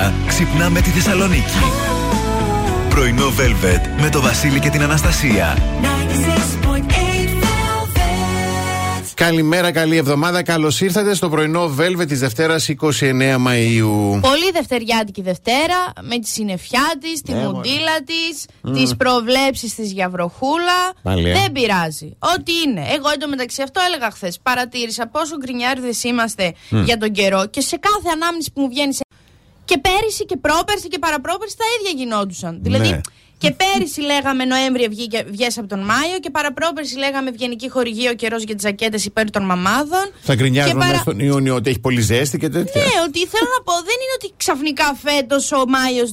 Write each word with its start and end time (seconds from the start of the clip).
μέρα 0.00 0.12
ξυπνάμε 0.26 0.80
τη 0.80 0.90
Θεσσαλονίκη. 0.90 1.58
Πρωινό 2.88 3.26
Velvet 3.26 4.00
με 4.02 4.08
το 4.10 4.20
Βασίλη 4.20 4.60
και 4.60 4.70
την 4.70 4.82
Αναστασία. 4.82 5.56
Καλημέρα, 9.14 9.72
καλή 9.72 9.96
εβδομάδα. 9.96 10.42
Καλώς 10.42 10.80
ήρθατε 10.80 11.14
στο 11.14 11.28
πρωινό 11.28 11.74
Velvet 11.78 12.06
της 12.06 12.18
Δευτέρας 12.18 12.68
29 12.68 13.36
Μαου. 13.38 14.18
Πολύ 14.22 14.50
δευτεριάτικη 14.52 15.22
Δευτέρα 15.22 15.92
με 16.02 16.18
τη 16.18 16.28
συννεφιά 16.28 16.92
της, 17.00 17.20
τη 17.22 17.32
Ναι, 17.32 17.38
μουντίλα 17.44 17.96
της, 18.04 18.46
mm. 18.68 18.72
τις 18.74 18.96
προβλέψεις 18.96 19.74
της 19.74 19.92
για 19.92 20.08
βροχούλα. 20.08 20.92
Πάλι, 21.02 21.30
ε. 21.30 21.32
Δεν 21.32 21.52
πειράζει. 21.52 22.16
Ό,τι 22.18 22.52
είναι. 22.66 22.80
Εγώ 22.80 23.08
εντωμεταξύ 23.14 23.62
αυτό 23.62 23.80
έλεγα 23.86 24.10
χθες. 24.10 24.38
Παρατήρησα 24.42 25.06
πόσο 25.06 25.36
γκρινιάριδες 25.36 26.04
είμαστε 26.04 26.54
για 26.84 26.96
τον 26.98 27.10
καιρό 27.12 27.46
και 27.46 27.60
σε 27.60 27.76
κάθε 27.76 28.08
ανάμνηση 28.14 28.52
που 28.52 28.60
μου 28.60 28.68
βγαίνει. 28.68 28.94
σε- 28.94 29.04
Και 29.70 29.78
πέρυσι 29.78 30.24
και 30.24 30.36
πρόπερσι 30.36 30.88
και 30.88 30.98
παραπρόπερσι 30.98 31.56
τα 31.56 31.64
ίδια 31.76 32.02
γινόντουσαν. 32.04 32.58
Δηλαδή. 32.62 33.00
Ναι. 33.42 33.48
Και 33.48 33.56
πέρυσι 33.62 34.00
λέγαμε 34.00 34.44
Νοέμβρη 34.44 34.88
βγες 35.30 35.58
από 35.58 35.68
τον 35.68 35.78
Μάιο 35.90 36.16
και 36.20 36.30
παραπρόπερσι 36.30 36.96
λέγαμε 37.04 37.28
Ευγενική 37.28 37.68
χορηγία 37.70 38.10
ο 38.10 38.14
καιρός 38.14 38.42
για 38.42 38.54
τις 38.54 38.62
ζακέτες 38.62 39.04
υπέρ 39.04 39.30
των 39.30 39.42
μαμάδων. 39.44 40.04
Θα 40.28 40.34
γκρινιάζουμε 40.34 40.72
Και 40.72 40.78
παρα- 40.78 40.90
μέσα 40.90 41.02
στον 41.02 41.18
Ιούνιο 41.18 41.54
ότι 41.54 41.70
έχει 41.70 41.78
πολύ 41.80 42.00
ζέστη 42.00 42.38
και 42.38 42.48
τέτοια. 42.48 42.80
ναι, 42.82 42.94
ότι 43.06 43.18
θέλω 43.32 43.48
να 43.56 43.60
πω, 43.68 43.72
δεν 43.88 43.96
είναι 44.02 44.14
ότι 44.18 44.28
ξαφνικά 44.36 44.86
φέτος 45.06 45.52
ο 45.52 45.62
Μάιος 45.74 46.10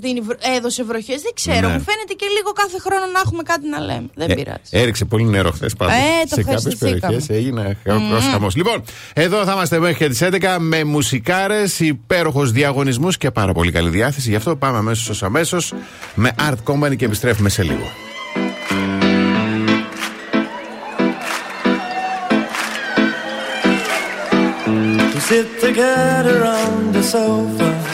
έδωσε 0.57 0.83
βροχές. 0.83 1.19
Δεν 1.21 1.33
ξέρω. 1.41 1.67
Ναι. 1.67 1.73
Μου 1.73 1.83
φαίνεται 1.89 2.13
και 2.21 2.25
λίγο 2.37 2.51
κάθε 2.61 2.77
χρόνο 2.85 3.05
να 3.15 3.19
έχουμε 3.25 3.43
κάτι 3.51 3.65
να 3.69 3.79
λέμε. 3.79 4.07
Δεν 4.15 4.29
Ε, 4.29 4.33
πειράζει. 4.33 4.69
έριξε 4.81 5.05
πολύ 5.05 5.25
νερό 5.25 5.51
χθες 5.51 5.73
πάντω. 5.79 5.91
Ε, 5.91 5.95
το 6.29 6.35
σε 6.35 6.41
κάποιες 6.43 6.65
ευχαριστηθήκαμε. 6.65 6.99
περιοχές 6.99 7.29
έγινε 7.37 7.77
mm. 7.85 8.31
χαμός. 8.31 8.55
Λοιπόν, 8.55 8.83
εδώ 9.13 9.43
θα 9.45 9.51
είμαστε 9.53 9.79
μέχρι 9.79 9.97
και 9.97 10.07
τις 10.09 10.21
11 10.21 10.57
με 10.59 10.83
μουσικάρες, 10.83 11.79
υπέροχου 11.79 12.45
διαγωνισμού 12.51 13.09
και 13.09 13.31
πάρα 13.31 13.53
πολύ 13.53 13.71
καλή 13.71 13.89
διάθεση. 13.89 14.29
Γι' 14.29 14.35
αυτό 14.35 14.55
πάμε 14.55 14.77
αμέσως 14.77 15.23
αμέσως 15.23 15.73
με 16.15 16.31
Art 16.49 16.73
Company 16.73 16.95
και 16.95 17.07
επιστρέφουμε 17.17 17.49
σε 17.49 17.63
λίγο. 17.63 17.91
We 25.13 25.19
sit 25.29 25.47
together 25.67 26.37
on 26.59 26.91
the 26.95 27.03
sofa 27.11 27.86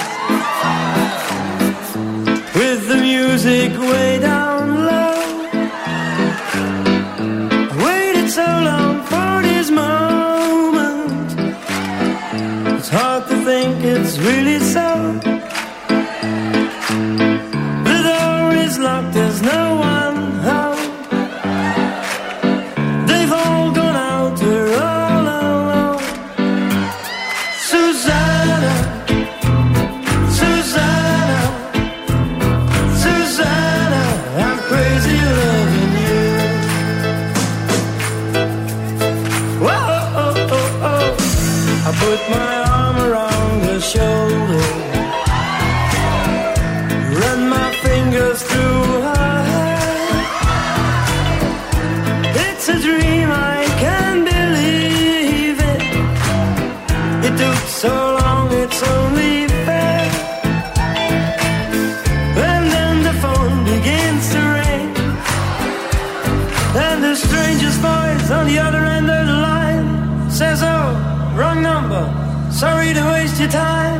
Sorry 72.63 72.93
to 72.93 73.03
waste 73.11 73.41
your 73.41 73.49
time. 73.49 73.99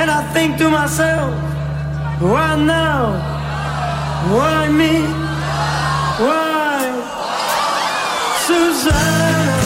And 0.00 0.10
I 0.10 0.20
think 0.32 0.58
to 0.58 0.68
myself, 0.68 1.30
Why 2.20 2.56
now? 2.56 3.12
Why 4.34 4.68
me? 4.68 4.94
Why? 6.26 6.80
Susanna. 8.46 9.57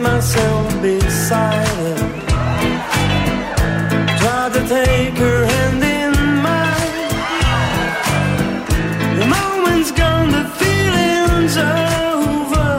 Myself 0.00 0.80
beside 0.80 1.68
her. 1.82 1.96
Try 4.20 4.48
to 4.54 4.62
take 4.68 5.14
her 5.24 5.44
hand 5.52 5.82
in 5.98 6.12
mine. 6.46 7.08
The 9.18 9.26
moment's 9.36 9.90
gone, 9.92 10.30
the 10.38 10.44
feeling's 10.60 11.56
over. 11.56 12.70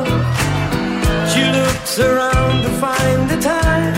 She 1.31 1.43
looks 1.57 1.99
around 1.99 2.63
to 2.63 2.71
find 2.85 3.29
the 3.29 3.39
time. 3.39 3.93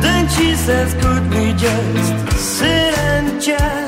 Then 0.00 0.28
she 0.28 0.54
says, 0.54 0.94
Could 1.02 1.24
we 1.34 1.52
just 1.52 2.38
sit 2.38 2.98
and 2.98 3.42
chat? 3.42 3.81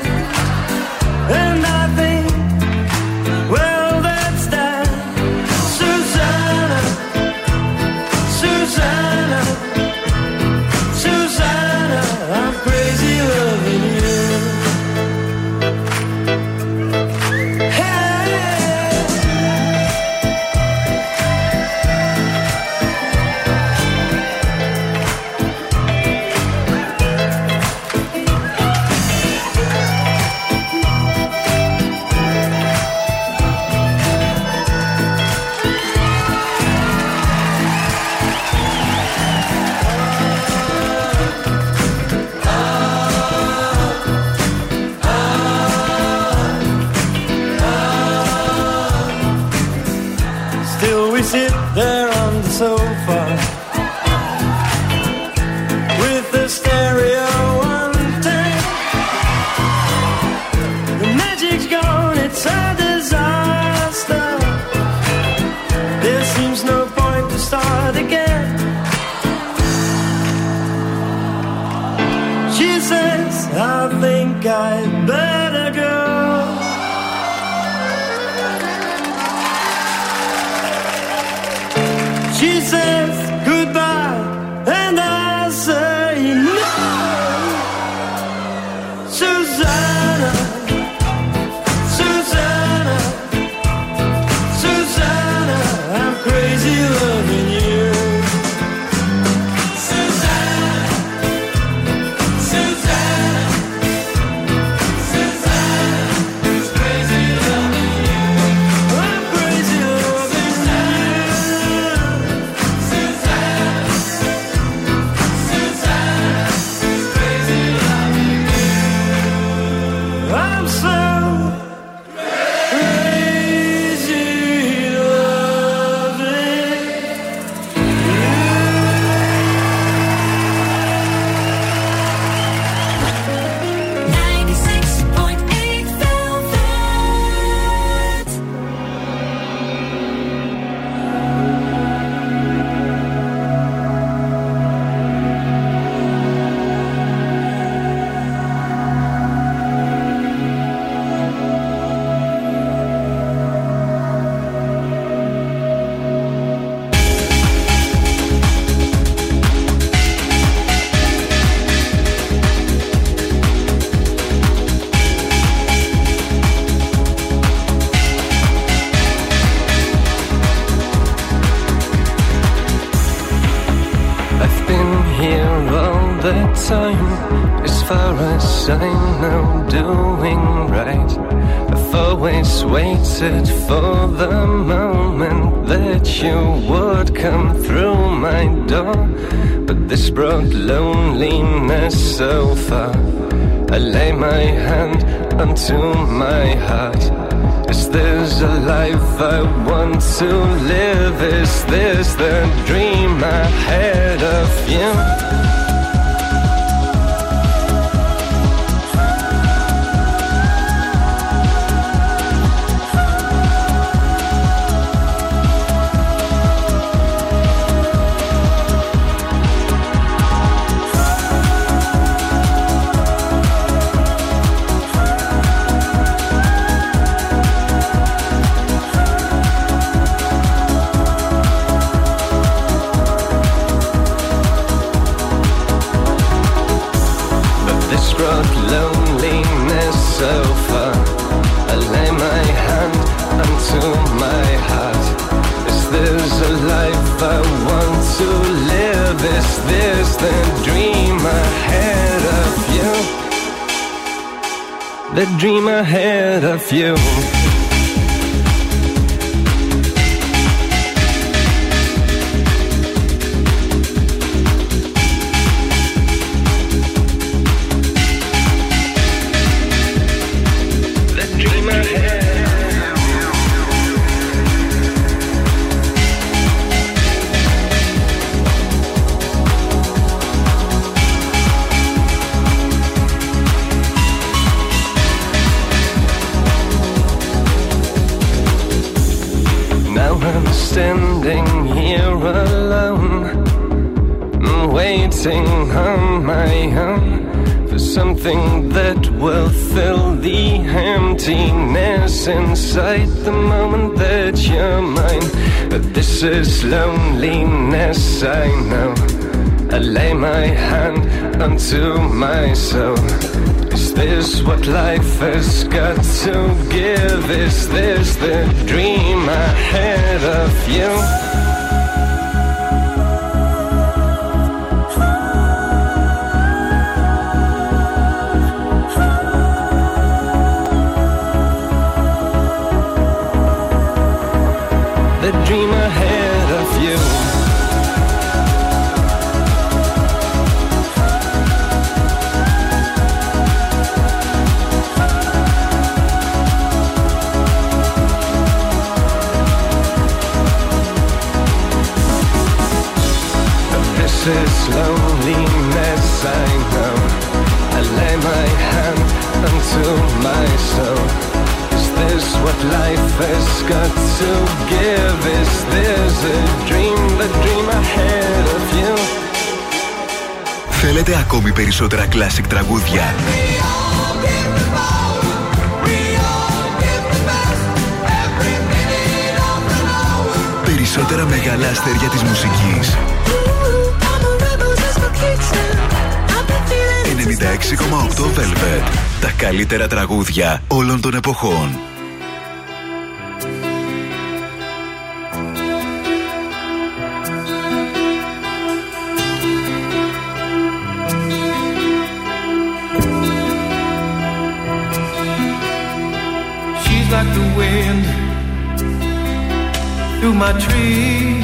My 410.37 410.51
tree. 410.65 411.39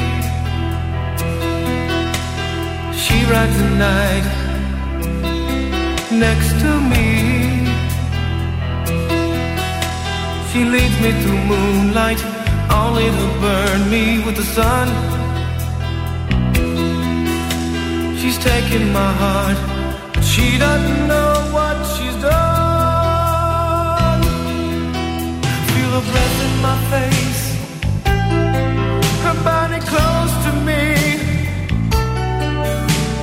She 3.01 3.17
rides 3.31 3.57
the 3.63 3.69
night 3.87 4.25
next 6.25 6.51
to 6.63 6.71
me. 6.91 7.07
She 10.49 10.59
leads 10.65 10.97
me 11.03 11.11
through 11.21 11.41
moonlight, 11.53 12.21
only 12.69 13.07
to 13.19 13.27
burn 13.43 13.81
me 13.89 14.03
with 14.25 14.35
the 14.35 14.47
sun. 14.57 14.87
She's 18.19 18.37
taking 18.37 18.91
my 18.91 19.11
heart, 19.23 19.57
but 20.13 20.23
she 20.23 20.57
doesn't 20.57 21.07
know 21.07 21.33
what 21.55 21.77
she's 21.93 22.17
done. 22.21 24.21
Feel 25.71 25.91
her 25.97 26.05
breath 26.11 26.37
in 26.47 26.53
my 26.67 26.77
face, 26.91 27.20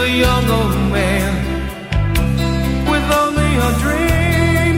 A 0.00 0.06
young 0.06 0.48
old 0.48 0.76
man 0.92 1.32
with 2.90 3.06
only 3.22 3.50
a 3.68 3.70
dream. 3.82 4.76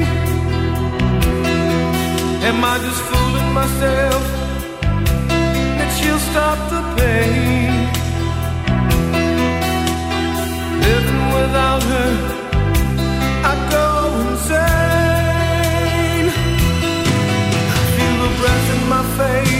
Am 2.49 2.59
I 2.65 2.75
just 2.87 3.03
fooling 3.09 3.51
myself 3.61 4.23
that 5.79 5.91
she'll 5.99 6.25
stop 6.31 6.59
the 6.73 6.83
pain? 6.97 7.73
Living 10.89 11.23
without 11.39 11.83
her, 11.93 12.13
I 13.51 13.55
go 13.77 13.89
insane. 14.31 14.69
I 17.77 17.79
feel 17.95 18.17
the 18.25 18.31
breath 18.41 18.69
in 18.77 18.83
my 18.95 19.05
face, 19.21 19.60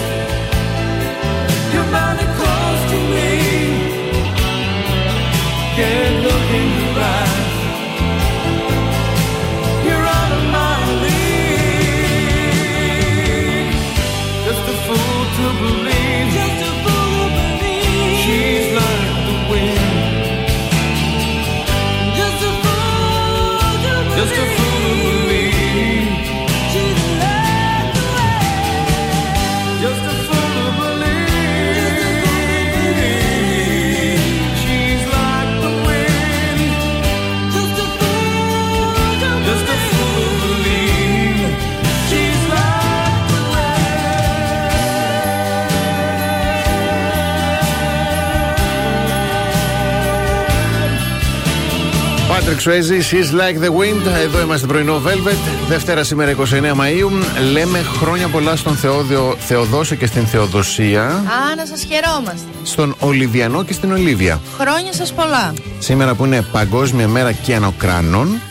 Patrick 52.51 52.63
Swayze, 52.67 53.01
She's 53.09 53.31
Like 53.31 53.57
the 53.65 53.69
Wind. 53.69 54.07
Εδώ 54.23 54.41
είμαστε 54.41 54.67
πρωινό 54.67 55.01
Velvet. 55.05 55.35
Δευτέρα 55.69 56.03
σήμερα 56.03 56.31
29 56.31 56.73
Μαου. 56.75 57.11
Λέμε 57.51 57.79
χρόνια 57.97 58.27
πολλά 58.27 58.55
στον 58.55 58.75
Θεόδιο, 58.75 59.35
Θεοδόση 59.39 59.95
και 59.95 60.05
στην 60.05 60.25
Θεοδοσία. 60.27 61.03
Α, 61.03 61.55
να 61.55 61.65
σας 61.65 61.83
χαιρόμαστε. 61.83 62.47
Στον 62.63 62.95
Ολιβιανό 62.99 63.63
και 63.63 63.73
στην 63.73 63.91
Ολίβια. 63.91 64.39
Χρόνια 64.59 64.93
σας 64.93 65.13
πολλά. 65.13 65.53
Σήμερα 65.79 66.13
που 66.15 66.25
είναι 66.25 66.41
Παγκόσμια 66.51 67.07
Μέρα 67.07 67.31
Κιανοκράνων. 67.31 68.41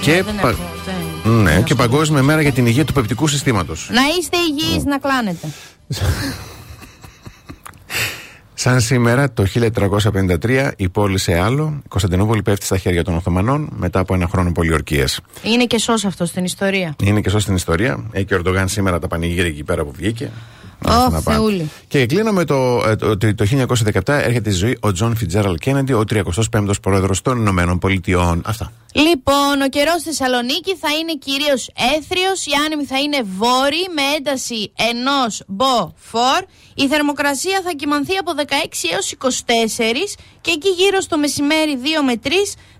Και, 0.00 0.12
Δεν 0.22 0.34
πα- 0.40 0.48
έχω, 0.48 0.58
δεν- 1.24 1.32
ναι, 1.32 1.60
και 1.64 1.74
Παγκόσμια 1.74 2.22
Μέρα 2.22 2.40
για 2.42 2.52
την 2.52 2.66
Υγεία 2.66 2.84
του 2.84 2.92
Πεπτικού 2.92 3.26
Συστήματος. 3.26 3.88
Να 3.92 4.00
είστε 4.18 4.36
υγιείς, 4.36 4.84
να 4.84 4.98
κλάνετε. 4.98 5.46
Σαν 8.62 8.80
σήμερα 8.80 9.32
το 9.32 9.44
1353 10.42 10.70
η 10.76 10.88
πόλη 10.88 11.18
εάλω, 11.18 11.72
η 11.84 11.88
Κωνσταντινούπολη 11.88 12.42
πέφτει 12.42 12.64
στα 12.64 12.78
χέρια 12.78 13.04
των 13.04 13.14
Οθωμανών 13.14 13.68
μετά 13.76 13.98
από 13.98 14.14
ένα 14.14 14.28
χρόνο 14.28 14.52
πολιορκίας. 14.52 15.20
Είναι 15.42 15.64
και 15.64 15.78
σωστό 15.78 16.08
αυτό 16.08 16.24
στην 16.24 16.44
ιστορία. 16.44 16.94
Είναι 17.02 17.20
και 17.20 17.28
σωστή 17.28 17.42
στην 17.42 17.54
ιστορία. 17.54 18.04
Έχει 18.12 18.24
και 18.24 18.34
ο 18.34 18.36
Ερντογάν 18.36 18.68
σήμερα 18.68 18.98
τα 18.98 19.06
πανηγύρια 19.08 19.44
εκεί 19.50 19.64
πέρα 19.64 19.84
που 19.84 19.92
βγήκε. 19.96 20.30
Άστα 20.84 21.06
Ω, 21.06 21.10
να 21.10 21.22
πάμε. 21.22 21.36
Θεούλη. 21.38 21.70
Και 21.88 22.06
κλείνω 22.06 22.32
με 22.32 22.44
το 22.44 22.84
ε, 22.88 22.96
το- 22.96 23.06
ότι 23.10 23.34
το 23.34 23.44
1917 23.44 24.00
έρχεται 24.06 24.50
στη 24.50 24.58
ζωή 24.58 24.76
ο 24.80 24.92
Τζον 24.92 25.16
Φιτζέραλντ 25.16 25.56
Κέννεντι, 25.56 25.92
ο 25.92 26.04
35ο 26.10 26.70
πρόεδρος 26.82 27.20
των 27.22 27.38
Ηνωμένων 27.38 27.78
Πολιτειών. 27.78 28.42
Αυτά. 28.44 28.72
Λοιπόν, 28.94 29.60
ο 29.64 29.68
καιρός 29.68 30.00
στη 30.00 30.08
Θεσσαλονίκη 30.08 30.76
θα 30.76 30.88
είναι 31.00 31.14
κυρίως 31.14 31.70
αίθριος, 31.96 32.46
οι 32.46 32.50
άνεμοι 32.66 32.84
θα 32.84 32.98
είναι 32.98 33.20
βόρειοι 33.38 33.86
με 33.94 34.02
ένταση 34.16 34.72
ενός 34.90 35.42
μποφόρ. 35.46 36.40
Η 36.74 36.86
θερμοκρασία 36.88 37.60
θα 37.64 37.70
κυμανθεί 37.72 38.16
από 38.16 38.32
16 38.36 38.42
έως 38.92 39.12
24 39.12 40.16
και 40.40 40.50
εκεί 40.50 40.68
γύρω 40.68 41.00
στο 41.00 41.18
μεσημέρι 41.18 41.78
2 41.82 41.86
με 42.04 42.14
3 42.24 42.28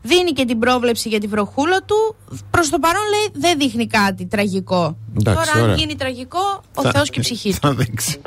δίνει 0.02 0.30
και 0.32 0.44
την 0.44 0.58
πρόβλεψη 0.58 1.08
για 1.08 1.20
τη 1.20 1.26
βροχούλα 1.26 1.82
του. 1.82 2.16
Προς 2.50 2.68
το 2.68 2.78
παρόν 2.78 3.02
λέει 3.10 3.28
δεν 3.32 3.58
δείχνει 3.58 3.86
κάτι 3.86 4.26
τραγικό. 4.26 4.96
Εντάξει, 5.20 5.40
Τώρα 5.44 5.58
αν 5.58 5.62
ωραία. 5.62 5.74
γίνει 5.74 5.96
τραγικό, 5.96 6.62
ο 6.74 6.82
Θα- 6.82 6.90
Θεός 6.90 7.10
και 7.10 7.18
η 7.18 7.22
ψυχή 7.22 7.50
του. 7.50 7.58
Θα 7.60 7.74
δείξει. 7.74 8.20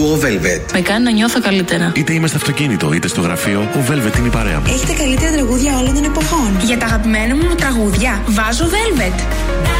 Ακούω 0.00 0.18
Velvet. 0.22 0.72
Με 0.72 0.80
κάνει 0.80 1.04
να 1.04 1.10
νιώθω 1.10 1.40
καλύτερα. 1.40 1.92
Είτε 1.96 2.12
είμαι 2.12 2.26
στο 2.26 2.36
αυτοκίνητο, 2.36 2.92
είτε 2.92 3.08
στο 3.08 3.20
γραφείο, 3.20 3.60
ο 3.60 3.78
Velvet 3.88 4.18
είναι 4.18 4.26
η 4.26 4.30
παρέα 4.30 4.60
μου. 4.60 4.66
Έχετε 4.68 4.92
καλύτερη 4.92 5.32
τραγούδια 5.32 5.78
όλων 5.78 5.94
των 5.94 6.04
εποχών. 6.04 6.56
Για 6.64 6.78
τα 6.78 6.86
αγαπημένα 6.86 7.34
μου 7.34 7.54
τραγούδια, 7.56 8.22
βάζω 8.26 8.64
Velvet. 8.64 9.79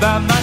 By 0.00 0.18
my 0.18 0.37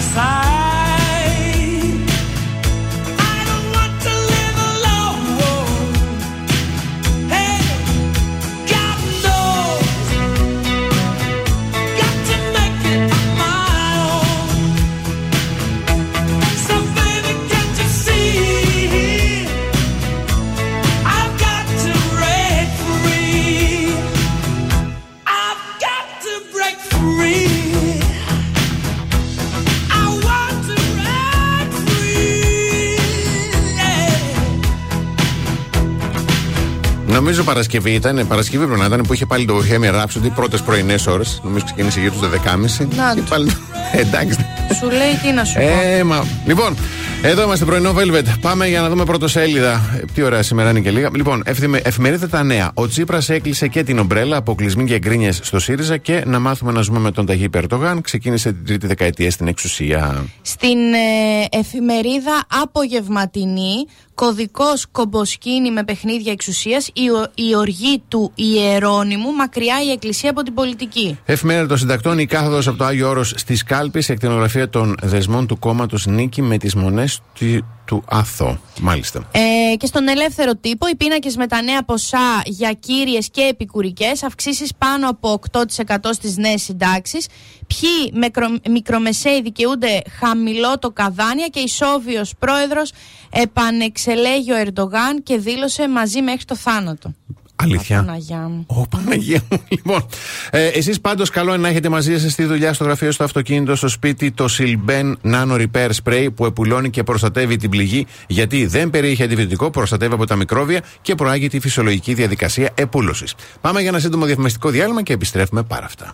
Νομίζω 37.26 37.44
Παρασκευή 37.44 37.90
ήταν, 37.90 38.26
Παρασκευή 38.28 38.64
πρέπει 38.66 38.80
να 38.80 38.86
ήταν 38.86 39.00
που 39.00 39.12
είχε 39.12 39.26
πάλι 39.26 39.44
το 39.44 39.54
Bohemian 39.56 39.94
Rhapsody 40.02 40.30
πρώτες 40.34 40.62
πρωινές 40.62 41.06
ώρες. 41.06 41.40
Νομίζω 41.44 41.64
ξεκίνησε 41.64 42.00
γύρω 42.00 42.12
στις 42.14 42.28
12.30. 42.28 42.86
Να 42.96 43.14
Και 43.14 43.20
του. 43.20 43.26
πάλι. 43.28 43.50
Εντάξει. 43.92 44.38
Σου 44.80 44.86
λέει 44.90 45.14
τι 45.22 45.32
να 45.32 45.44
σου 45.44 45.54
πω. 45.54 45.60
Ε, 45.60 46.02
μα. 46.04 46.24
Λοιπόν, 46.46 46.76
εδώ 47.22 47.42
είμαστε 47.42 47.64
πρωινό 47.64 47.94
Velvet. 47.96 48.24
Πάμε 48.40 48.68
για 48.68 48.80
να 48.80 48.88
δούμε 48.88 49.04
πρωτοσέλιδα. 49.04 49.72
Ε, 49.96 50.04
Τι 50.14 50.22
ωραία 50.22 50.42
σήμερα 50.42 50.70
είναι 50.70 50.80
και 50.80 50.90
λίγα. 50.90 51.10
Λοιπόν, 51.14 51.42
ευθυμε- 51.46 51.86
εφημερίδα 51.86 52.28
τα 52.28 52.42
νέα. 52.42 52.70
Ο 52.74 52.88
Τσίπρας 52.88 53.28
έκλεισε 53.28 53.68
και 53.68 53.82
την 53.82 53.98
ομπρέλα, 53.98 54.36
αποκλεισμοί 54.36 54.84
και 54.84 54.98
γκρίνιε 54.98 55.32
στο 55.32 55.58
ΣΥΡΙΖΑ 55.58 55.96
και 55.96 56.22
να 56.26 56.38
μάθουμε 56.38 56.72
να 56.72 56.80
ζούμε 56.80 56.98
με 56.98 57.10
τον 57.10 57.26
Ταγί 57.26 57.48
Περτογάν. 57.48 58.00
Ξεκίνησε 58.00 58.52
την 58.52 58.64
τρίτη 58.66 58.86
δεκαετία 58.86 59.30
στην 59.30 59.46
εξουσία. 59.48 60.24
Στην 60.42 60.78
ε, 60.92 61.58
εφημερίδα 61.58 62.44
Απογευματινή, 62.62 63.86
κωδικός 64.20 64.86
κομποσκίνη 64.92 65.70
με 65.70 65.84
παιχνίδια 65.84 66.32
εξουσίας, 66.32 66.88
η, 66.92 67.08
ο- 67.10 67.26
η 67.34 67.54
οργή 67.56 68.02
του 68.08 68.32
Ιερώνυμου, 68.34 69.32
μακριά 69.32 69.82
η 69.86 69.90
εκκλησία 69.90 70.30
από 70.30 70.42
την 70.42 70.54
πολιτική. 70.54 71.18
Εφημερίδα 71.24 71.66
των 71.66 71.78
συντακτών, 71.78 72.18
η 72.18 72.26
κάθοδος 72.26 72.66
από 72.68 72.76
το 72.78 72.84
Άγιο 72.84 73.08
Όρος 73.08 73.32
στι 73.36 73.54
Κάλπης, 73.66 74.08
εκτενογραφία 74.08 74.68
των 74.68 74.94
δεσμών 75.02 75.46
του 75.46 75.58
κόμματος 75.58 76.06
Νίκη 76.06 76.42
με 76.42 76.58
τις 76.58 76.74
μονές 76.74 77.20
του, 77.34 77.66
του 77.84 78.02
Αθώ. 78.08 78.58
Μάλιστα. 78.80 79.28
Ε, 79.32 79.76
και 79.76 79.86
στον 79.86 80.08
ελεύθερο 80.08 80.56
τύπο, 80.56 80.88
οι 80.88 80.94
πίνακες 80.96 81.36
με 81.36 81.46
τα 81.46 81.62
νέα 81.62 81.82
ποσά 81.84 82.42
για 82.44 82.72
κύριες 82.72 83.28
και 83.30 83.40
επικουρικές, 83.40 84.22
αυξήσεις 84.22 84.70
πάνω 84.78 85.08
από 85.08 85.32
8% 85.52 86.12
στις 86.12 86.36
νέες 86.36 86.62
συντάξεις. 86.62 87.26
Ποιοι 87.66 88.20
μικρο, 88.20 88.46
μικρομεσαίοι 88.70 89.42
δικαιούνται 89.42 90.02
χαμηλό 90.20 90.78
το 90.78 90.90
καδάνια 90.90 91.46
και 91.46 91.60
ισόβιος 91.60 92.34
πρόεδρος 92.38 92.92
επανεξελέγει 93.30 94.52
ο 94.52 94.56
Ερντογάν 94.56 95.22
και 95.22 95.38
δήλωσε 95.38 95.88
μαζί 95.88 96.22
μέχρι 96.22 96.44
το 96.44 96.56
θάνατο. 96.56 97.14
Αλήθεια. 97.56 98.04
Παναγιά 98.04 98.38
μου. 98.38 98.64
Ω, 98.66 98.86
Παναγία 98.88 99.40
μου. 99.50 99.62
Λοιπόν, 99.68 100.06
ε, 100.50 100.66
εσείς 100.66 101.00
πάντως 101.00 101.30
καλό 101.30 101.52
είναι 101.52 101.62
να 101.62 101.68
έχετε 101.68 101.88
μαζί 101.88 102.20
σας 102.20 102.32
στη 102.32 102.44
δουλειά, 102.44 102.72
στο 102.72 102.84
γραφείο, 102.84 103.12
στο 103.12 103.24
αυτοκίνητο, 103.24 103.76
στο 103.76 103.88
σπίτι 103.88 104.30
το 104.30 104.46
Silben 104.58 105.12
Nano 105.24 105.66
Repair 105.66 105.90
Spray 106.04 106.26
που 106.34 106.46
επουλώνει 106.46 106.90
και 106.90 107.02
προστατεύει 107.02 107.56
την 107.56 107.70
πληγή 107.70 108.06
γιατί 108.26 108.66
δεν 108.66 108.90
περιέχει 108.90 109.22
αντιβιωτικό, 109.22 109.70
προστατεύει 109.70 110.14
από 110.14 110.26
τα 110.26 110.36
μικρόβια 110.36 110.80
και 111.02 111.14
προάγει 111.14 111.48
τη 111.48 111.60
φυσιολογική 111.60 112.14
διαδικασία 112.14 112.70
επούλωσης. 112.74 113.34
Πάμε 113.60 113.80
για 113.80 113.88
ένα 113.88 113.98
σύντομο 113.98 114.24
διαφημιστικό 114.24 114.68
διάλειμμα 114.68 115.02
και 115.02 115.12
επιστρέφουμε 115.12 115.62
πάρα 115.62 115.84
αυτά. 115.84 116.12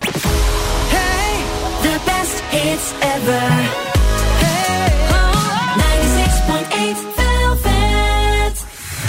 ever. 2.90 3.91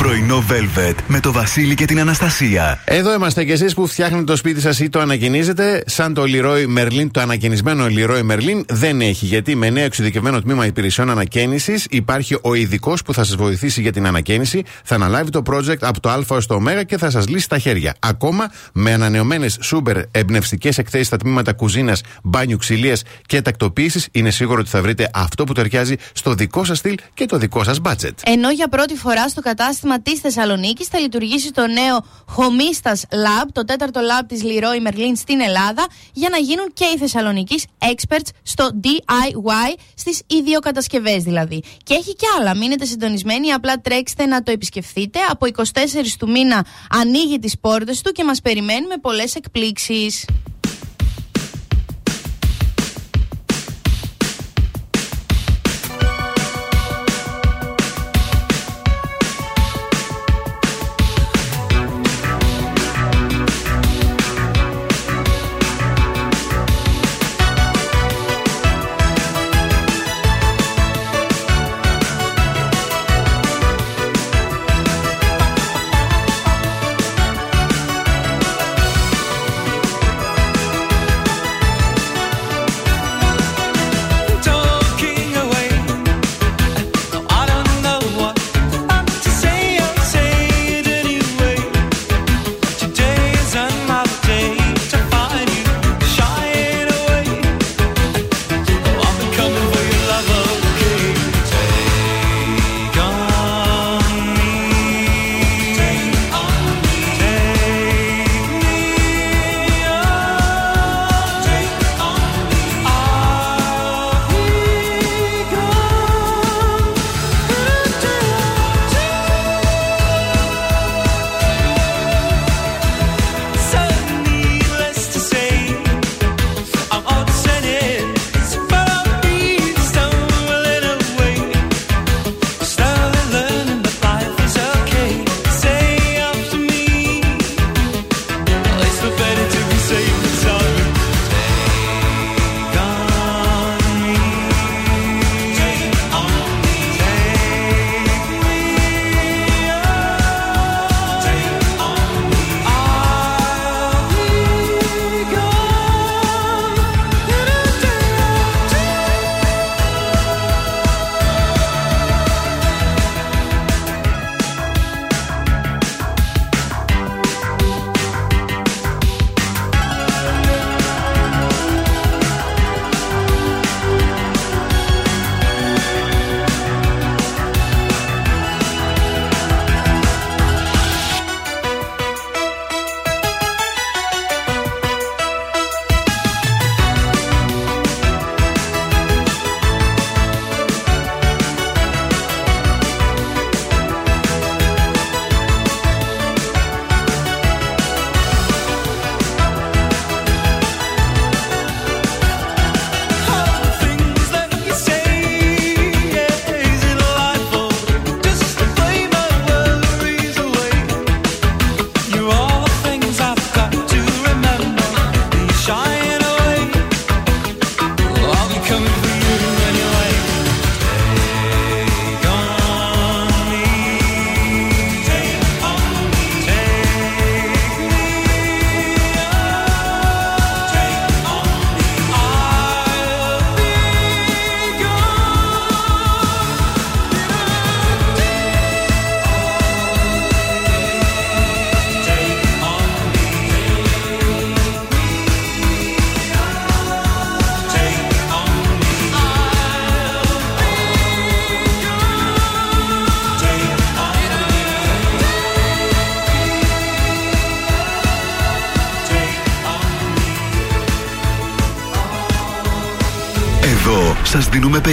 Πρωινό 0.03 0.43
Velvet 0.49 0.95
με 1.07 1.19
το 1.19 1.31
Βασίλη 1.31 1.75
και 1.75 1.85
την 1.85 1.99
Αναστασία. 1.99 2.81
Εδώ 2.85 3.13
είμαστε 3.13 3.43
κι 3.43 3.51
εσείς 3.51 3.73
που 3.73 3.87
φτιάχνετε 3.87 4.23
το 4.23 4.35
σπίτι 4.35 4.61
σας 4.61 4.79
ή 4.79 4.89
το 4.89 4.99
ανακαινίζετε. 4.99 5.83
Σαν 5.85 6.13
το 6.13 6.23
Leroy 6.25 6.77
Merlin, 6.77 7.07
το 7.11 7.19
ανακαινισμένο 7.19 7.85
Leroy 7.89 8.31
Merlin 8.31 8.63
δεν 8.67 9.01
έχει. 9.01 9.25
Γιατί 9.25 9.55
με 9.55 9.69
νέο 9.69 9.83
εξειδικευμένο 9.83 10.41
τμήμα 10.41 10.65
υπηρεσιών 10.65 11.09
ανακαίνησης 11.09 11.87
υπάρχει 11.89 12.37
ο 12.41 12.53
ειδικός 12.53 13.01
που 13.01 13.13
θα 13.13 13.23
σας 13.23 13.35
βοηθήσει 13.35 13.81
για 13.81 13.91
την 13.91 14.05
ανακαίνιση. 14.05 14.63
Θα 14.83 14.95
αναλάβει 14.95 15.29
το 15.29 15.41
project 15.45 15.79
από 15.79 15.99
το 15.99 16.09
Α 16.09 16.23
έω 16.31 16.45
το 16.45 16.55
Ω 16.55 16.83
και 16.83 16.97
θα 16.97 17.09
σας 17.09 17.27
λύσει 17.27 17.49
τα 17.49 17.57
χέρια. 17.57 17.95
Ακόμα 17.99 18.51
με 18.73 18.93
ανανεωμένες 18.93 19.57
σούπερ 19.61 19.97
εμπνευστικές 20.11 20.77
εκθέσεις 20.77 21.07
στα 21.07 21.17
τμήματα 21.17 21.53
κουζίνας, 21.53 22.01
μπάνιου, 22.23 22.57
ξυλίας 22.57 23.03
και 23.25 23.41
τακτοποίησης, 23.41 24.07
είναι 24.11 24.29
σίγουρο 24.29 24.59
ότι 24.59 24.69
θα 24.69 24.81
βρείτε 24.81 25.09
αυτό 25.13 25.43
που 25.43 25.53
ταιριάζει 25.53 25.95
στο 26.13 26.33
δικό 26.33 26.63
σας 26.63 26.77
στυλ 26.77 26.95
και 27.13 27.25
το 27.25 27.37
δικό 27.37 27.63
σας 27.63 27.79
budget. 27.83 28.13
Ενώ 28.23 28.51
για 28.51 28.67
πρώτη 28.67 28.95
φορά 28.95 29.29
στο 29.29 29.41
κατάστημα 29.41 29.91
της 30.01 30.19
Θεσσαλονίκης 30.19 30.87
θα 30.87 30.99
λειτουργήσει 30.99 31.51
το 31.51 31.67
νέο 31.67 32.05
Homistas 32.37 33.15
Lab, 33.15 33.47
το 33.51 33.65
τέταρτο 33.65 33.99
lab 33.99 34.25
της 34.27 34.41
Leroy 34.43 34.87
Merlin 34.87 35.11
στην 35.15 35.41
Ελλάδα, 35.41 35.87
για 36.13 36.29
να 36.29 36.37
γίνουν 36.37 36.73
και 36.73 36.85
οι 36.95 36.97
Θεσσαλονίκης 36.97 37.65
experts 37.79 38.29
στο 38.43 38.69
DIY, 38.83 39.79
στις 39.95 40.21
ιδιοκατασκευές 40.27 41.23
δηλαδή. 41.23 41.63
Και 41.83 41.93
έχει 41.93 42.15
και 42.15 42.25
άλλα. 42.39 42.55
Μείνετε 42.55 42.85
συντονισμένοι, 42.85 43.51
απλά 43.51 43.81
τρέξτε 43.81 44.25
να 44.25 44.43
το 44.43 44.51
επισκεφθείτε. 44.51 45.19
Από 45.29 45.45
24 45.45 46.17
του 46.19 46.29
μήνα 46.29 46.65
ανοίγει 46.89 47.39
τις 47.39 47.59
πόρτες 47.59 48.01
του 48.01 48.11
και 48.11 48.23
μας 48.23 48.41
περιμένει 48.41 48.87
με 48.87 48.97
πολλές 49.01 49.35
εκπλήξεις. 49.35 50.25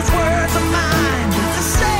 those 0.00 0.10
words 0.12 0.56
are 0.56 0.70
mine. 0.70 1.30
To 1.30 1.62
say 1.62 1.97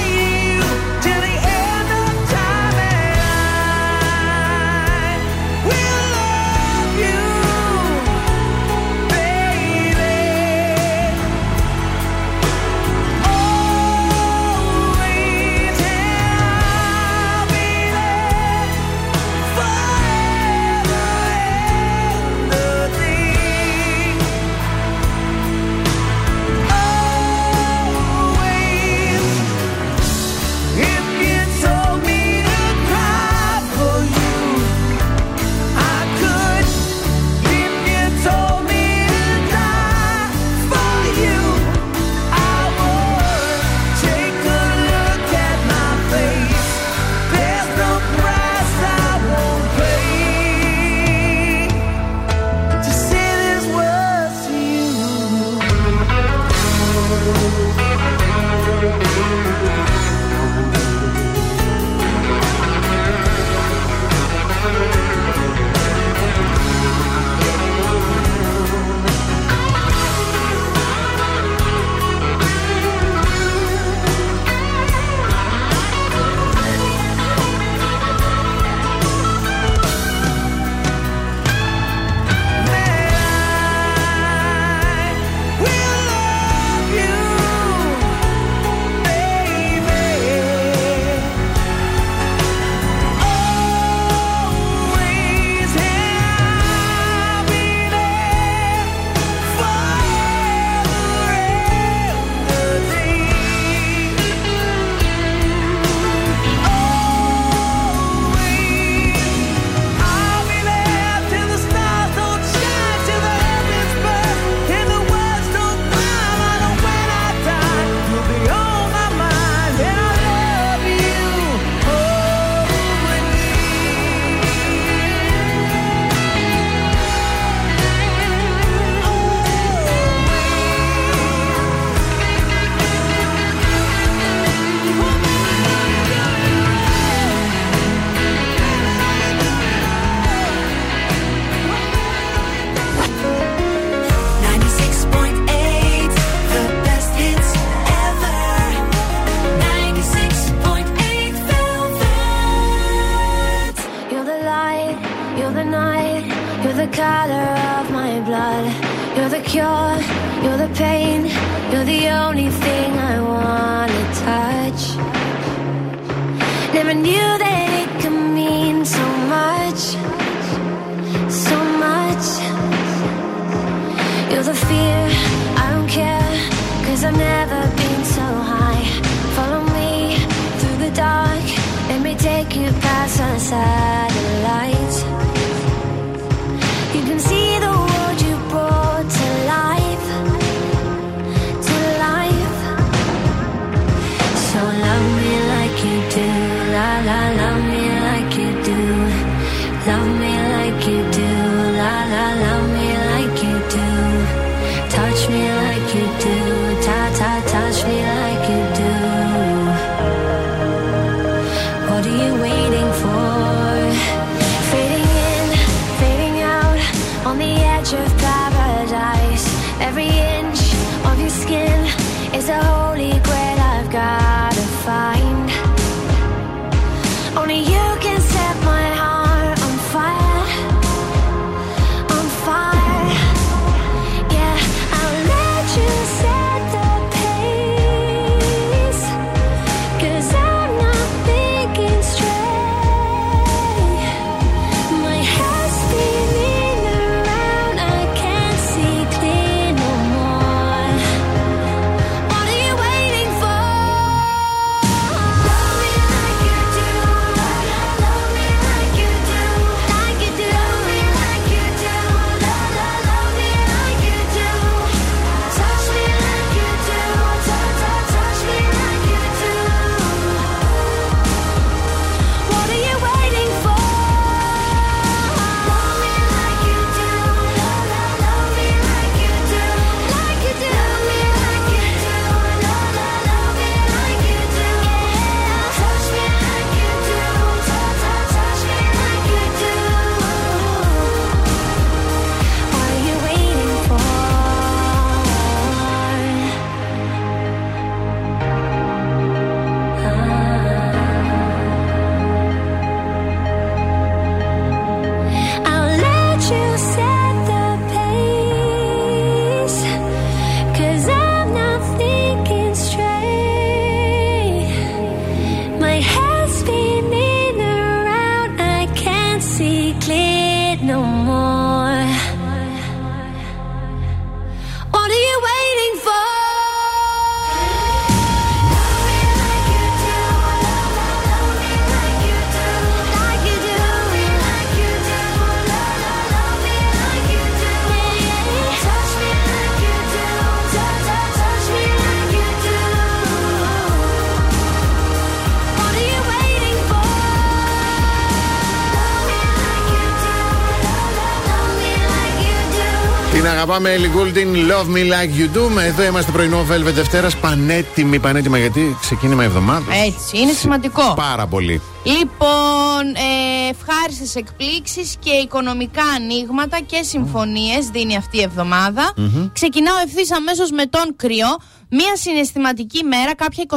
αγαπάμε 353.49 353.95
Ellie 353.97 354.19
Goulding, 354.19 354.71
Love 354.71 354.97
Me 354.97 355.03
Like 355.03 355.41
You 355.41 355.57
Do. 355.57 355.81
Εδώ 355.87 356.03
είμαστε 356.03 356.33
πρωινό 356.33 356.67
Velvet 356.71 356.93
Δευτέρας. 356.93 357.37
Πανέτοιμη, 357.37 358.19
πανέτοιμα 358.19 358.59
γιατί 358.59 358.97
ξεκίνημα 359.01 359.45
εβδομάδας. 359.45 359.97
Έτσι, 360.07 360.39
είναι 360.39 360.53
σημαντικό. 360.53 361.15
Πάρα 361.15 361.47
πολύ. 361.47 361.81
Λοιπόν, 362.03 363.15
ε, 363.15 363.69
ευχάριστες 363.71 364.35
εκπλήξεις 364.35 365.17
και 365.19 365.31
οικονομικά 365.31 366.03
ανοίγματα 366.03 366.81
και 366.81 367.03
συμφωνίες 367.03 367.89
δίνει 367.93 368.17
αυτή 368.17 368.37
η 368.37 368.43
εβδομάδα. 368.43 369.13
Ξεκινάω 369.53 369.97
ευθύς 370.05 370.33
αμέσως 370.33 370.71
με 370.71 370.87
τον 370.87 371.17
κρυό. 371.17 371.57
Μία 371.91 372.17
συναισθηματική 372.17 373.05
μέρα, 373.05 373.35
κάποια 373.35 373.65
24 373.69 373.77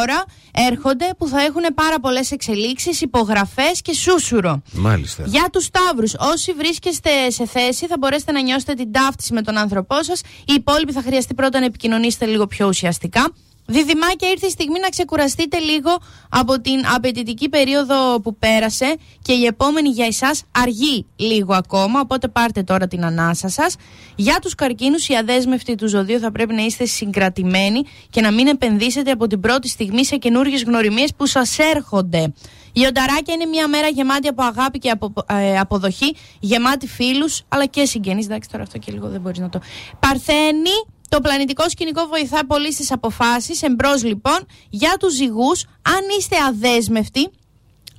ώρα 0.00 0.24
έρχονται 0.54 1.10
που 1.18 1.26
θα 1.26 1.40
έχουν 1.40 1.62
πάρα 1.74 2.00
πολλές 2.00 2.30
εξελίξεις, 2.30 3.00
υπογραφές 3.00 3.82
και 3.82 3.94
σούσουρο. 3.94 4.62
Μάλιστα. 4.72 5.22
Για 5.26 5.48
τους 5.52 5.64
Σταύρους, 5.64 6.14
όσοι 6.18 6.52
βρίσκεστε 6.52 7.30
σε 7.30 7.46
θέση 7.46 7.86
θα 7.86 7.98
μπορέσετε 7.98 8.32
να 8.32 8.40
νιώσετε 8.40 8.74
την 8.74 8.92
ταύτιση 8.92 9.32
με 9.32 9.42
τον 9.42 9.56
άνθρωπό 9.56 10.02
σας. 10.02 10.20
Οι 10.20 10.52
υπόλοιποι 10.54 10.92
θα 10.92 11.02
χρειαστεί 11.02 11.34
πρώτα 11.34 11.58
να 11.58 11.64
επικοινωνήσετε 11.64 12.26
λίγο 12.26 12.46
πιο 12.46 12.66
ουσιαστικά. 12.68 13.32
Διδυμάκια 13.66 14.28
ήρθε 14.28 14.46
η 14.46 14.50
στιγμή 14.50 14.80
να 14.80 14.88
ξεκουραστείτε 14.88 15.58
λίγο 15.58 15.98
από 16.28 16.60
την 16.60 16.86
απαιτητική 16.94 17.48
περίοδο 17.48 18.20
που 18.20 18.36
πέρασε 18.36 18.96
και 19.22 19.32
η 19.32 19.44
επόμενη 19.44 19.88
για 19.88 20.06
εσάς 20.06 20.42
αργεί 20.50 21.06
λίγο 21.16 21.54
ακόμα, 21.54 22.00
οπότε 22.00 22.28
πάρτε 22.28 22.62
τώρα 22.62 22.86
την 22.86 23.04
ανάσα 23.04 23.48
σας. 23.48 23.76
Για 24.16 24.38
τους 24.40 24.54
καρκίνους 24.54 25.08
οι 25.08 25.14
αδέσμευτοι 25.14 25.74
του 25.74 25.88
ζωδίου 25.88 26.18
θα 26.18 26.32
πρέπει 26.32 26.54
να 26.54 26.62
είστε 26.62 26.84
συγκρατημένοι 26.84 27.82
και 28.10 28.20
να 28.20 28.30
μην 28.30 28.46
επενδύσετε 28.46 29.10
από 29.10 29.26
την 29.26 29.40
πρώτη 29.40 29.68
στιγμή 29.68 30.04
σε 30.04 30.16
καινούργιες 30.16 30.62
γνωριμίες 30.62 31.14
που 31.16 31.26
σας 31.26 31.58
έρχονται. 31.58 32.32
Η 32.72 32.86
Ονταράκια 32.86 33.34
είναι 33.34 33.44
μια 33.44 33.68
μέρα 33.68 33.88
γεμάτη 33.88 34.28
από 34.28 34.42
αγάπη 34.42 34.78
και 34.78 34.90
από, 34.90 35.12
ε, 35.26 35.58
αποδοχή, 35.58 36.16
γεμάτη 36.40 36.86
φίλους 36.86 37.42
αλλά 37.48 37.66
και 37.66 37.84
συγγενείς. 37.84 38.24
Εντάξει, 38.24 38.48
τώρα 38.50 38.62
αυτό 38.62 38.78
και 38.78 38.92
λίγο 38.92 39.08
δεν 39.08 39.20
μπορείς 39.20 39.38
να 39.38 39.48
το. 39.48 39.60
Παρθένη, 40.00 40.70
το 41.10 41.20
πλανητικό 41.20 41.68
σκηνικό 41.68 42.06
βοηθά 42.06 42.46
πολύ 42.46 42.72
στις 42.72 42.92
αποφάσεις. 42.92 43.62
Εμπρός 43.62 44.04
λοιπόν, 44.04 44.46
για 44.70 44.96
τους 44.98 45.14
ζυγούς, 45.14 45.64
αν 45.82 46.18
είστε 46.18 46.36
αδέσμευτοι, 46.48 47.30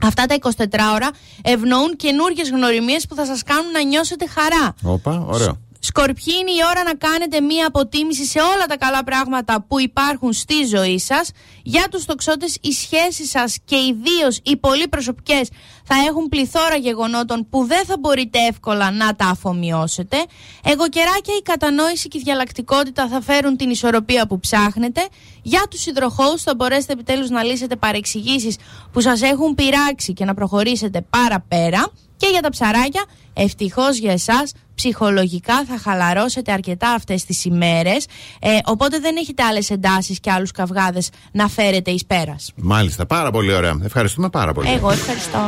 Αυτά 0.04 0.26
τα 0.26 0.36
24 0.36 0.94
ώρα 0.94 1.10
ευνοούν 1.42 1.96
καινούργιες 1.96 2.50
γνωριμίες 2.50 3.08
που 3.08 3.16
θα 3.16 3.26
σας 3.26 3.44
κάνουν 3.44 3.72
να 3.72 3.84
νιώσετε 3.84 4.28
χαρά. 4.28 4.76
Όπα, 4.84 5.26
ωραίο. 5.28 5.58
Σκορπιοί 5.84 6.34
είναι 6.40 6.52
η 6.52 6.62
ώρα 6.70 6.84
να 6.84 6.94
κάνετε 6.94 7.42
μία 7.42 7.68
αποτίμηση 7.68 8.26
σε 8.26 8.40
όλα 8.40 8.66
τα 8.66 8.78
καλά 8.78 9.04
πράγματα 9.04 9.66
που 9.68 9.80
υπάρχουν 9.80 10.34
στη 10.34 10.64
ζωή 10.66 11.00
σας. 11.00 11.32
Για 11.64 11.88
τους 11.92 12.06
τοξότες 12.06 12.58
οι 12.62 12.72
σχέσεις 12.72 13.30
σας 13.30 13.58
και 13.66 13.76
ιδίως 13.76 14.40
οι 14.44 14.58
πολύ 14.58 14.88
προσωπικές 14.88 15.50
θα 15.84 15.96
έχουν 16.08 16.30
πληθώρα 16.30 16.76
γεγονότων 16.76 17.48
που 17.50 17.66
δεν 17.66 17.86
θα 17.86 17.96
μπορείτε 18.00 18.40
εύκολα 18.50 18.92
να 18.92 19.16
τα 19.16 19.26
αφομοιώσετε. 19.26 20.18
Εγωκεράκια 20.64 21.36
η 21.40 21.42
κατανόηση 21.42 22.08
και 22.08 22.18
η 22.18 22.22
διαλλακτικότητα 22.24 23.08
θα 23.08 23.22
φέρουν 23.22 23.58
την 23.58 23.70
ισορροπία 23.70 24.28
που 24.28 24.40
ψάχνετε. 24.40 25.08
Για 25.42 25.62
τους 25.70 25.86
υδροχώους 25.86 26.42
θα 26.42 26.56
μπορέσετε 26.56 26.94
επιτέλους 26.94 27.30
να 27.30 27.44
λύσετε 27.44 27.76
παρεξηγήσεις 27.76 28.56
που 28.92 29.02
σας 29.02 29.22
έχουν 29.22 29.56
πειράξει 29.56 30.14
και 30.14 30.26
να 30.26 30.34
προχωρήσετε 30.34 31.02
παραπέρα. 31.10 31.92
Και 32.18 32.28
για 32.28 32.42
τα 32.42 32.50
ψαράκια, 32.50 33.06
ευτυχώς 33.34 33.98
για 33.98 34.12
εσάς, 34.12 34.54
ψυχολογικά 34.82 35.66
θα 35.66 35.78
χαλαρώσετε 35.78 36.52
αρκετά 36.52 36.90
αυτές 36.90 37.26
τις 37.26 37.46
ημέρες, 37.46 38.06
ε, 38.40 38.50
οπότε 38.66 39.00
δεν 39.00 39.16
έχετε 39.18 39.44
άλλες 39.44 39.70
εντάσεις 39.70 40.20
και 40.20 40.32
άλλους 40.32 40.52
καυγάδες 40.52 41.10
να 41.32 41.48
φέρετε 41.48 41.92
εις 41.92 42.06
πέρας. 42.06 42.52
Μάλιστα, 42.56 43.06
πάρα 43.06 43.32
πολύ 43.32 43.54
ωραία. 43.54 43.80
Ευχαριστούμε 43.84 44.30
πάρα 44.30 44.54
πολύ. 44.54 44.70
Εγώ 44.70 44.92
ευχαριστώ. 44.92 45.40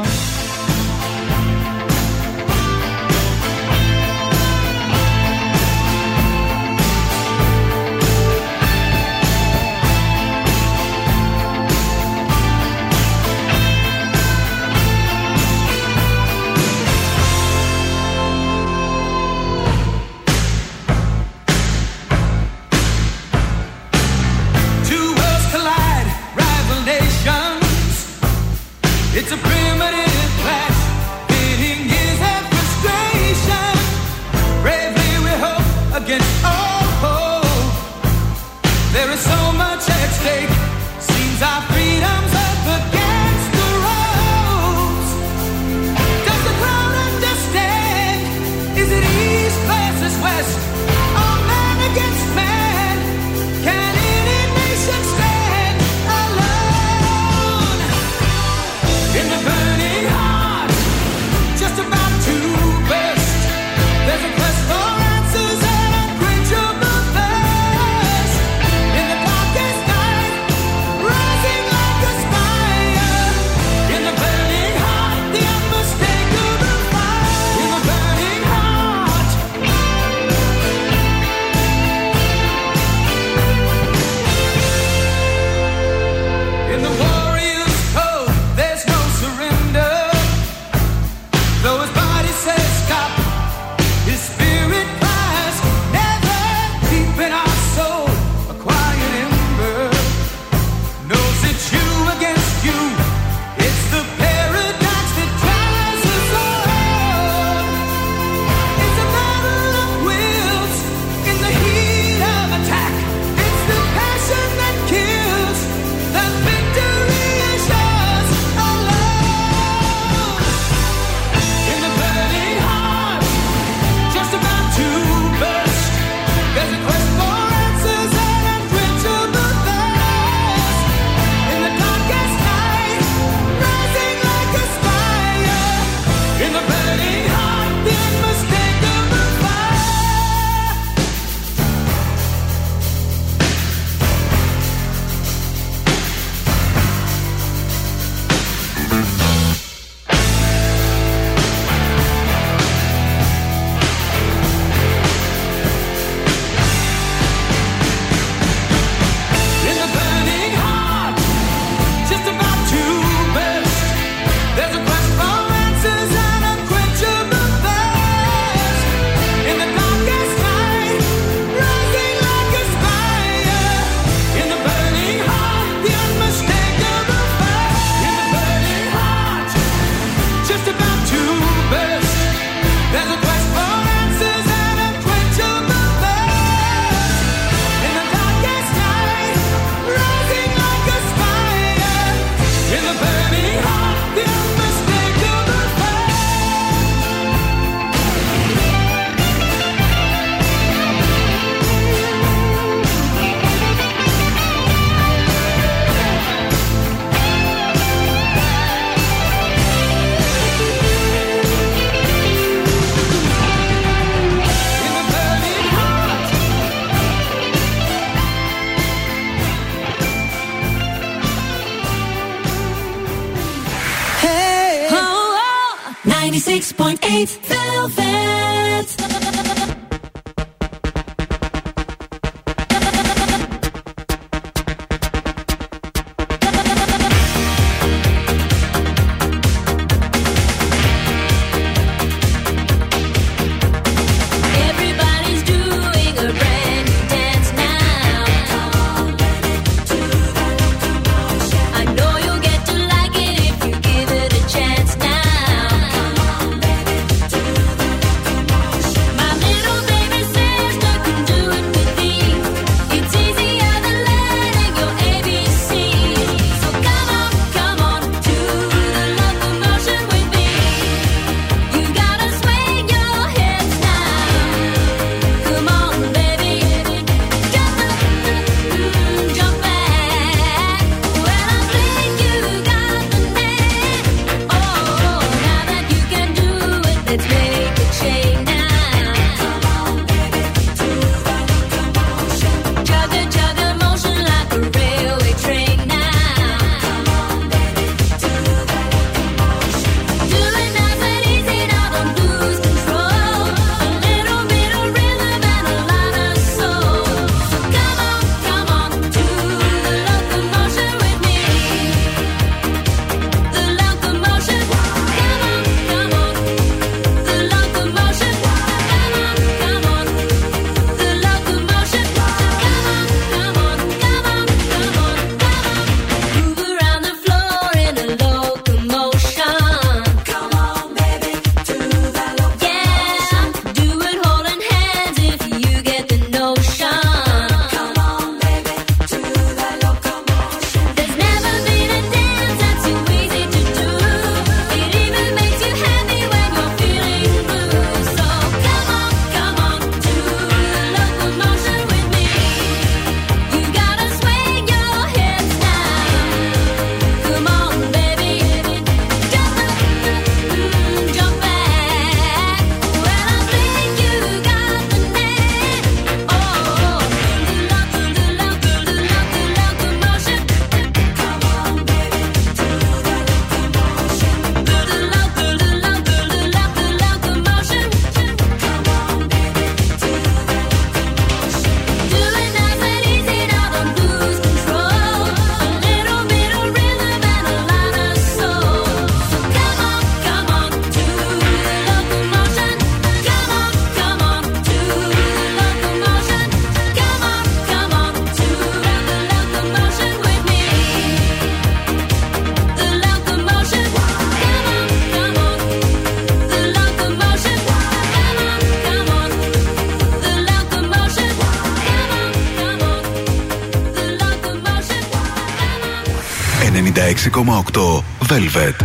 Velvet. 418.19 418.82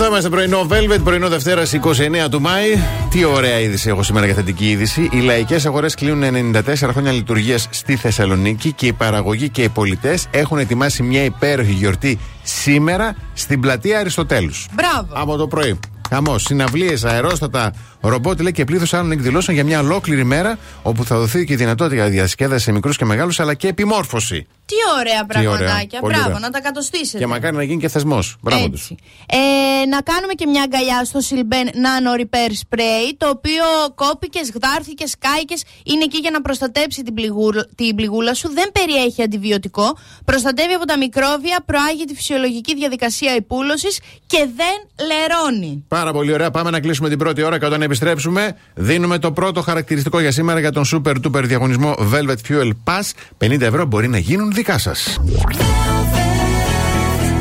Εδώ 0.00 0.08
είμαστε 0.08 0.28
πρωινό 0.28 0.66
Velvet, 0.70 1.00
πρωινό 1.04 1.28
Δευτέρα 1.28 1.62
29 1.64 2.28
του 2.30 2.40
Μάη. 2.40 2.74
Τι 3.10 3.24
ωραία 3.24 3.60
είδηση 3.60 3.88
έχω 3.88 4.02
σήμερα 4.02 4.26
για 4.26 4.34
θετική 4.34 4.70
είδηση. 4.70 5.08
Οι 5.12 5.20
λαϊκές 5.20 5.66
αγορές 5.66 5.94
κλείνουν 5.94 6.52
94 6.52 6.62
χρόνια 6.76 7.12
λειτουργίας 7.12 7.68
στη 7.70 7.96
Θεσσαλονίκη 7.96 8.72
και 8.72 8.86
οι 8.86 8.92
παραγωγοί 8.92 9.48
και 9.48 9.62
οι 9.62 9.68
πολιτές 9.68 10.26
έχουν 10.30 10.58
ετοιμάσει 10.58 11.02
μια 11.02 11.24
υπέροχη 11.24 11.72
γιορτή 11.72 12.18
σήμερα 12.42 13.16
στην 13.34 13.60
πλατεία 13.60 13.98
Αριστοτέλους. 13.98 14.66
Μπράβο. 14.72 15.08
Από 15.10 15.36
το 15.36 15.46
πρωί. 15.46 15.78
Χαμός, 16.08 16.42
συναυλίες, 16.42 17.04
αερόστατα, 17.04 17.72
ρομπότ 18.00 18.40
λέει 18.40 18.52
και 18.52 18.64
πλήθος 18.64 18.94
άλλων 18.94 19.12
εκδηλώσεων 19.12 19.56
για 19.56 19.64
μια 19.66 19.80
ολόκληρη 19.80 20.24
μέρα 20.24 20.58
όπου 20.82 21.04
θα 21.04 21.18
δοθεί 21.18 21.44
και 21.44 21.52
η 21.52 21.56
δυνατότητα 21.56 21.94
για 21.94 22.08
διασκέδαση 22.10 22.64
σε 22.64 22.72
μικρούς 22.72 22.96
και 22.96 23.04
μεγάλους 23.04 23.40
αλλά 23.40 23.54
και 23.54 23.68
επιμόρφωση. 23.68 24.46
Τι 24.70 24.76
ωραία 24.98 25.26
Τι 25.26 25.38
ωραία. 25.38 25.56
πραγματάκια. 25.56 26.00
Πολύ 26.00 26.14
Μπράβο, 26.14 26.28
ωραία. 26.28 26.38
να 26.46 26.50
τα 26.50 26.60
κατοστήσετε. 26.60 27.18
Και 27.18 27.26
μακάρι 27.26 27.56
να 27.56 27.62
γίνει 27.62 27.80
και 27.80 27.88
θεσμός. 27.88 28.36
Μπράβο 28.40 28.68
τους. 28.68 28.80
Έτσι. 28.80 28.94
Ε, 29.26 29.86
να 29.86 30.00
κάνουμε 30.00 30.32
και 30.32 30.46
μια 30.46 30.62
αγκαλιά 30.62 31.04
στο 31.04 31.20
Silben 31.28 31.66
Nano 31.84 32.12
Repair 32.20 32.52
Spray, 32.62 33.04
το 33.16 33.28
οποίο 33.28 33.64
κόπηκες, 33.94 34.50
γδάρθηκες, 34.54 35.14
κάηκες, 35.18 35.62
είναι 35.84 36.04
εκεί 36.04 36.18
για 36.18 36.30
να 36.30 36.40
προστατέψει 36.42 37.02
την, 37.02 37.14
πληγούλα, 37.14 37.66
την 37.74 37.94
πληγούλα 37.94 38.34
σου. 38.34 38.48
Δεν 38.52 38.68
περιέχει 38.72 39.22
αντιβιωτικό, 39.22 39.96
προστατεύει 40.24 40.72
από 40.72 40.86
τα 40.86 40.96
μικρόβια, 40.98 41.56
προάγει 41.66 42.04
τη 42.04 42.14
φυσιολογική 42.14 42.74
διαδικασία 42.74 43.34
υπούλωσης 43.34 44.00
και 44.26 44.48
δεν 44.60 45.06
λερώνει. 45.08 45.84
Πάρα 45.88 46.12
πολύ 46.12 46.32
ωραία. 46.32 46.50
Πάμε 46.50 46.70
να 46.70 46.80
κλείσουμε 46.80 47.08
την 47.08 47.18
πρώτη 47.18 47.42
ώρα 47.42 47.58
και 47.58 47.64
όταν 47.66 47.82
επιστρέψουμε, 47.82 48.56
δίνουμε 48.74 49.18
το 49.18 49.32
πρώτο 49.32 49.62
χαρακτηριστικό 49.62 50.20
για 50.20 50.32
σήμερα 50.32 50.60
για 50.60 50.72
τον 50.72 50.84
super 50.92 51.14
duper 51.24 51.42
διαγωνισμό 51.44 51.94
Velvet 52.12 52.36
Fuel 52.48 52.70
Pass. 52.84 53.10
50 53.38 53.60
ευρώ 53.60 53.84
μπορεί 53.84 54.08
να 54.08 54.18
γίνουν 54.18 54.52
δικά 54.60 54.78
σας. 54.78 55.20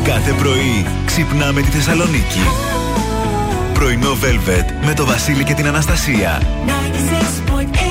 Κάθε 0.04 0.34
πρωί 0.34 0.86
ξυπνάμε 1.06 1.62
τη 1.62 1.68
Θεσσαλονίκη. 1.68 2.40
Πρωινό 3.74 4.12
Velvet 4.12 4.86
με 4.86 4.94
το 4.94 5.06
Βασίλη 5.06 5.44
και 5.44 5.54
την 5.54 5.68
Αναστασία. 5.68 6.42
96.8 6.66 7.90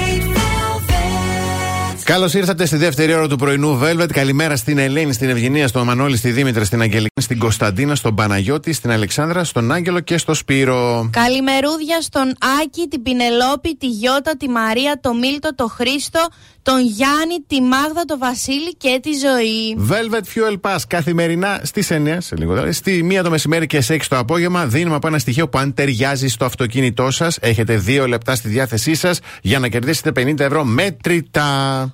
Καλώς 2.09 2.35
ήρθατε 2.35 2.67
στη 2.67 2.77
δεύτερη 2.77 3.15
ώρα 3.15 3.29
του 3.29 3.37
πρωινού 3.37 3.81
Velvet. 3.83 4.13
Καλημέρα 4.13 4.57
στην 4.57 4.79
Ελένη, 4.79 5.13
στην 5.13 5.29
Ευγενία, 5.29 5.69
στον 5.69 5.85
Μανώλη, 5.85 6.17
στη 6.17 6.31
Δήμητρα, 6.31 6.65
στην 6.65 6.81
Αγγελική, 6.81 7.21
στην 7.21 7.39
Κωνσταντίνα, 7.39 7.95
στον 7.95 8.15
Παναγιώτη, 8.15 8.73
στην 8.73 8.91
Αλεξάνδρα, 8.91 9.45
στον 9.45 9.73
Άγγελο 9.73 10.01
και 10.01 10.19
στο 10.19 10.35
Σπύρο. 10.35 11.11
Καλημερούδια 11.13 12.01
στον 12.01 12.35
Άκη, 12.63 12.89
την 12.89 13.03
Πινελόπη, 13.03 13.77
τη 13.77 13.87
Γιώτα, 13.87 14.37
τη 14.37 14.49
Μαρία, 14.49 14.99
το 15.01 15.15
Μίλτο, 15.15 15.55
το 15.55 15.67
Χρήστο, 15.67 16.21
τον 16.69 16.81
Γιάννη, 16.81 17.45
τη 17.47 17.61
Μάγδα, 17.63 18.05
το 18.05 18.19
Βασίλη 18.19 18.77
και 18.77 19.01
τη 19.03 19.11
Ζωή. 19.13 19.77
Velvet 19.91 20.23
Fuel 20.35 20.61
Pass 20.61 20.79
καθημερινά 20.89 21.61
στις 21.63 21.91
9, 21.91 22.17
σε 22.21 22.37
λίγο 22.37 22.55
τώρα, 22.55 22.73
στη 22.73 23.09
1 23.11 23.23
το 23.23 23.31
μεσημέρι 23.31 23.67
και 23.67 23.81
σε 23.81 23.95
6 23.95 24.09
το 24.09 24.19
απόγευμα. 24.19 24.67
Δίνουμε 24.67 24.95
από 24.95 25.07
ένα 25.07 25.19
στοιχείο 25.19 25.49
που 25.49 25.59
αν 25.59 25.75
ταιριάζει 25.75 26.29
στο 26.29 26.45
αυτοκίνητό 26.45 27.11
σας, 27.11 27.39
έχετε 27.41 27.83
2 27.87 28.09
λεπτά 28.09 28.35
στη 28.35 28.49
διάθεσή 28.49 28.95
σας 28.95 29.19
για 29.43 29.59
να 29.59 29.69
κερδίσετε 29.69 30.13
50 30.17 30.41
ευρώ 30.41 30.65
μέτρητα. 30.65 31.49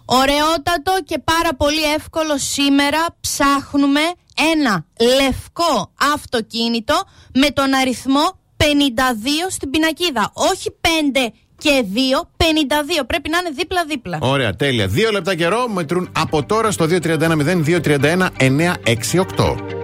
Ωραιότατο 0.04 0.92
και 1.04 1.18
πάρα 1.24 1.54
πολύ 1.56 1.92
εύκολο 1.96 2.38
σήμερα 2.38 3.06
ψάχνουμε 3.20 4.00
ένα 4.52 4.86
λευκό 5.22 5.92
αυτοκίνητο 6.14 7.02
με 7.34 7.50
τον 7.50 7.74
αριθμό 7.74 8.38
52 8.56 8.64
στην 9.48 9.70
πινακίδα. 9.70 10.30
Όχι 10.34 10.70
5 10.80 10.86
και 11.58 11.84
2, 11.94 12.28
52. 12.36 13.04
Πρέπει 13.06 13.30
να 13.30 13.38
είναι 13.38 13.50
δίπλα-δίπλα. 13.56 14.18
Ωραία, 14.20 14.54
τέλεια. 14.54 14.88
2 14.88 15.12
λεπτά 15.12 15.34
καιρό 15.34 15.68
μετρούν 15.68 16.08
από 16.12 16.44
τώρα 16.44 16.70
στο 16.70 16.84
231 16.84 17.64
231 17.66 18.28
968. 18.38 19.83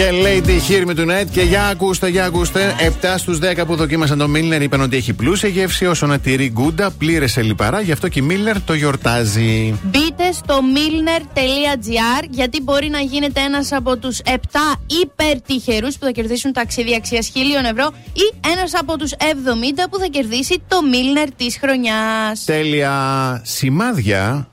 και 0.00 0.10
Lady 0.12 0.70
Hear 0.70 0.90
Me 0.90 1.00
Tonight. 1.00 1.26
Και 1.30 1.42
για 1.42 1.66
ακούστε, 1.66 2.08
για 2.08 2.24
ακούστε. 2.24 2.74
7 3.02 3.14
στους 3.16 3.38
10 3.38 3.66
που 3.66 3.76
δοκίμασαν 3.76 4.18
το 4.18 4.28
Μίλνερ 4.28 4.62
είπαν 4.62 4.80
ότι 4.80 4.96
έχει 4.96 5.12
πλούσια 5.12 5.48
γεύση 5.48 5.86
όσο 5.86 6.06
να 6.06 6.18
τηρεί 6.18 6.50
γκούντα, 6.50 6.90
πλήρες 6.90 7.32
σε 7.32 7.42
λιπαρά. 7.42 7.80
Γι' 7.80 7.92
αυτό 7.92 8.08
και 8.08 8.18
η 8.18 8.22
Μίλνερ 8.22 8.62
το 8.62 8.74
γιορτάζει. 8.74 9.78
Μπείτε 9.82 10.32
στο 10.32 10.60
milner.gr 10.74 12.24
γιατί 12.30 12.62
μπορεί 12.62 12.88
να 12.88 13.00
γίνετε 13.00 13.40
ένας 13.40 13.72
από 13.72 13.96
τους 13.96 14.18
7 14.24 14.30
υπερτυχερούς 15.02 15.98
που 15.98 16.04
θα 16.04 16.10
κερδίσουν 16.10 16.52
ταξίδια 16.52 16.96
αξίας 16.96 17.28
χίλιων 17.28 17.64
ευρώ 17.64 17.92
ή 18.12 18.48
ένας 18.52 18.74
από 18.74 18.98
τους 18.98 19.12
70 19.12 19.24
που 19.90 19.98
θα 19.98 20.06
κερδίσει 20.06 20.62
το 20.68 20.76
Milner 20.92 21.28
της 21.36 21.58
χρονιάς. 21.58 22.44
Τέλεια 22.44 23.40
σημάδια 23.44 24.48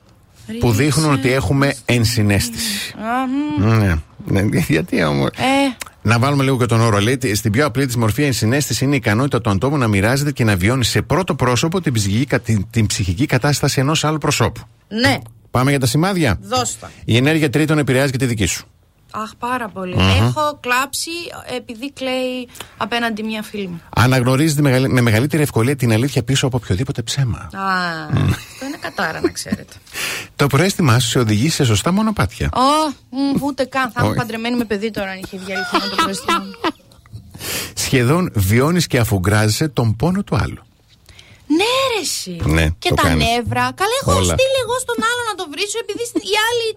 που 0.58 0.72
δείχνουν 0.72 1.12
ότι 1.12 1.32
έχουμε 1.32 1.74
ενσυναίσθηση. 1.84 2.94
Α, 2.96 3.26
μ. 3.58 3.76
Ναι. 3.78 3.96
Ναι. 4.26 4.42
Γιατί 4.68 5.04
όμως; 5.04 5.28
Ε, 5.36 5.76
Να 6.02 6.18
βάλουμε 6.18 6.42
λίγο 6.44 6.58
και 6.58 6.66
τον 6.66 6.80
όρο. 6.80 6.98
Λέει 7.00 7.14
ότι 7.14 7.34
στην 7.34 7.52
πιο 7.52 7.66
απλή 7.66 7.86
της 7.86 7.96
μορφή, 7.96 8.22
η 8.22 8.24
ενσυναίσθηση 8.24 8.84
είναι 8.84 8.94
η 8.94 8.96
ικανότητα 8.96 9.40
του 9.40 9.50
ατόμου 9.50 9.76
να 9.76 9.88
μοιράζεται 9.88 10.32
και 10.32 10.44
να 10.44 10.56
βιώνει 10.56 10.84
σε 10.84 11.02
πρώτο 11.02 11.34
πρόσωπο 11.34 11.80
την 11.80 11.92
ψυχική, 11.92 12.24
κα- 12.26 12.40
την, 12.40 12.66
την 12.70 12.86
ψυχική 12.86 13.26
κατάσταση 13.26 13.80
ενός 13.80 14.04
άλλου 14.04 14.18
προσώπου. 14.18 14.60
ναι, 14.88 15.18
Πάμε 15.50 15.70
για 15.70 15.80
τα 15.80 15.86
σημάδια. 15.86 16.38
δώστα. 16.42 16.90
Η 17.04 17.16
ενέργεια 17.16 17.50
τρίτων 17.50 17.78
επηρεάζει 17.78 18.12
και 18.12 18.18
τη 18.18 18.26
δική 18.26 18.46
σου. 18.46 18.66
Αχ, 19.10 19.30
πάρα 19.38 19.68
πολύ. 19.68 19.94
Μμμ. 19.94 20.08
Έχω 20.08 20.58
κλάψει 20.60 21.10
επειδή 21.56 21.92
κλαίει 21.92 22.48
απέναντι 22.76 23.22
μια 23.22 23.42
φίλη 23.42 23.68
μου. 23.68 23.80
Αναγνωρίζει 23.96 24.62
μεγαλ- 24.62 24.88
με 24.90 25.00
μεγαλύτερη 25.00 25.42
ευκολία 25.42 25.76
την 25.76 25.92
αλήθεια 25.92 26.22
πίσω 26.22 26.46
από 26.46 26.56
οποιοδήποτε 26.56 27.02
ψέμα. 27.02 27.38
Α, 27.38 27.48
αυτό 28.24 28.66
είναι 28.66 28.76
κατάρα 28.80 29.20
να 29.20 29.28
ξέρετε. 29.30 29.74
Το 30.36 30.46
προέστημά 30.46 30.98
σου 30.98 31.08
σε 31.08 31.18
οδηγεί 31.18 31.48
σε 31.50 31.64
σωστά 31.64 31.92
μονοπάτια. 31.92 32.48
Ω, 32.54 32.92
μ, 33.10 33.42
ούτε 33.44 33.64
καν. 33.64 33.82
Θα 33.90 33.92
ήμουν 34.00 34.10
Όχι. 34.10 34.18
παντρεμένη 34.20 34.56
με 34.56 34.64
παιδί 34.64 34.90
τώρα 34.90 35.10
αν 35.10 35.18
είχε 35.24 35.38
βγει 35.38 35.52
αληθινό 35.54 35.88
το 35.96 36.02
προστήμιο. 36.04 36.54
Σχεδόν 37.84 38.30
βιώνεις 38.34 38.86
και 38.86 38.98
αφουγκράζεσαι 38.98 39.68
τον 39.68 39.96
πόνο 39.96 40.22
του 40.22 40.36
άλλου. 40.36 40.62
Ναι, 41.58 41.72
ρε, 41.94 42.00
εσύ. 42.02 42.36
Ναι, 42.44 42.66
και 42.78 42.88
το 42.88 42.94
τα 42.94 43.02
κάνεις. 43.02 43.26
νεύρα. 43.26 43.64
Καλά, 43.80 43.94
έχω 44.02 44.12
Όλα. 44.12 44.22
στείλει 44.34 44.58
εγώ 44.64 44.76
στον 44.84 44.98
άλλο 45.10 45.22
να 45.30 45.34
το 45.40 45.44
βρίσω 45.52 45.78
επειδή 45.84 46.04
στην- 46.10 46.20
οι 46.30 46.34
άλλοι 46.48 46.68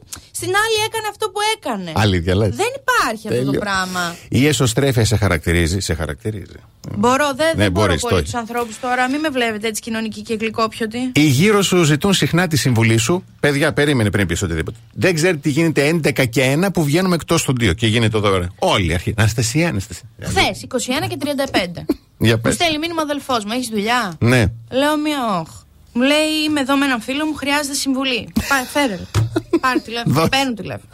Στην 0.42 0.54
άλλη 0.64 0.78
έκανε 0.88 1.08
αυτό 1.10 1.26
που 1.30 1.40
έκανε. 1.56 1.92
Αλήθεια 1.96 2.36
λες. 2.36 2.56
Δεν 2.56 2.72
υπάρχει 2.82 3.28
αυτό 3.28 3.40
το 3.40 3.46
Τέλειο. 3.46 3.60
πράγμα. 3.60 4.16
Η 4.30 4.48
εσωστρέφεια 4.48 5.06
σε 5.06 5.16
χαρακτηρίζει. 5.16 5.80
Σε 5.80 5.94
χαρακτηρίζει. 5.94 6.56
Μπορώ, 6.98 7.34
δεν, 7.36 7.48
Ναι, 7.56 7.64
δεν 7.64 7.72
μπορώ 7.72 7.86
μπορείς, 7.88 8.02
πολύ 8.02 8.14
το 8.14 8.20
του 8.20 8.24
έχεις. 8.28 8.34
ανθρώπους 8.34 8.80
τώρα. 8.80 9.10
Μην 9.10 9.20
με 9.20 9.30
βλέπετε 9.30 9.68
έτσι 9.68 9.82
κοινωνική 9.82 10.22
και 10.22 10.34
γλυκόπιωτη. 10.40 11.12
Οι 11.16 11.22
γύρω 11.24 11.62
σου 11.62 11.84
ζητούν 11.84 12.14
συχνά 12.14 12.48
τη 12.48 12.58
συμβουλή 12.58 12.98
σου. 12.98 13.24
Παιδιά, 13.40 13.74
περίμενε 13.74 14.10
πριν 14.10 14.28
πεις 14.28 14.42
οτιδήποτε. 14.42 14.78
Δεν 14.94 15.14
ξέρετε 15.16 15.38
τι 15.40 15.50
γίνεται 15.50 15.88
11 16.04 16.26
και 16.30 16.58
1 16.66 16.72
που 16.74 16.84
βγαίνουμε 16.84 17.16
εκτός 17.16 17.44
του 17.44 17.52
2 17.62 17.74
και 17.76 17.88
γίνεται 17.88 18.18
εδώ 18.18 18.30
τώρα. 18.30 18.48
Όλοι 18.60 18.94
αρχή. 18.94 19.14
Αναστασία, 19.18 19.68
Αναστασία. 19.70 20.04
Χθε, 20.22 20.56
21 21.04 21.08
και 21.08 21.18
35. 21.20 21.86
Για 22.18 22.36
Μου 22.36 22.42
πες. 22.42 22.54
στέλνει 22.54 22.78
μήνυμα 22.78 23.02
αδελφός 23.02 23.46
μου, 23.46 23.52
έχεις 23.52 23.68
δουλειά; 23.68 24.16
Ναι. 24.20 24.46
Λέω 24.72 24.98
μία 24.98 25.40
όχ. 25.40 25.50
Μου 25.94 26.02
λέει 26.02 26.28
είμαι 26.46 26.60
εδώ 26.60 26.76
με 26.78 26.86
έναν 26.86 27.02
φίλο 27.02 27.26
μου, 27.26 27.34
χρειάζεται 27.34 27.76
συμβουλή. 27.76 28.34
Πάρε, 28.50 28.64
φέρε. 28.66 29.00
Πάρε 29.60 29.80
τηλέφωνο. 29.80 30.14
Δώσε. 30.16 30.30
Παίρνω 30.30 30.54
τηλέφωνο. 30.54 30.90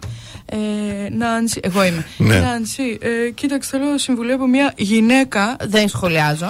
Ε, 0.49 1.09
Νάνση, 1.11 1.59
εγώ 1.63 1.83
είμαι. 1.83 2.05
Ναι. 2.17 2.39
Νάνση, 2.39 2.97
ε, 3.01 3.29
κοίταξε, 3.29 3.69
θέλω 3.69 3.97
συμβουλή 3.97 4.31
από 4.31 4.47
μια 4.47 4.73
γυναίκα. 4.77 5.55
Δεν 5.61 5.87
σχολιάζω. 5.87 6.45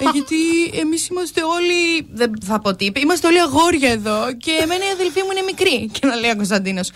ε, 0.00 0.04
γιατί 0.12 0.36
εμείς 0.80 1.08
είμαστε 1.08 1.42
όλοι. 1.42 2.06
Δεν 2.12 2.32
θα 2.44 2.60
πω 2.60 2.74
τι 2.76 2.84
είπε. 2.84 3.00
Είμαστε 3.00 3.26
όλοι 3.26 3.40
αγόρια 3.40 3.90
εδώ 3.90 4.34
και 4.38 4.50
εμένα 4.62 4.84
η 4.84 4.90
αδελφή 4.92 5.20
μου 5.20 5.28
είναι 5.32 5.42
μικρή. 5.46 5.88
Και 5.92 6.06
να 6.06 6.14
λέει 6.14 6.30
ο 6.30 6.36
Κωνσταντίνος. 6.36 6.90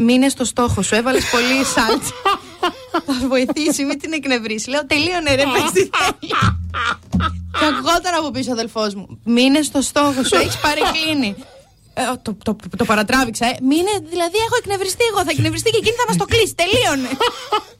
Μείνες 0.00 0.32
στο 0.32 0.44
στόχο 0.44 0.82
σου, 0.82 0.94
έβαλες 0.94 1.24
πολύ 1.30 1.64
σάλτσα. 1.74 2.14
θα 3.06 3.26
βοηθήσει, 3.28 3.84
μην 3.84 3.98
την 3.98 4.12
εκνευρίσει. 4.12 4.70
Λέω, 4.70 4.86
τελείωνε 4.86 5.34
ρε, 5.34 5.44
πες 5.54 5.70
τι 5.72 5.82
θέλει. 5.96 6.32
Και 7.58 7.64
ακουγόταν 7.70 8.14
από 8.18 8.30
πίσω 8.30 8.50
ο 8.50 8.52
αδελφός 8.52 8.94
μου. 8.94 9.20
Μείνες 9.24 9.66
στο 9.66 9.80
στόχο 9.80 10.20
σου, 10.28 10.36
έχεις 10.42 10.56
παρεκκλίνει. 10.66 11.30
Ε, 11.94 12.02
το, 12.22 12.36
το, 12.44 12.56
το, 12.70 12.76
το 12.76 12.84
παρατράβηξα, 12.84 13.46
ε. 13.46 13.54
Μείνε, 13.70 13.94
δηλαδή 14.14 14.36
έχω 14.46 14.56
εκνευριστεί 14.62 15.04
εγώ. 15.10 15.20
Θα 15.26 15.30
εκνευριστεί 15.36 15.70
και 15.70 15.80
εκείνη 15.82 15.96
θα 15.96 16.04
μας 16.08 16.16
το 16.16 16.24
κλείσει. 16.24 16.54
Τελείωνε. 16.62 17.10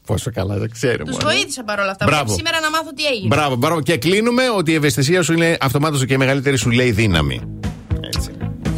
Πόσο 0.06 0.30
καλά, 0.32 0.54
δεν 0.62 0.70
ξέρω. 0.70 1.04
Τους 1.04 1.16
μωρέ. 1.16 1.34
βοήθησα 1.34 1.64
παρόλα 1.64 1.90
αυτά. 1.90 2.04
Μπράβο. 2.04 2.24
Πρέπει 2.24 2.38
σήμερα 2.40 2.60
να 2.60 2.70
μάθω 2.70 2.90
τι 2.92 3.04
έγινε. 3.06 3.26
Μπράβο, 3.26 3.54
μπράβο. 3.56 3.80
Και 3.80 3.96
κλείνουμε 3.96 4.50
ότι 4.50 4.70
η 4.70 4.74
ευαισθησία 4.74 5.22
σου 5.22 5.32
είναι 5.32 5.56
αυτομάτως 5.60 6.04
και 6.06 6.12
η 6.12 6.16
μεγαλύτερη 6.16 6.56
σου 6.56 6.70
λέει 6.70 6.90
δύναμη. 6.90 7.58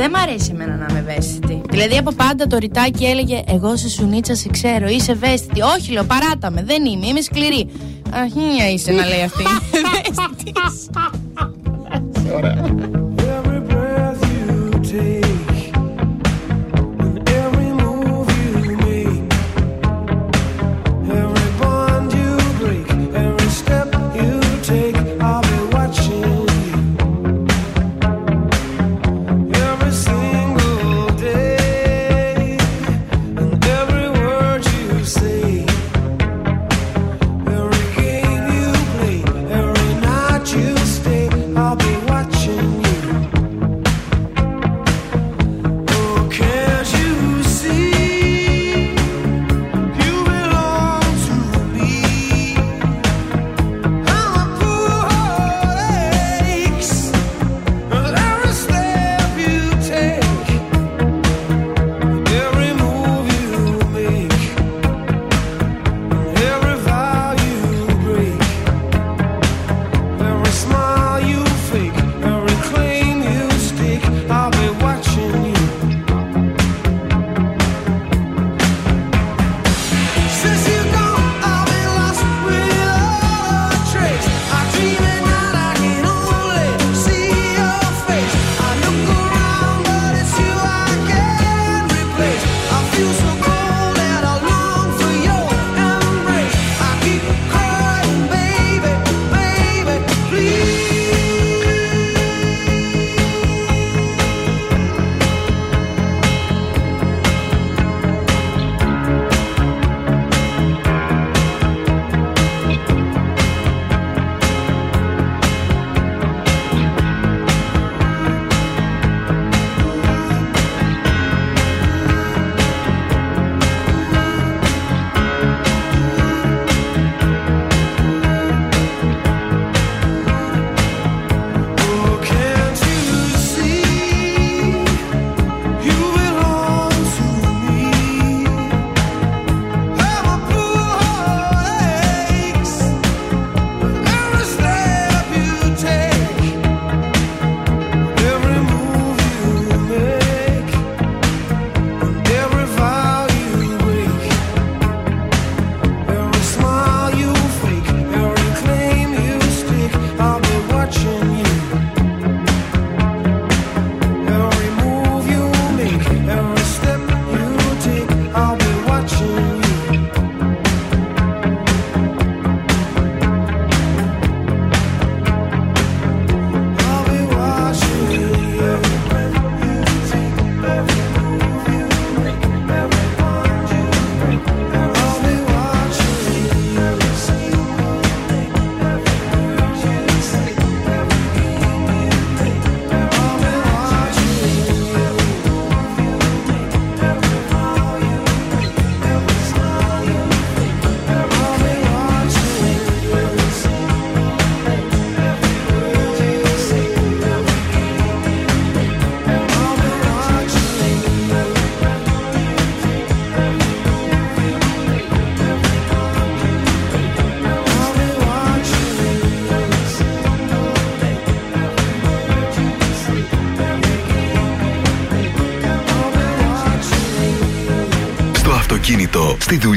Έτσι. 0.01 0.12
Δεν 0.12 0.20
μ' 0.20 0.28
αρέσει 0.28 0.51
εμένα 0.55 0.76
να 0.76 0.86
είμαι 0.90 0.98
ευαίσθητη. 0.98 1.61
Δηλαδή 1.70 1.96
από 1.96 2.12
πάντα 2.12 2.46
το 2.46 2.59
ρητάκι 2.59 3.05
έλεγε 3.05 3.42
Εγώ 3.46 3.76
σε 3.76 3.88
σουνίτσα 3.88 4.34
σε 4.34 4.48
ξέρω, 4.48 4.88
είσαι 4.88 5.12
ευαίσθητη. 5.12 5.61
Όχι, 5.61 5.92
λέω, 5.92 6.05
παράτα 6.05 6.51
με, 6.51 6.62
δεν 6.62 6.84
είμαι, 6.84 7.07
είμαι 7.07 7.20
σκληρή. 7.20 7.70
Αχίνια 8.11 8.70
είσαι 8.70 8.92
να 8.92 9.07
λέει 9.07 9.22
αυτή. 9.22 9.44
Ευαίσθητης. 10.11 10.90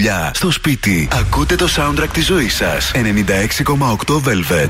Δουλειά, 0.03 0.31
στο 0.33 0.51
σπίτι. 0.51 1.07
Ακούτε 1.11 1.55
το 1.55 1.67
soundtrack 1.75 2.09
της 2.13 2.25
ζωής 2.25 2.55
σας. 2.55 2.91
96,8 2.93 4.21
Velvet. 4.23 4.69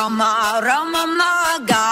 рома, 0.00 0.60
рома 0.60 1.06
много. 1.06 1.89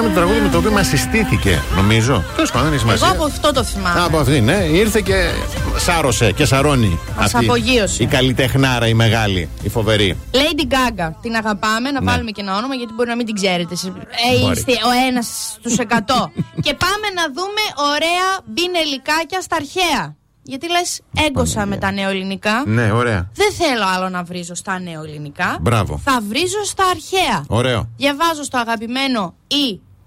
Borrow 0.00 0.08
Ουσιαστικά 0.08 0.08
είναι 0.08 0.08
με 0.08 0.08
το 0.08 0.14
τραγούδι 0.20 0.40
με 0.40 0.48
το 0.48 0.58
οποίο 0.58 0.70
μας 0.72 0.86
συστήθηκε, 0.86 1.62
νομίζω. 1.76 2.24
Τέλος 2.34 2.50
πάντων, 2.50 2.68
δεν 2.68 2.78
έχει 2.78 2.86
Εγώ 2.88 2.96
σημασία. 2.96 3.14
από 3.16 3.24
αυτό 3.24 3.52
το 3.52 3.64
θυμάμαι. 3.64 4.00
Α, 4.00 4.04
Από 4.04 4.18
αυτή, 4.18 4.40
ναι. 4.40 4.52
Ήρθε 4.72 5.00
και 5.00 5.30
σάρωσε 5.76 6.32
και 6.32 6.44
σαρώνει. 6.44 6.98
Μας 7.16 7.34
αυτή 7.34 7.44
απογείωσε. 7.44 8.02
Η 8.02 8.06
καλλιτεχνάρα, 8.06 8.86
η 8.88 8.94
μεγάλη, 8.94 9.48
η 9.62 9.68
φοβερή. 9.68 10.16
Lady 10.32 10.64
Gaga. 10.74 11.10
Την 11.22 11.34
αγαπάμε, 11.34 11.90
να 11.90 12.00
Ναι. 12.00 12.10
βάλουμε 12.10 12.30
και 12.30 12.40
ένα 12.40 12.56
όνομα 12.56 12.74
γιατί 12.74 12.92
μπορεί 12.92 13.08
να 13.08 13.16
μην 13.16 13.26
την 13.26 13.34
ξέρετε. 13.34 13.74
Ε, 13.84 14.40
Μπορεί. 14.40 14.56
είστε 14.58 14.72
ο 14.72 14.90
ένας 15.08 15.26
στους 15.58 15.76
100. 15.78 16.30
και 16.64 16.74
πάμε 16.74 17.06
να 17.14 17.24
δούμε 17.36 17.62
ωραία 17.94 18.28
μπινελικάκια 18.44 19.40
στα 19.40 19.56
αρχαία. 19.56 20.14
Γιατί 20.42 20.66
λες, 20.70 21.00
έγκωσα 21.26 21.66
με 21.66 21.76
τα 21.76 21.92
νεοελληνικά. 21.92 22.62
Ναι, 22.66 22.92
ωραία. 22.92 23.30
Δεν 23.34 23.52
θέλω 23.52 23.84
άλλο 23.96 24.08
να 24.08 24.22
βρίζω 24.22 24.54
στα 24.54 24.78
νεοελληνικά. 24.80 25.56
Μπράβο. 25.60 26.00
Θα 26.04 26.18
βρίζω 26.28 26.64
στα 26.64 26.84
αρχαία. 26.90 27.44
Ωραίο. 27.48 27.88
Διαβάζω 27.96 28.42
στο 28.42 28.58
αγαπημένο 28.58 29.34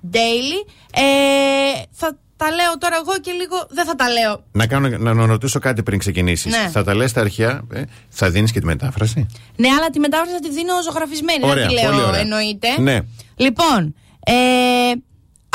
e-daily. 0.03 0.71
Ε, 0.91 1.81
θα 1.91 2.17
τα 2.37 2.51
λέω 2.51 2.77
τώρα 2.77 2.95
εγώ 2.95 3.19
και 3.21 3.31
λίγο. 3.31 3.67
Δεν 3.69 3.85
θα 3.85 3.95
τα 3.95 4.09
λέω. 4.09 4.43
Να, 4.51 4.67
κάνω, 4.67 4.87
να, 4.87 5.13
να 5.13 5.25
ρωτήσω 5.25 5.59
κάτι 5.59 5.83
πριν 5.83 5.99
ξεκινήσεις. 5.99 6.51
Ναι. 6.51 6.69
Θα 6.71 6.83
τα 6.83 6.95
λες 6.95 7.09
στα 7.09 7.21
αρχαία, 7.21 7.61
ε, 7.73 7.81
θα 8.09 8.29
δίνεις 8.29 8.51
και 8.51 8.59
τη 8.59 8.65
μετάφραση; 8.65 9.25
Ναι, 9.55 9.67
αλλά 9.67 9.89
τη 9.89 9.99
μετάφραση 9.99 10.33
θα 10.33 10.39
τη 10.39 10.51
δίνω 10.51 10.81
ζωγραφισμένη. 10.83 11.45
Ωραία, 11.45 11.67
δεν 11.67 11.75
τη 11.75 11.83
πολύ 11.83 11.95
λέω 11.95 12.07
ωραία. 12.07 12.19
εννοείται. 12.19 12.67
Ναι. 12.79 12.99
Λοιπόν, 13.35 13.95
ε, 14.25 14.33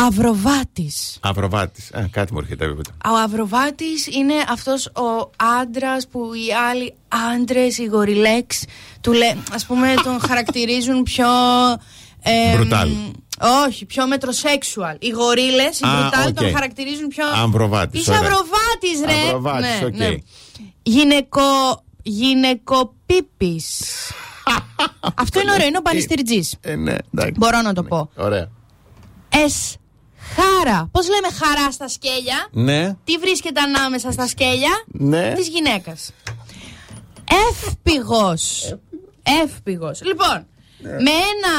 Αυροβάτης. 0.01 1.19
Αυροβάτη. 1.23 1.83
Κάτι 2.11 2.33
μου 2.33 2.39
έρχεται 2.39 2.66
βέβαια. 2.66 2.83
Ο 3.05 3.16
Αυροβάτης 3.25 4.07
είναι 4.07 4.35
αυτός 4.49 4.87
ο 4.87 5.31
άντρας 5.61 6.09
που 6.09 6.31
οι 6.35 6.53
άλλοι 6.70 6.95
άντρες, 7.35 7.79
οι 7.79 7.85
γοριλέξ, 7.85 8.65
του 9.01 9.12
λέ, 9.12 9.37
ας 9.53 9.66
πούμε 9.66 9.95
τον 10.05 10.20
χαρακτηρίζουν 10.20 11.03
πιο... 11.03 11.27
ε, 12.23 12.55
Μπρουτάλ. 12.57 12.89
μ, 12.90 13.11
Όχι, 13.66 13.85
πιο 13.85 14.07
μετροσέξουαλ. 14.07 14.97
Οι 15.01 15.09
γορίλες, 15.09 15.81
οι 15.81 15.85
Α, 15.86 15.89
μπρουτάλ 16.01 16.28
οκ. 16.28 16.35
τον 16.35 16.53
χαρακτηρίζουν 16.53 17.09
πιο... 17.09 17.24
Αμβροβάτης, 17.35 18.01
Είσαι 18.01 18.11
ωραία. 18.11 18.23
Αυροβάτης 18.23 19.01
ρε! 19.07 19.27
Αυροβάτης, 19.27 19.81
Ναι, 19.81 19.86
οκ. 19.86 19.97
ναι. 19.97 20.15
Γυναικο... 20.82 21.40
Γυναικοπίπης. 22.03 23.82
Αυτό 25.23 25.40
είναι 25.40 25.53
ωραίο, 25.53 25.66
είναι 25.66 25.78
ο 25.78 25.82
πανιστηριτζής. 25.82 26.57
Ε, 26.61 26.74
ναι, 26.77 26.95
εντάξει. 27.15 27.35
Μπορώ 27.39 27.61
να 27.62 27.73
το 27.73 27.82
πω. 27.82 28.11
Ωραία. 28.16 28.49
Εσ 29.28 29.77
χάρα. 30.35 30.89
Πώς 30.93 31.09
λέμε 31.09 31.28
χαρά 31.32 31.70
στα 31.73 31.89
σκέλια; 31.89 32.49
Ναι. 32.51 32.97
Τι 33.05 33.16
βρίσκεται 33.16 33.61
ανάμεσα 33.61 34.12
στα 34.12 34.27
σκέλια; 34.27 34.85
Ναι. 34.86 35.32
της 35.36 35.49
γυναίκας. 35.49 36.11
Εύπηγος. 37.51 38.74
Εύπηγος. 39.45 40.01
Λοιπόν, 40.03 40.47
με 40.83 41.11
ένα, 41.11 41.55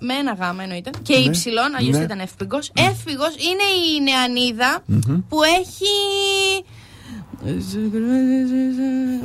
με 0.00 0.14
ένα 0.14 0.32
γάμα 0.32 0.62
εννοείται 0.62 0.90
και 1.02 1.16
Ναι. 1.16 1.20
ύψιλον, 1.24 1.74
αλλιώς 1.76 1.96
Ναι. 1.96 2.04
ήταν 2.04 2.20
εύπηγος. 2.20 2.70
Εύπηγος 2.74 3.34
είναι 3.34 3.62
η 3.96 4.02
νεανίδα 4.02 4.82
που 5.28 5.42
έχει... 5.42 5.94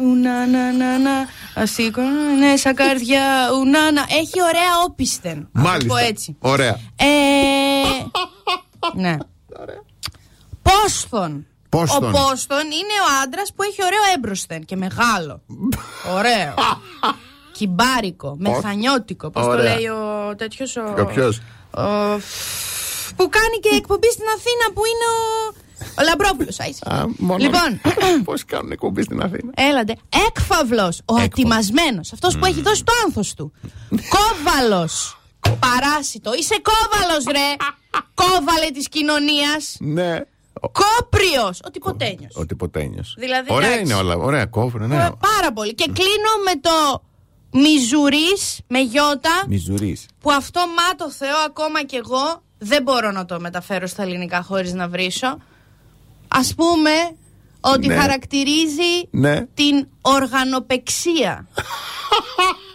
Ουνανανανα, 0.02 1.28
ασήκω, 1.56 2.02
ναι, 2.40 2.56
σαν 2.56 2.76
καρδιά, 2.76 3.50
ουνανα. 3.60 4.06
Έχει 4.10 4.42
ωραία 4.42 4.80
όπισθεν. 4.86 5.38
να 5.52 5.62
το 5.62 5.70
Μάλιστα. 5.70 5.88
πω 5.88 5.96
έτσι. 5.98 6.36
Ωραία. 6.40 6.78
Ε, 6.96 7.06
ναι. 9.04 9.18
Πόσθον. 10.62 11.46
Πόσθον. 11.70 12.04
Ο 12.04 12.12
Πόσθον 12.12 12.64
είναι 12.66 12.98
ο 13.10 13.22
άντρας 13.24 13.54
που 13.56 13.64
έχει 13.64 13.84
ωραίο 13.86 14.00
έμπροσθεν 14.16 14.66
και 14.66 14.76
μεγάλο. 14.76 15.42
ωραίο. 16.18 16.54
Κυμπάρικο, 17.52 18.36
μεθανιώτικο. 18.40 19.30
Πώς 19.30 19.44
το 19.46 19.50
Ωραία. 19.52 19.74
λέει 19.76 19.86
ο 19.86 20.36
τέτοιος. 20.38 20.76
Ο... 20.76 20.82
Ο 21.00 21.06
ποιος; 21.06 21.38
ο- 21.72 22.20
Που 23.16 23.30
κάνει 23.30 23.58
και 23.62 23.70
εκπομπή 23.76 24.12
στην 24.12 24.26
Αθήνα 24.36 24.66
που 24.74 24.82
είναι 24.86 25.06
ο. 25.18 25.54
Ο 26.00 26.04
Λαμπρόπουλος. 26.04 26.60
Α, 26.60 27.06
μόνο- 27.18 27.44
Λοιπόν, 27.44 27.82
Πώς 28.28 28.46
κάνουν 28.46 28.72
εκπομπή 28.72 29.02
στην 29.02 29.22
Αθήνα; 29.22 29.52
έλατε. 29.56 29.96
Έκφαυλος. 30.28 31.02
Ο 31.06 31.16
ατιμασμένο. 31.16 32.00
Αυτός 32.14 32.38
που 32.38 32.46
έχει 32.46 32.62
δώσει 32.62 32.84
το 32.84 32.94
άνθος 33.06 33.34
του. 33.34 33.52
Κόβαλος. 33.90 35.16
Παράσιτο. 35.60 36.34
Είσαι 36.34 36.56
κόβαλος, 36.62 37.24
ρε. 37.26 37.56
Κόβαλε 38.14 38.70
της 38.74 38.90
κοινωνίας. 38.90 39.76
Ναι. 39.80 40.20
Κόπριος. 40.72 41.60
Ο 41.66 41.70
τυποτένιο. 41.72 42.28
Ο 42.34 42.46
τυποτένιο. 42.46 43.04
Δηλαδή, 43.18 43.48
Ωραία 43.54 43.68
εντάξει. 43.72 43.84
είναι 43.92 43.94
όλα. 44.02 44.16
Ωραία, 44.16 44.46
κόβουν. 44.46 44.88
Ναι. 44.88 44.96
Πάρα 44.98 45.52
πολύ. 45.54 45.74
Και 45.74 45.86
κλείνω 45.94 46.32
με 46.46 46.60
το 46.62 47.04
Μιζουρί 47.54 48.38
με 48.68 48.80
γιώτα. 48.80 49.44
Μιζουρί. 49.48 49.98
Που 50.20 50.32
αυτό 50.32 50.60
μα 50.60 50.96
το 50.96 51.12
Θεό 51.12 51.36
ακόμα 51.46 51.84
κι 51.84 51.96
εγώ 51.96 52.44
δεν 52.58 52.84
μπορώ 52.84 53.12
να 53.12 53.26
το 53.26 53.40
μεταφέρω 53.40 53.88
στα 53.88 54.04
ελληνικά 54.04 54.42
χωρίς 54.42 54.74
να 54.74 54.88
βρίσω. 54.88 55.38
Ας 56.28 56.54
πούμε 56.56 56.92
ότι 57.62 57.88
Ναι. 57.88 57.96
χαρακτηρίζει 57.96 59.08
Ναι. 59.12 59.46
την 59.46 59.88
οργανοπεξία. 60.02 61.48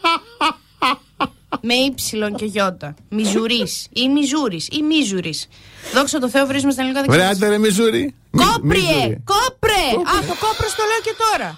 με 1.63 1.75
ύψιλον 1.75 2.35
και 2.37 2.45
γιώτα. 2.45 2.95
Μιζουρής 3.09 3.87
ή 3.93 4.09
μιζούρης 4.09 4.69
ή 4.73 4.83
μίζουρης. 4.83 5.49
Δόξα 5.95 6.19
τω 6.19 6.29
Θεώ 6.29 6.47
βρίσκουμε 6.47 6.73
στα 6.73 6.81
ελληνικά 6.83 7.03
δεν 7.05 7.11
Ωραία, 7.15 7.31
ξέρω. 7.31 7.47
άντε 7.47 7.57
ρε 7.57 7.59
Μιζούρι. 7.59 8.15
Κόπριε! 8.43 8.83
Μιζούρι. 8.95 9.23
Κόπρε! 9.33 9.85
Αχ, 10.15 10.21
το 10.31 10.35
κόπρο 10.45 10.69
το 10.79 10.83
λέω 10.91 11.01
και 11.07 11.15
τώρα. 11.25 11.49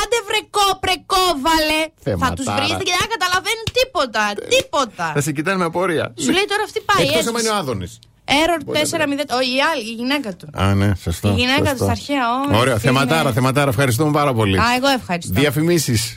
Άντε 0.00 0.18
βρε 0.28 0.40
κόπρε, 0.58 0.94
κόβαλε. 1.12 1.80
Θα 2.04 2.10
Θεματάρα. 2.10 2.34
τους 2.38 2.46
βρείτε 2.56 2.82
και 2.88 2.92
δεν 2.96 3.02
θα 3.06 3.10
καταλαβαίνουν 3.16 3.66
τίποτα. 3.78 4.22
Τίποτα. 4.54 5.06
Θα 5.16 5.20
σε 5.26 5.30
κοιτάνε 5.36 5.56
με 5.62 5.66
απορία. 5.70 6.06
Σου 6.24 6.30
λέει 6.36 6.46
τώρα 6.52 6.62
αυτή 6.68 6.80
πάει. 6.88 7.02
Εκτός 7.02 7.14
έσωσε. 7.18 7.28
άμα 7.30 7.40
είναι 7.40 7.52
ο 7.54 7.56
Άδωνης. 7.62 7.92
Error 8.40 8.60
Μπορεί 8.64 8.78
να 8.78 8.98
4-0. 9.06 9.38
Όχι, 9.40 9.50
η 9.58 9.60
άλλη, 9.70 9.82
η 9.92 9.94
γυναίκα 10.00 10.30
του. 10.38 10.46
Α, 10.62 10.74
ναι, 10.74 10.88
σωστό. 11.02 11.28
Η 11.28 11.34
γυναίκα 11.40 11.56
σωστό. 11.58 11.70
του 11.76 11.82
στα 11.82 11.90
αρχαία, 11.98 12.24
όχι, 12.40 12.56
Ωραία, 12.60 12.78
φίλε. 12.78 12.92
θεματάρα, 12.92 13.32
θεματάρα. 13.32 13.68
Ευχαριστούμε 13.74 14.10
πάρα 14.10 14.32
πολύ. 14.34 14.56
Α, 14.58 14.64
εγώ 14.76 14.88
ευχαριστώ. 14.88 15.32
Διαφημίσεις. 15.40 16.16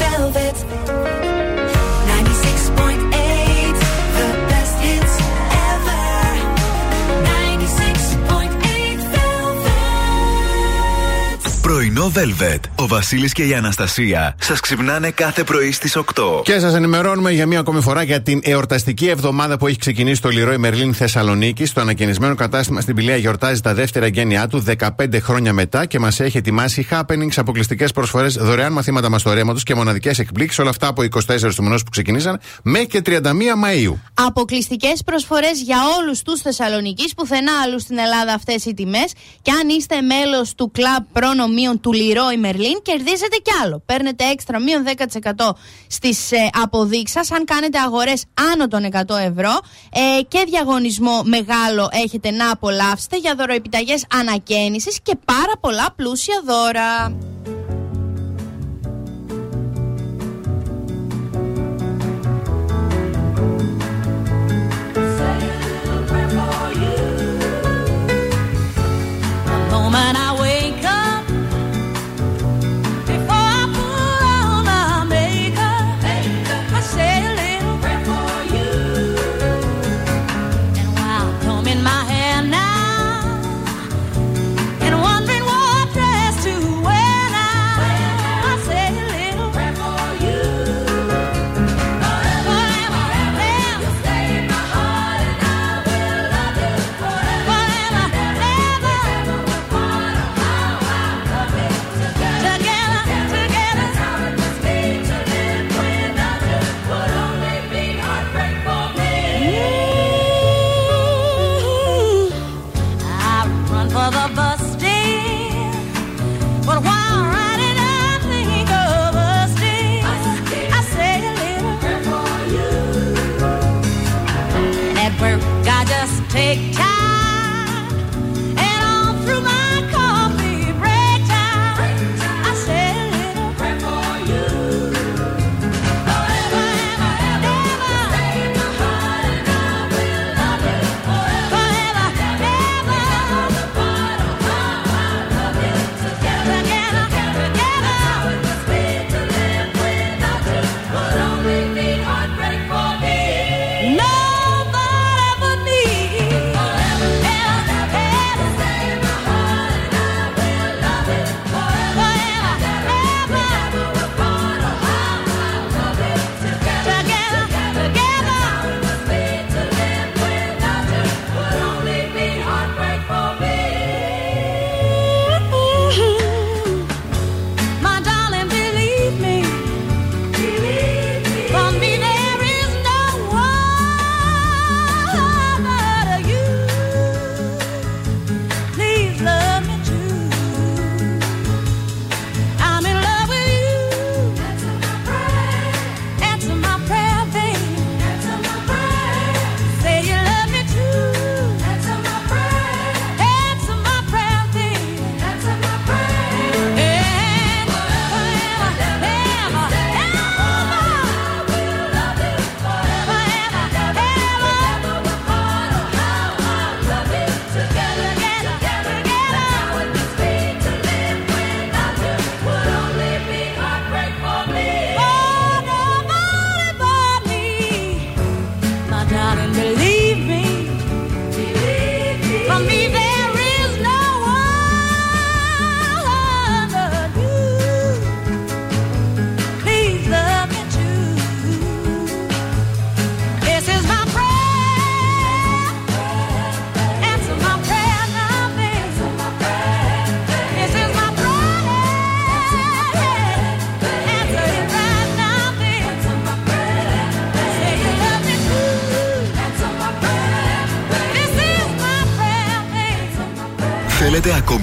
Velvet 0.00 0.58
Πρωινό 11.80 12.12
Velvet. 12.14 12.60
Ο 12.74 12.86
Βασίλης 12.86 13.32
και 13.32 13.44
η 13.44 13.54
Αναστασία 13.54 14.34
σας 14.40 14.60
ξυπνάνε 14.60 15.10
κάθε 15.10 15.44
πρωί 15.44 15.72
στις 15.72 15.96
8. 15.96 16.42
Και 16.44 16.58
σας 16.58 16.74
ενημερώνουμε 16.74 17.30
για 17.30 17.46
μία 17.46 17.58
ακόμη 17.58 17.80
φορά 17.80 18.02
για 18.02 18.22
την 18.22 18.40
εορταστική 18.42 19.08
εβδομάδα 19.08 19.58
που 19.58 19.66
έχει 19.66 19.78
ξεκινήσει 19.78 20.14
στο 20.14 20.28
Λιρόι 20.28 20.56
Μερλίν 20.58 20.94
Θεσσαλονίκη. 20.94 21.64
Το 21.64 21.80
ανακαινισμένο 21.80 22.34
κατάστημα 22.34 22.80
στην 22.80 22.94
Πηλαία 22.94 23.16
γιορτάζει 23.16 23.60
τα 23.60 23.74
δεύτερα 23.74 24.06
γένειά 24.06 24.46
του 24.46 24.64
15 24.78 25.20
χρόνια 25.20 25.52
μετά 25.52 25.86
και 25.86 25.98
μας 25.98 26.20
έχει 26.20 26.36
ετοιμάσει 26.36 26.86
happenings, 26.90 27.32
αποκλειστικές 27.36 27.92
προσφορές, 27.92 28.34
δωρεάν 28.34 28.72
μαθήματα 28.72 29.10
μαστορέματος 29.10 29.62
και 29.62 29.74
μοναδικές 29.74 30.18
εκπλήξεις. 30.18 30.58
Όλα 30.58 30.70
αυτά 30.70 30.86
από 30.86 31.02
24 31.02 31.54
του 31.54 31.62
μηνός 31.62 31.82
που 31.82 31.90
ξεκινήσαν 31.90 32.40
μέχρι 32.62 32.86
και 32.86 33.02
31 33.06 33.56
Μαου. 33.56 34.00
Αποκλειστικές 34.14 35.02
προσφορές 35.04 35.62
για 35.62 35.78
όλους 35.98 36.22
τους 36.22 36.40
Θεσσαλονίκης, 36.40 37.14
πουθενά 37.14 37.52
αλλού 37.64 37.80
στην 37.80 37.98
Ελλάδα 37.98 38.34
αυτές 38.34 38.64
οι 38.64 38.74
τιμές. 38.74 39.12
Και 39.42 39.50
αν 39.50 39.68
είστε 39.68 40.00
μέλος 40.00 40.54
του 40.54 40.70
κλαμπ 40.70 41.04
δανείων 41.70 41.80
του 41.80 42.32
η 42.32 42.36
Μερλίν, 42.36 42.82
κερδίζετε 42.82 43.36
κι 43.42 43.50
άλλο. 43.64 43.82
Παίρνετε 43.86 44.24
έξτρα 44.24 44.60
μείον 44.60 44.84
10% 44.86 45.50
στις 45.86 46.32
ε, 46.32 46.50
αποδείξεις 46.62 47.10
σας, 47.10 47.30
αν 47.38 47.44
κάνετε 47.44 47.78
αγορές 47.78 48.24
άνω 48.52 48.68
των 48.68 48.88
100 48.92 49.16
ευρώ. 49.16 49.58
Ε, 49.92 50.22
και 50.28 50.44
διαγωνισμό 50.46 51.22
μεγάλο 51.24 51.88
έχετε 51.92 52.30
να 52.30 52.50
απολαύσετε 52.50 53.16
για 53.16 53.34
δωροεπιταγές 53.34 54.04
ανακαίνησης 54.14 55.00
και 55.02 55.16
πάρα 55.24 55.52
πολλά 55.60 55.92
πλούσια 55.96 56.42
δώρα. 56.44 57.14
I 70.16 70.29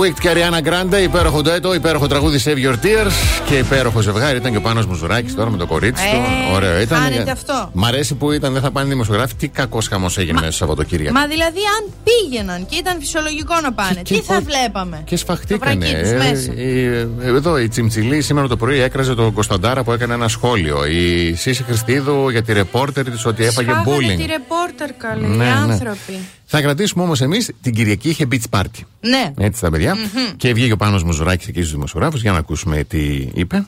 Wicked 0.00 0.18
και 0.20 0.30
Ariana 0.34 0.68
Grande, 0.68 1.02
υπέροχο 1.02 1.40
ντουέτο, 1.42 1.74
υπέροχο 1.74 2.06
τραγούδι 2.06 2.40
Save 2.44 2.66
Your 2.66 2.74
Tears 2.74 3.12
και 3.48 3.54
υπέροχο 3.56 4.00
ζευγάρι. 4.00 4.36
Ήταν 4.36 4.50
και 4.50 4.56
ο 4.56 4.60
Πάνος 4.60 4.86
Μουζουράκης 4.86 5.34
τώρα 5.34 5.50
με 5.50 5.56
το 5.56 5.66
κορίτσι 5.66 6.02
του. 6.10 6.16
Ε, 6.52 6.54
Ωραίο 6.54 6.80
ήταν. 6.80 6.98
χάνεται 7.02 7.30
αυτό. 7.30 7.70
Μ' 7.72 7.84
αρέσει 7.84 8.14
που 8.14 8.32
ήταν, 8.32 8.52
δεν 8.52 8.62
θα 8.62 8.70
πάνε 8.70 8.88
δημοσιογράφοι. 8.88 9.34
Τι 9.34 9.48
κακός 9.48 9.88
χαμός 9.88 10.18
έγινε 10.18 10.32
μέσα 10.32 10.46
στο 10.46 10.56
Σαββατοκύριακο. 10.56 11.12
Μα 11.18 11.26
δηλαδή, 11.26 11.58
αν 11.78 11.92
πήγαιναν 12.04 12.66
και 12.66 12.76
ήταν 12.76 12.96
φυσιολογικό 13.00 13.54
να 13.62 13.72
πάνε, 13.72 13.94
Και- 14.02 14.14
τι 14.14 14.20
και 14.20 14.22
θα 14.22 14.34
πώς- 14.34 14.44
βλέπαμε; 14.44 15.02
Και 15.04 15.16
σφαχτήκανε. 15.16 15.74
Το 15.74 15.80
βρακί 15.90 16.02
τους 16.02 16.10
Ε, 16.10 16.16
μέσα. 16.16 16.52
η- 16.54 16.84
ε, 16.84 17.08
εδώ 17.26 17.58
η 17.58 17.68
Τσιμτσιλή 17.68 18.20
σήμερα 18.22 18.48
το 18.48 18.56
πρωί 18.56 18.80
έκραζε 18.80 19.14
τον 19.14 19.32
Κωνσταντάρα 19.32 19.82
που 19.84 19.92
έκανε 19.92 20.14
ένα 20.14 20.28
σχόλιο. 20.28 20.86
Η 20.86 21.34
Σύση 21.34 21.62
Χριστίδου 21.62 22.28
για 22.28 22.42
τη 22.42 22.52
ρεπόρτερ 22.52 23.10
της 23.10 23.26
ότι 23.26 23.44
έφαγε 23.44 23.70
Σφάγανε 23.70 23.96
bullying. 23.96 24.16
τη 24.16 24.26
ρεπόρτερ 24.26 24.92
καλή, 24.92 25.26
Ναι, 25.26 25.34
οι 25.34 25.36
ναι. 25.48 25.72
άνθρωποι. 25.72 26.18
Θα 26.44 26.60
κρατήσουμε 26.60 27.02
όμως 27.02 27.20
εμείς 27.20 27.50
την 27.62 27.74
Κυριακή 27.74 28.08
είχε 28.08 28.26
beach 28.32 28.58
party. 28.58 28.82
Ναι. 29.00 29.32
Έτσι 29.38 29.60
τα 29.60 29.70
παιδιά. 29.70 29.94
Μμμ. 29.94 30.36
Και 30.36 30.52
βγήκε 30.52 30.72
ο 30.72 30.76
Πάνος 30.76 31.02
Μουζουράκης 31.02 31.48
εκεί 31.48 31.60
στους 31.60 31.72
δημοσιογράφους 31.72 32.22
για 32.22 32.32
να 32.32 32.38
ακούσουμε 32.38 32.84
τι 32.84 33.28
είπε. 33.34 33.66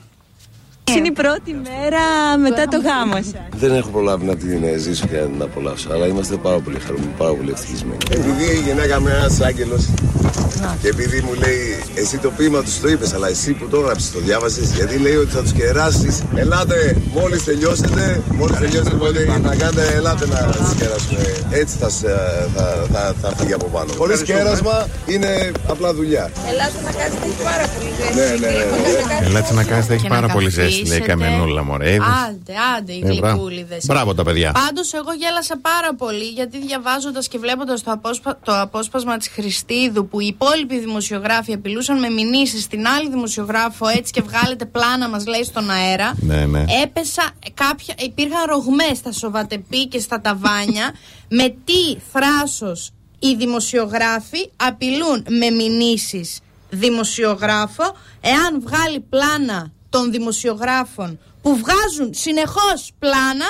Είναι 0.97 1.07
η 1.07 1.11
πρώτη 1.11 1.53
μέρα 1.53 2.37
μετά 2.41 2.65
το 2.67 2.77
γάμο 2.79 3.15
σας. 3.15 3.33
Δεν 3.55 3.75
έχω 3.75 3.89
προλάβει 3.89 4.25
να 4.25 4.35
την 4.35 4.63
ε, 4.63 4.77
ζήσω 4.77 5.07
και 5.07 5.15
να 5.17 5.25
την 5.25 5.41
απολαύσω, 5.41 5.91
αλλά 5.91 6.07
είμαστε 6.07 6.35
πάρα 6.35 6.59
πολύ 6.59 6.79
χαρούμενοι, 6.79 7.11
πάρα 7.17 7.33
πολύ 7.33 7.51
ευτυχισμένοι. 7.51 7.97
Επειδή 8.11 8.43
η 8.43 8.61
γυναίκα 8.65 8.99
μου 8.99 9.07
είναι 9.07 9.17
ένας 9.17 9.41
άγγελος 9.41 9.89
και 10.81 10.87
επειδή 10.87 11.21
μου 11.21 11.33
λέει, 11.33 11.83
εσύ 11.93 12.17
το 12.17 12.29
ποίημα 12.37 12.61
τους 12.63 12.79
το 12.79 12.87
είπες, 12.87 13.13
αλλά 13.13 13.27
εσύ 13.29 13.51
που 13.53 13.67
το 13.67 13.77
έγραψες, 13.79 14.11
το 14.11 14.19
διάβασες, 14.19 14.71
γιατί 14.71 14.97
λέει 14.97 15.15
ότι 15.15 15.31
θα 15.31 15.41
τους 15.41 15.51
κεράσεις. 15.51 16.21
Ελάτε, 16.35 16.95
μόλις 17.13 17.43
τελειώσετε, 17.43 18.21
μόλις 18.39 18.57
τελειώσετε, 18.57 18.95
μόλι 18.95 19.25
να 19.41 19.55
κάνετε, 19.55 19.83
ελάτε 19.95 20.25
να 20.27 20.37
τις 20.37 20.73
κεράσουμε. 20.79 21.25
Έτσι 21.49 21.75
θα, 21.79 21.89
σε- 21.89 22.47
θα, 22.55 22.85
θα, 22.93 23.13
θα 23.21 23.33
φύγει 23.37 23.53
από 23.53 23.65
πάνω. 23.65 23.93
Χωρίς 23.97 24.21
κέρασμα 24.21 24.87
είναι 25.05 25.51
απλά 25.67 25.93
δουλειά. 25.93 26.29
Ελάτε 26.51 26.79
να 26.85 26.91
κάνετε 26.91 27.27
πάρα 27.43 27.65
πολύ 27.75 27.91
Ναι, 28.15 28.23
ναι, 28.23 28.47
ναι. 28.47 28.63
ναι. 29.21 29.27
Ελάτε 29.27 29.53
να 29.53 29.63
κάνετε, 29.63 29.93
έχει 29.93 30.03
Και 30.03 30.09
να 30.09 30.15
πάρα 30.15 30.27
πολύ 30.33 30.49
ζέστη, 30.49 30.71
λέει 30.71 30.81
η 30.81 30.85
καθίσετε. 30.85 31.05
Καμενούλα 31.11 31.63
μωρέ. 31.63 31.97
Είδες. 32.53 32.77
Άντε, 32.77 32.93
άντε, 32.93 32.93
οι 32.93 33.17
Ε, 33.17 33.19
μπράβο. 33.19 33.35
γλυκούλιδες. 33.35 33.85
Μπράβο 33.85 34.13
τα 34.13 34.23
παιδιά. 34.23 34.51
Πάντως, 34.51 34.93
εγώ 34.93 35.13
γέλασα 35.13 35.57
πάρα 35.57 35.95
πολύ 35.95 36.23
γιατί 36.23 36.59
διαβάζοντας 36.59 37.27
και 37.27 37.37
βλέποντας 37.37 37.83
το, 37.83 37.91
απόσπα- 37.91 38.39
το 38.43 38.61
απόσπασμα 38.61 39.17
της 39.17 39.27
Χριστίδου 39.27 40.07
που 40.07 40.19
οι 40.19 40.25
υπόλοιποι 40.25 40.79
δημοσιογράφοι 40.79 41.53
απειλούσαν 41.53 41.99
με 41.99 42.09
μηνύσεις 42.09 42.63
στην 42.63 42.87
άλλη 42.87 43.09
δημοσιογράφο 43.09 43.87
έτσι 43.87 44.11
και 44.11 44.21
βγάλετε 44.21 44.65
πλάνα, 44.65 45.09
μας 45.09 45.25
λέει 45.25 45.43
στον 45.43 45.69
αέρα. 45.69 46.13
Ναι, 46.15 46.45
ναι. 46.45 46.63
Έπεσα 46.83 47.23
κάποια. 47.53 47.93
Υπήρχαν 47.99 48.45
ρογμές 48.47 48.97
στα 48.97 49.11
σοβατεπή 49.11 49.87
και 49.87 49.99
στα 49.99 50.21
ταβάνια 50.21 50.93
με 51.29 51.55
τι 51.63 51.97
θράσος 52.11 52.91
οι 53.19 53.35
δημοσιογράφοι 53.35 54.49
απειλούν 54.55 55.25
με 55.29 55.49
μηνύσεις 55.49 56.39
δημοσιογράφο 56.69 57.83
εάν 58.21 58.61
βγάλει 58.61 58.99
πλάνα 58.99 59.71
των 59.89 60.11
δημοσιογράφων 60.11 61.19
που 61.43 61.51
βγάζουν 61.57 62.09
συνεχώς 62.13 62.79
πλάνα 62.99 63.49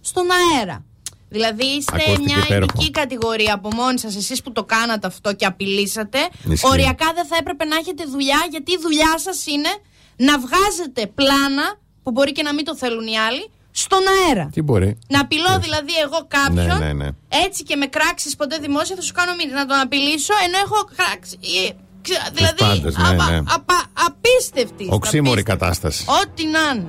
στον 0.00 0.26
αέρα. 0.30 0.84
Δηλαδή 1.28 1.64
είστε 1.64 1.94
Ακούστηκε 1.96 2.22
μια 2.22 2.36
υπέροχο. 2.44 2.70
ειδική 2.74 2.90
κατηγορία 2.90 3.54
από 3.54 3.68
μόνοι 3.74 3.98
σας 3.98 4.16
εσείς 4.16 4.42
που 4.42 4.52
το 4.52 4.64
κάνατε 4.64 5.06
αυτό 5.06 5.32
και 5.34 5.44
απειλήσατε. 5.46 6.18
Ισχύει. 6.48 6.66
Οριακά 6.66 7.12
δεν 7.14 7.26
θα 7.26 7.36
έπρεπε 7.40 7.64
να 7.64 7.76
έχετε 7.76 8.04
δουλειά 8.04 8.46
γιατί 8.50 8.72
η 8.72 8.78
δουλειά 8.82 9.14
σας 9.18 9.46
είναι 9.46 9.68
να 10.16 10.34
βγάζετε 10.38 11.06
πλάνα 11.06 11.66
που 12.02 12.10
μπορεί 12.10 12.32
και 12.32 12.42
να 12.42 12.54
μην 12.54 12.64
το 12.64 12.76
θέλουν 12.76 13.06
οι 13.06 13.18
άλλοι 13.18 13.50
στον 13.70 14.00
αέρα. 14.26 14.48
Τι 14.52 14.62
μπορεί. 14.62 14.98
Να 15.08 15.20
απειλώ 15.20 15.58
δηλαδή 15.60 15.92
εγώ 16.04 16.26
κάποιον 16.28 16.66
Ναι, 16.66 16.74
ναι, 16.86 16.92
ναι. 16.92 17.08
έτσι 17.46 17.62
και 17.62 17.76
με 17.76 17.86
κράξεις 17.86 18.36
ποτέ 18.36 18.58
δημόσια 18.58 18.96
θα 18.96 19.02
σου 19.02 19.12
κάνω 19.12 19.34
μήνυμα 19.34 19.58
να 19.58 19.66
τον 19.66 19.78
απειλήσω 19.78 20.34
ενώ 20.46 20.58
έχω 20.64 20.88
κράξει. 20.96 21.38
Ε, 21.68 21.70
ξε- 22.02 22.30
Δηλαδή 22.32 22.58
πάντες, 22.58 22.96
ναι, 22.96 23.08
απα- 23.08 23.30
ναι. 23.30 23.36
απα- 23.36 23.86
απίστευτη. 24.06 24.86
Οξύμορη 24.90 25.42
κατάσταση. 25.42 26.04
Ό,τι 26.08 26.44
να 26.46 26.60
είναι. 26.74 26.88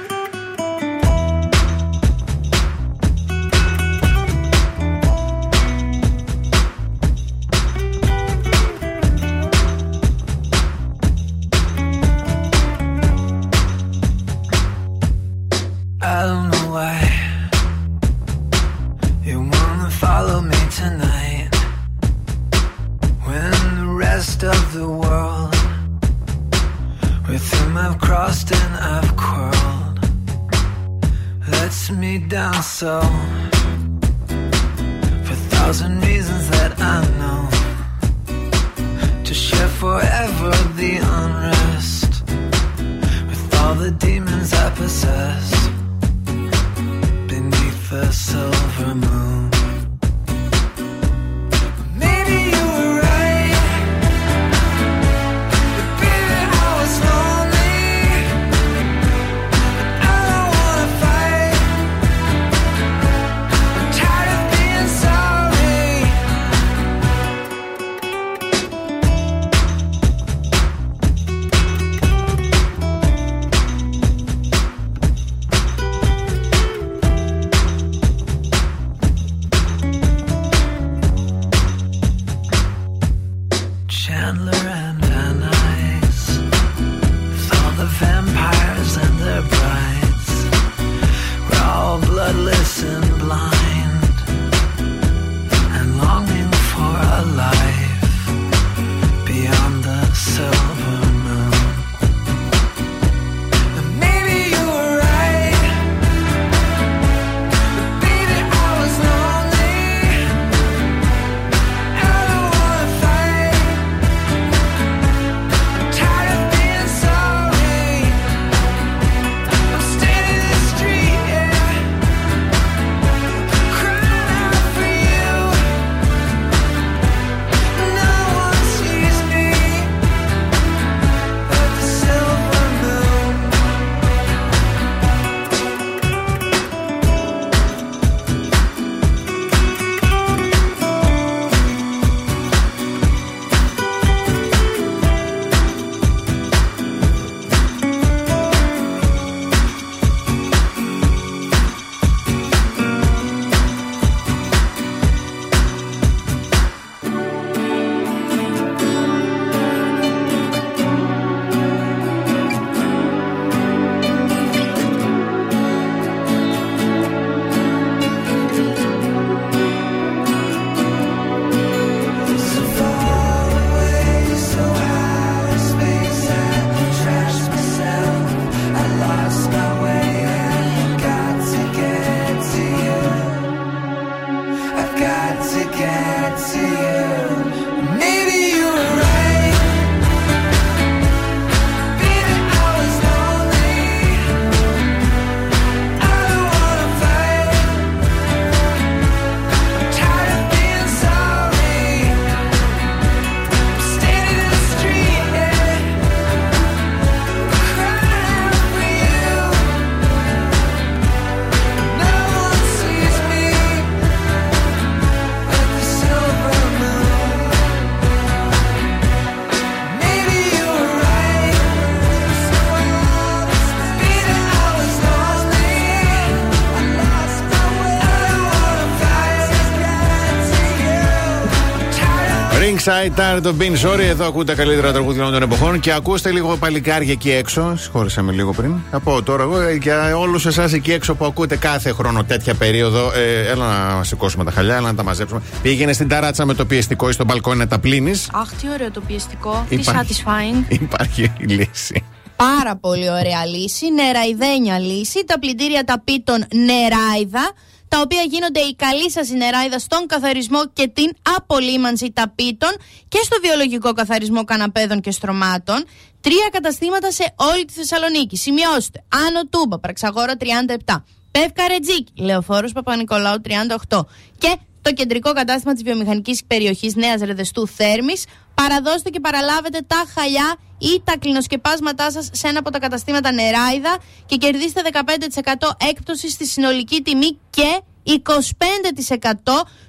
Tired 232.83 232.87
of 232.87 233.13
Ringside 233.13 233.15
Tired 233.15 233.45
of 233.45 233.61
Being 233.61 233.89
Sorry. 233.89 233.99
Εδώ 233.99 234.25
ακούτε 234.25 234.51
τα 234.51 234.57
καλύτερα 234.57 234.91
τραγούδια 234.91 235.21
όλων 235.21 235.33
των 235.33 235.41
εποχών 235.41 235.79
και 235.79 235.93
ακούστε 235.93 236.31
λίγο 236.31 236.57
παλικάρια 236.57 237.11
εκεί 237.11 237.31
έξω. 237.31 237.75
Συγχώρησα 237.77 238.21
με 238.21 238.31
λίγο 238.31 238.51
πριν. 238.53 238.75
Θα 238.91 238.99
πω 238.99 239.21
τώρα 239.23 239.43
εγώ 239.43 239.59
ε, 239.61 239.73
για 239.73 240.17
όλους 240.17 240.45
εσάς 240.45 240.73
εκεί 240.73 240.91
έξω 240.91 241.15
που 241.15 241.25
ακούτε 241.25 241.55
κάθε 241.57 241.91
χρόνο 241.91 242.23
τέτοια 242.23 242.53
περίοδο. 242.53 243.11
Ε, 243.15 243.49
έλα 243.49 243.95
να 243.95 244.03
σηκώσουμε 244.03 244.43
τα 244.43 244.51
χαλιά, 244.51 244.75
έλα 244.75 244.87
να 244.87 244.95
τα 244.95 245.03
μαζέψουμε. 245.03 245.41
Πήγαινε 245.61 245.93
στην 245.93 246.07
ταράτσα 246.07 246.45
με 246.45 246.53
το 246.53 246.65
πιεστικό 246.65 247.09
ή 247.09 247.11
στον 247.11 247.25
μπαλκόνι 247.25 247.57
να 247.57 247.67
τα 247.67 247.79
πλύνεις. 247.79 248.29
Αχ, 248.33 248.49
τι 248.53 248.67
ωραίο 248.73 248.91
το 248.91 249.01
πιεστικό. 249.01 249.65
Τι 249.69 249.75
Υπάρχει. 249.75 250.23
satisfying. 250.25 250.65
Υπάρχει 250.81 251.31
η 251.37 251.45
λύση. 251.45 252.03
Πάρα 252.35 252.75
πολύ 252.75 253.09
ωραία 253.09 253.45
λύση. 253.45 253.85
Νεραϊδένια 253.93 254.79
λύση. 254.79 255.23
Τα 255.25 255.39
πλυντήρια 255.39 255.83
ταπίτων 255.83 256.45
νεράιδα. 256.55 257.51
Τα 257.93 258.01
οποία 258.01 258.21
γίνονται 258.21 258.59
η 258.59 258.75
καλή 258.75 259.11
σας 259.11 259.29
νεράιδα 259.29 259.79
στον 259.79 260.07
καθαρισμό 260.07 260.67
και 260.73 260.87
την 260.87 261.11
απολύμανση 261.37 262.11
ταπίτων 262.11 262.69
και 263.07 263.19
στο 263.23 263.37
βιολογικό 263.41 263.93
καθαρισμό 263.93 264.43
καναπέδων 264.43 265.01
και 265.01 265.11
στρωμάτων. 265.11 265.85
Τρία 266.21 266.49
καταστήματα 266.51 267.11
σε 267.11 267.33
όλη 267.35 267.65
τη 267.65 267.73
Θεσσαλονίκη. 267.73 268.37
Σημειώστε. 268.37 269.03
Άνω 269.27 269.45
Τούμπα, 269.49 269.79
Πραξαγόρα 269.79 270.33
37. 270.37 271.03
Πεύκα 271.31 271.67
Ρετζίκη, 271.67 272.11
Λεωφόρος 272.15 272.71
Παπα-Νικολάου 272.71 273.41
38. 273.89 274.05
Και 274.37 274.57
το 274.81 274.93
κεντρικό 274.93 275.33
κατάστημα 275.33 275.73
της 275.73 275.83
βιομηχανικής 275.83 276.43
περιοχής 276.47 276.95
Νέας 276.95 277.21
Ρεδεστού 277.21 277.67
Θέρμης. 277.67 278.25
Παραδώστε 278.61 279.09
και 279.09 279.19
παραλάβετε 279.19 279.79
τα 279.87 280.03
χαλιά 280.15 280.55
ή 280.77 281.01
τα 281.03 281.13
κλινοσκεπάσματά 281.19 282.11
σας 282.11 282.29
σε 282.31 282.47
ένα 282.47 282.59
από 282.59 282.69
τα 282.71 282.79
καταστήματα 282.79 283.31
Νεράιδα 283.31 283.97
και 284.25 284.35
κερδίστε 284.35 284.81
15% 284.93 285.87
έκπτωσης 285.89 286.31
στη 286.31 286.47
συνολική 286.47 287.01
τιμή 287.01 287.37
και 287.49 287.81
25% 288.05 288.23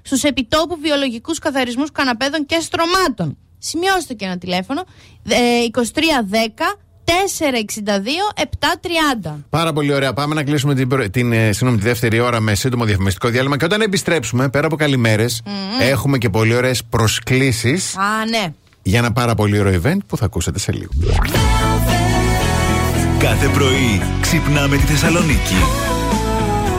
στους 0.03 0.23
επιτόπου 0.23 0.79
βιολογικούς 0.83 1.39
καθαρισμούς 1.39 1.93
καναπέδων 1.93 2.47
και 2.47 2.59
στρωμάτων. 2.61 3.37
Σημειώστε 3.59 4.15
και 4.15 4.25
ένα 4.25 4.39
τηλέφωνο 4.39 4.83
ε, 5.29 5.37
2310 5.75 5.79
462 7.05 8.43
730. 9.25 9.35
Πάρα 9.51 9.73
πολύ 9.73 9.95
ωραία. 9.95 10.13
Πάμε 10.13 10.35
να 10.35 10.43
κλείσουμε 10.45 10.75
την, 10.75 10.89
προ- 10.89 11.11
την, 11.11 11.33
ε, 11.33 11.53
συγγνώμη, 11.53 11.77
τη 11.77 11.83
δεύτερη 11.85 12.21
ώρα 12.21 12.41
με 12.41 12.55
σύντομο 12.55 12.85
διαφημιστικό 12.85 13.29
διάλειμμα. 13.29 13.57
Και 13.57 13.65
όταν 13.65 13.81
επιστρέψουμε, 13.81 14.49
πέρα 14.49 14.67
από 14.67 14.77
καλημέρες, 14.77 15.43
έχουμε 15.81 16.19
και 16.19 16.29
πολύ 16.31 16.55
ωραίες 16.55 16.85
προσκλήσεις 16.85 17.97
Α, 17.97 18.25
ναι. 18.29 18.53
Για 18.83 18.99
ένα 18.99 19.13
πάρα 19.13 19.35
πολύ 19.35 19.59
ωραίο 19.59 19.81
event 19.85 19.99
που 20.07 20.17
θα 20.17 20.25
ακούσετε 20.25 20.59
σε 20.59 20.73
λίγο. 20.73 20.91
Κάθε 23.19 23.47
πρωί 23.49 24.03
ξυπνάμε 24.21 24.77
τη 24.77 24.83
Θεσσαλονίκη. 24.83 25.57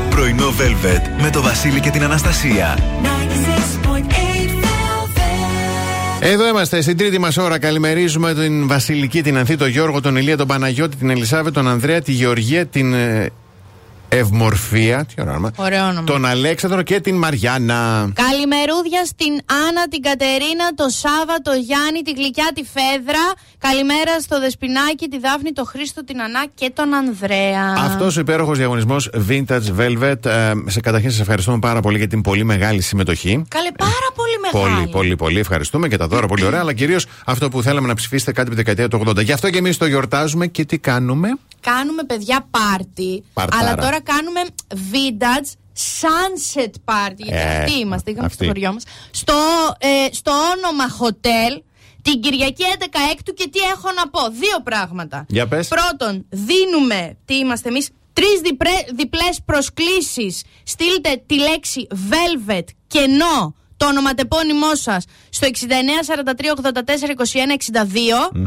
Πρωινό 0.10 0.48
Velvet 0.48 1.22
με 1.22 1.30
το 1.30 1.42
Βασίλη 1.42 1.80
και 1.80 1.90
την 1.90 2.04
Αναστασία. 2.04 2.78
Εδώ 6.20 6.48
είμαστε 6.48 6.82
στην 6.82 6.98
τρίτη 6.98 7.20
μας 7.20 7.38
ώρα. 7.38 7.60
Καλημερίζουμε 7.60 8.34
την 8.34 8.68
Βασιλική, 8.68 9.22
την 9.22 9.38
Ανθή, 9.38 9.58
τον 9.58 9.68
Γιώργο, 9.68 10.02
τον 10.02 10.16
Ηλία, 10.16 10.38
τον 10.38 10.48
Παναγιώτη, 10.48 10.96
την 10.96 11.10
Ελισάβε, 11.10 11.52
τον 11.52 11.68
Ανδρέα, 11.68 12.02
τη 12.02 12.12
Γεωργία, 12.12 12.66
την 12.66 12.94
ε, 12.94 13.30
Ευμορφία. 14.18 15.06
Τι 15.06 15.14
ωραίο 15.22 15.32
όνομα. 15.32 15.52
Ωραίο 15.56 15.86
όνομα. 15.88 16.04
Τον 16.04 16.26
Αλέξανδρο 16.26 16.82
και 16.82 17.00
την 17.00 17.16
Μαριάννα. 17.16 18.12
Καλημερούδια 18.14 19.06
στην 19.06 19.34
Άννα, 19.68 19.88
την 19.90 20.02
Κατερίνα, 20.02 20.74
το 20.76 20.86
Σάβα, 20.90 21.36
το 21.44 21.52
Γιάννη, 21.52 22.02
τη 22.02 22.12
Γλυκιά, 22.12 22.52
τη 22.56 22.64
Φέδρα. 22.74 23.26
Καλημέρα 23.58 24.20
στο 24.20 24.40
Δεσπινάκι, 24.40 25.08
τη 25.08 25.20
Δάφνη, 25.20 25.52
το 25.52 25.64
Χρήστο, 25.66 26.04
την 26.04 26.22
Ανά 26.22 26.46
και 26.56 26.72
τον 26.74 26.94
Ανδρέα. 26.94 27.76
Αυτός 27.78 28.18
ο 28.18 28.20
υπέροχος 28.20 28.58
διαγωνισμός 28.58 29.10
Vintage 29.30 29.70
Velvet. 29.80 30.26
ε, 30.26 30.52
σε 30.66 30.80
καταρχήν 30.80 31.12
σας 31.12 31.20
ευχαριστούμε 31.20 31.60
πάρα 31.60 31.80
πολύ 31.80 31.98
για 31.98 32.08
την 32.08 32.22
πολύ 32.22 32.44
μεγάλη 32.44 32.82
συμμετοχή. 32.82 33.44
Καλέ, 33.48 33.72
πάρα 33.78 34.10
πολύ 34.16 34.23
μεγάλη. 34.52 34.74
Πολύ, 34.76 34.88
πολύ, 34.88 35.16
πολύ 35.16 35.40
ευχαριστούμε 35.40 35.88
και 35.88 35.98
τα 35.98 36.08
δώρα 36.08 36.28
πολύ 36.28 36.46
ωραία. 36.46 36.60
αλλά 36.60 36.74
κυρίως 36.74 37.06
αυτό 37.26 37.50
που 37.50 37.62
θέλαμε 37.62 37.88
να 37.88 37.94
ψηφίσετε 37.94 38.32
κάτι 38.32 38.48
από 38.48 38.58
τη 38.58 38.64
δεκαετία 38.64 38.88
του 39.00 39.10
80. 39.10 39.24
Γι' 39.24 39.32
αυτό 39.32 39.50
και 39.50 39.58
εμείς 39.58 39.78
το 39.78 39.86
γιορτάζουμε 39.86 40.48
και 40.48 40.66
τι 40.66 40.78
κάνουμε; 40.78 41.30
Κάνουμε 41.60 42.04
παιδιά 42.04 42.48
πάρτι, 42.52 43.24
Παρτάρα. 43.34 43.66
αλλά 43.68 43.76
τώρα 43.76 44.02
κάνουμε 44.02 44.42
vintage 44.92 45.52
sunset 46.02 46.72
party. 46.86 47.16
Γιατί 47.18 47.34
Ε, 47.42 47.58
αυτοί 47.60 47.80
είμαστε, 47.80 48.12
είχαμε 48.12 48.26
αυτοί. 48.26 48.38
στο 48.44 48.46
χωριό 48.54 48.74
μας. 48.74 48.84
Στο, 49.12 49.34
ε, 49.78 49.88
στο 50.14 50.32
όνομα 50.32 50.84
hotel 51.00 51.62
την 52.02 52.22
Κυριακή 52.22 52.64
11 52.78 53.00
Έκτου 53.12 53.34
και 53.34 53.50
τι 53.52 53.60
έχω 53.60 53.88
να 53.96 54.10
πω. 54.10 54.20
Δύο 54.32 54.60
πράγματα. 54.64 55.26
Για 55.30 55.48
πες. 55.48 55.68
Πρώτον, 55.68 56.26
δίνουμε, 56.30 57.18
τι 57.26 57.36
είμαστε 57.36 57.70
εμείς, 57.70 57.90
τρεις 58.14 58.40
διπλές 58.96 59.40
προσκλήσεις. 59.46 60.44
Στείλτε 60.64 61.24
τη 61.26 61.36
λέξη 61.40 61.88
velvet 62.10 62.64
κενό 62.88 63.56
το 63.84 63.90
ονοματεπώνυμό 63.90 64.76
σας 64.76 65.06
στο 65.30 65.48
6943842162, 65.48 65.52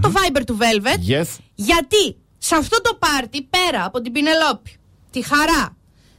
το 0.01 0.13
Viber 0.15 0.41
του 0.47 0.59
Velvet. 0.61 1.11
Yes. 1.21 1.27
Γιατί 1.55 2.17
σε 2.39 2.55
αυτό 2.55 2.81
το 2.81 2.95
πάρτι, 2.95 3.43
πέρα 3.43 3.85
από 3.85 4.01
την 4.01 4.13
Πινελόπη, 4.13 4.77
τη 5.11 5.23
Χαρά, 5.23 5.77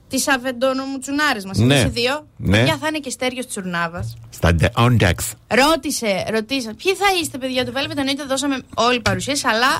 τι 0.09 0.23
Αβεντονομουτσουνάρε 0.35 1.39
μας, 1.45 1.57
Ναι. 1.57 1.73
εμείς 1.73 1.85
οι 1.85 1.89
δύο, 2.01 2.27
Ναι. 2.37 2.57
παιδιά 2.57 2.77
θα 2.77 2.87
είναι 2.87 2.99
και 2.99 3.09
στέριος 3.09 3.47
Τσουρνάβα. 3.47 4.09
Στα 4.29 4.55
on 4.75 4.97
decks. 5.01 5.31
Ρώτησε, 5.47 6.25
ρωτήσα, 6.31 6.73
ποιοι 6.83 6.93
θα 6.95 7.05
είστε, 7.21 7.37
παιδιά 7.37 7.65
του 7.65 7.71
Velvet, 7.75 7.97
εννοείται 7.97 8.23
δώσαμε 8.23 8.59
όλη 8.75 9.01
παρουσίαση, 9.01 9.43
αλλά 9.47 9.79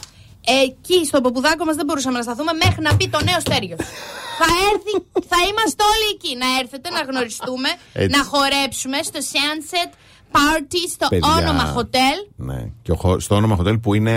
εκεί 0.63 1.05
στο 1.05 1.21
ποπουδάκο 1.21 1.65
μας 1.65 1.75
δεν 1.75 1.85
μπορούσαμε 1.85 2.17
να 2.17 2.23
σταθούμε 2.23 2.51
μέχρι 2.63 2.81
να 2.81 2.95
πει 2.97 3.05
το 3.09 3.19
νέο 3.29 3.39
στέριος. 3.39 3.79
θα 4.39 4.47
έρθει, 4.71 4.93
θα 5.31 5.37
είμαστε 5.49 5.81
όλοι 5.93 6.07
εκεί. 6.15 6.31
Να 6.43 6.47
έρθετε, 6.61 6.87
να 6.89 7.01
γνωριστούμε, 7.09 7.69
Έτσι. 7.93 8.17
να 8.17 8.21
χορέψουμε 8.31 8.97
στο 9.09 9.19
Sunset 9.33 9.91
Party, 10.37 10.81
στο 10.95 11.07
Παιδιά. 11.09 11.29
όνομα 11.37 11.63
Hotel. 11.77 12.17
Ναι. 12.35 12.59
Και 12.83 12.91
ο 12.91 12.95
χω- 12.95 13.19
στο 13.19 13.35
όνομα 13.35 13.55
hotel 13.59 13.77
που 13.81 13.93
είναι. 13.93 14.15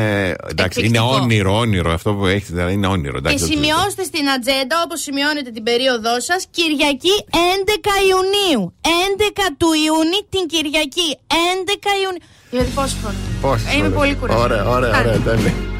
Εντάξει, 0.52 0.78
είναι 0.86 0.98
Εκπληκτικό. 0.98 1.22
όνειρο, 1.22 1.56
όνειρο. 1.58 1.92
Αυτό 1.92 2.14
που 2.14 2.26
έχετε 2.26 2.52
δηλαδή 2.52 2.72
είναι 2.72 2.86
όνειρο. 2.86 3.12
Και 3.12 3.18
Εντάξει, 3.18 3.38
το- 3.44 3.50
σημειώστε 3.52 4.02
στην 4.10 4.28
ατζέντα, 4.30 4.76
όπως 4.84 5.00
σημειώνετε 5.00 5.50
την 5.50 5.62
περίοδό 5.62 6.20
σας, 6.20 6.46
Κυριακή 6.50 7.14
11 7.30 7.92
Ιουνίου. 8.10 8.62
11 8.80 9.44
του 9.58 9.68
Ιούνιου 9.86 10.22
την 10.34 10.44
Κυριακή. 10.52 11.08
11 11.26 11.90
Ιουνίου. 12.02 12.22
Δηλαδή 12.50 12.70
πόσο 12.70 12.96
χρόνο. 13.00 13.16
Πόσες 13.40 13.72
Είμαι 13.74 13.82
ώρες. 13.86 13.96
πολύ 13.98 14.14
κουρασμένη. 14.14 14.44
Ωραία, 14.52 14.68
ωραία, 14.68 14.90
ωραία. 15.00 15.79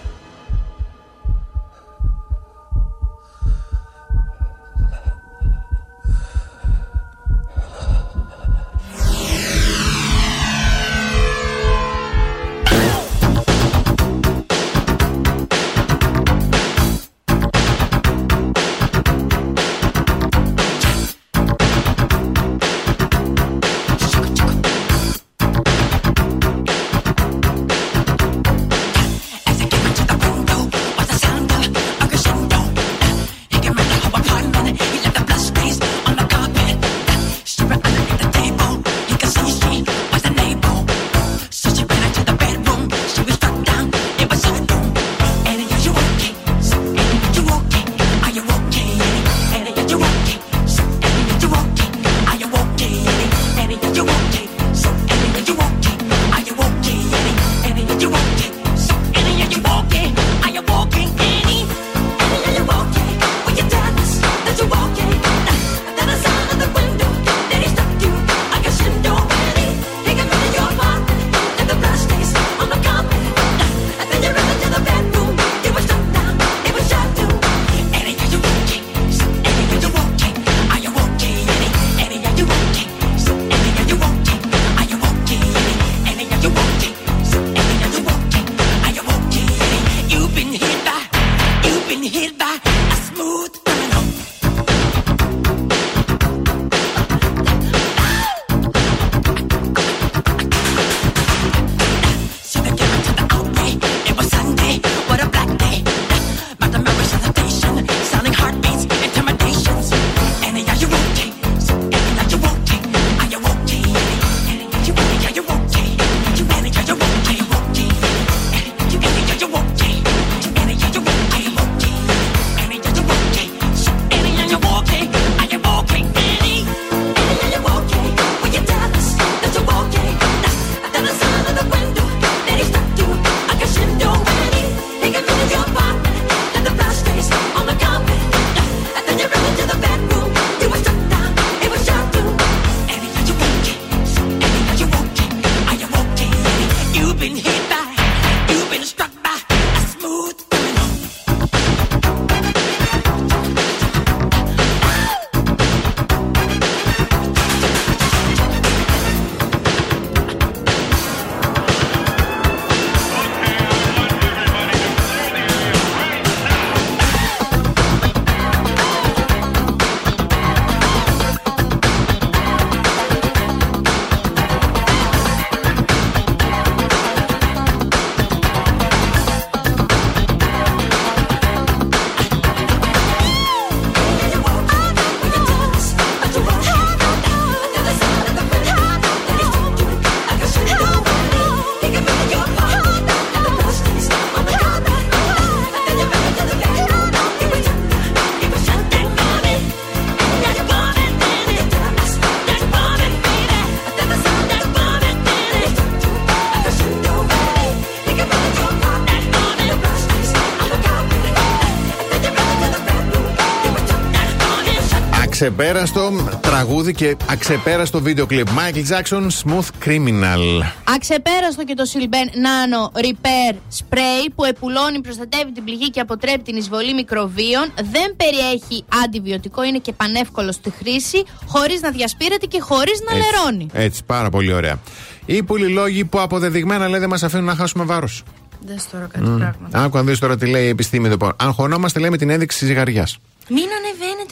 Αξεπέραστο 215.51 216.11
τραγούδι 216.41 216.93
και 216.93 217.17
αξεπέραστο 217.29 218.01
βίντεο 218.01 218.25
κλιπ. 218.25 218.47
Michael 218.47 218.83
Jackson, 218.91 219.27
Smooth 219.43 219.85
Criminal. 219.85 220.63
Αξεπέραστο 220.95 221.63
και 221.63 221.73
το 221.73 221.83
Silben 221.93 222.27
Nano 222.45 222.99
Repair 223.05 223.55
Spray 223.79 224.29
που 224.35 224.45
επουλώνει, 224.45 225.01
προστατεύει 225.01 225.51
την 225.51 225.63
πληγή 225.63 225.89
και 225.89 225.99
αποτρέπει 225.99 226.41
την 226.41 226.55
εισβολή 226.55 226.93
μικροβίων. 226.93 227.73
Δεν 227.75 228.15
περιέχει 228.15 228.85
αντιβιωτικό, 229.03 229.63
είναι 229.63 229.77
και 229.77 229.93
πανεύκολο 229.93 230.51
στη 230.51 230.69
χρήση, 230.69 231.23
χωρίς 231.45 231.81
να 231.81 231.91
διασπείρεται 231.91 232.45
και 232.45 232.59
χωρίς 232.59 233.01
να 233.09 233.17
Έτσι. 233.17 233.29
λερώνει. 233.31 233.67
Έτσι, 233.73 234.03
πάρα 234.05 234.29
πολύ 234.29 234.53
ωραία. 234.53 234.79
Οι 235.25 235.43
πολυλόγοι 235.43 236.05
που 236.05 236.19
αποδεδειγμένα 236.19 236.87
λέει 236.87 236.99
δεν 236.99 237.09
μας 237.09 237.23
αφήνουν 237.23 237.45
να 237.45 237.55
χάσουμε 237.55 237.83
βάρος. 237.83 238.23
Δεν 238.65 238.77
τώρα 238.91 239.07
κάτι 239.11 239.25
πράγματα. 239.25 239.83
Άκου 239.83 239.97
αν 239.97 240.05
δεις 240.05 240.19
τώρα 240.19 240.37
τι 240.37 240.45
λέει 240.45 240.65
η 240.65 240.69
επιστήμη 240.69 241.07
εδώ 241.07 241.17
πάνω. 241.17 241.33
Αγχωνόμαστε 241.39 241.99
λέει 241.99 242.09
με 242.09 242.17
την 242.17 242.29
ένδειξη 242.29 242.59
τη 242.59 242.65
ζυγαριάς. 242.65 243.17
Μην 243.49 243.63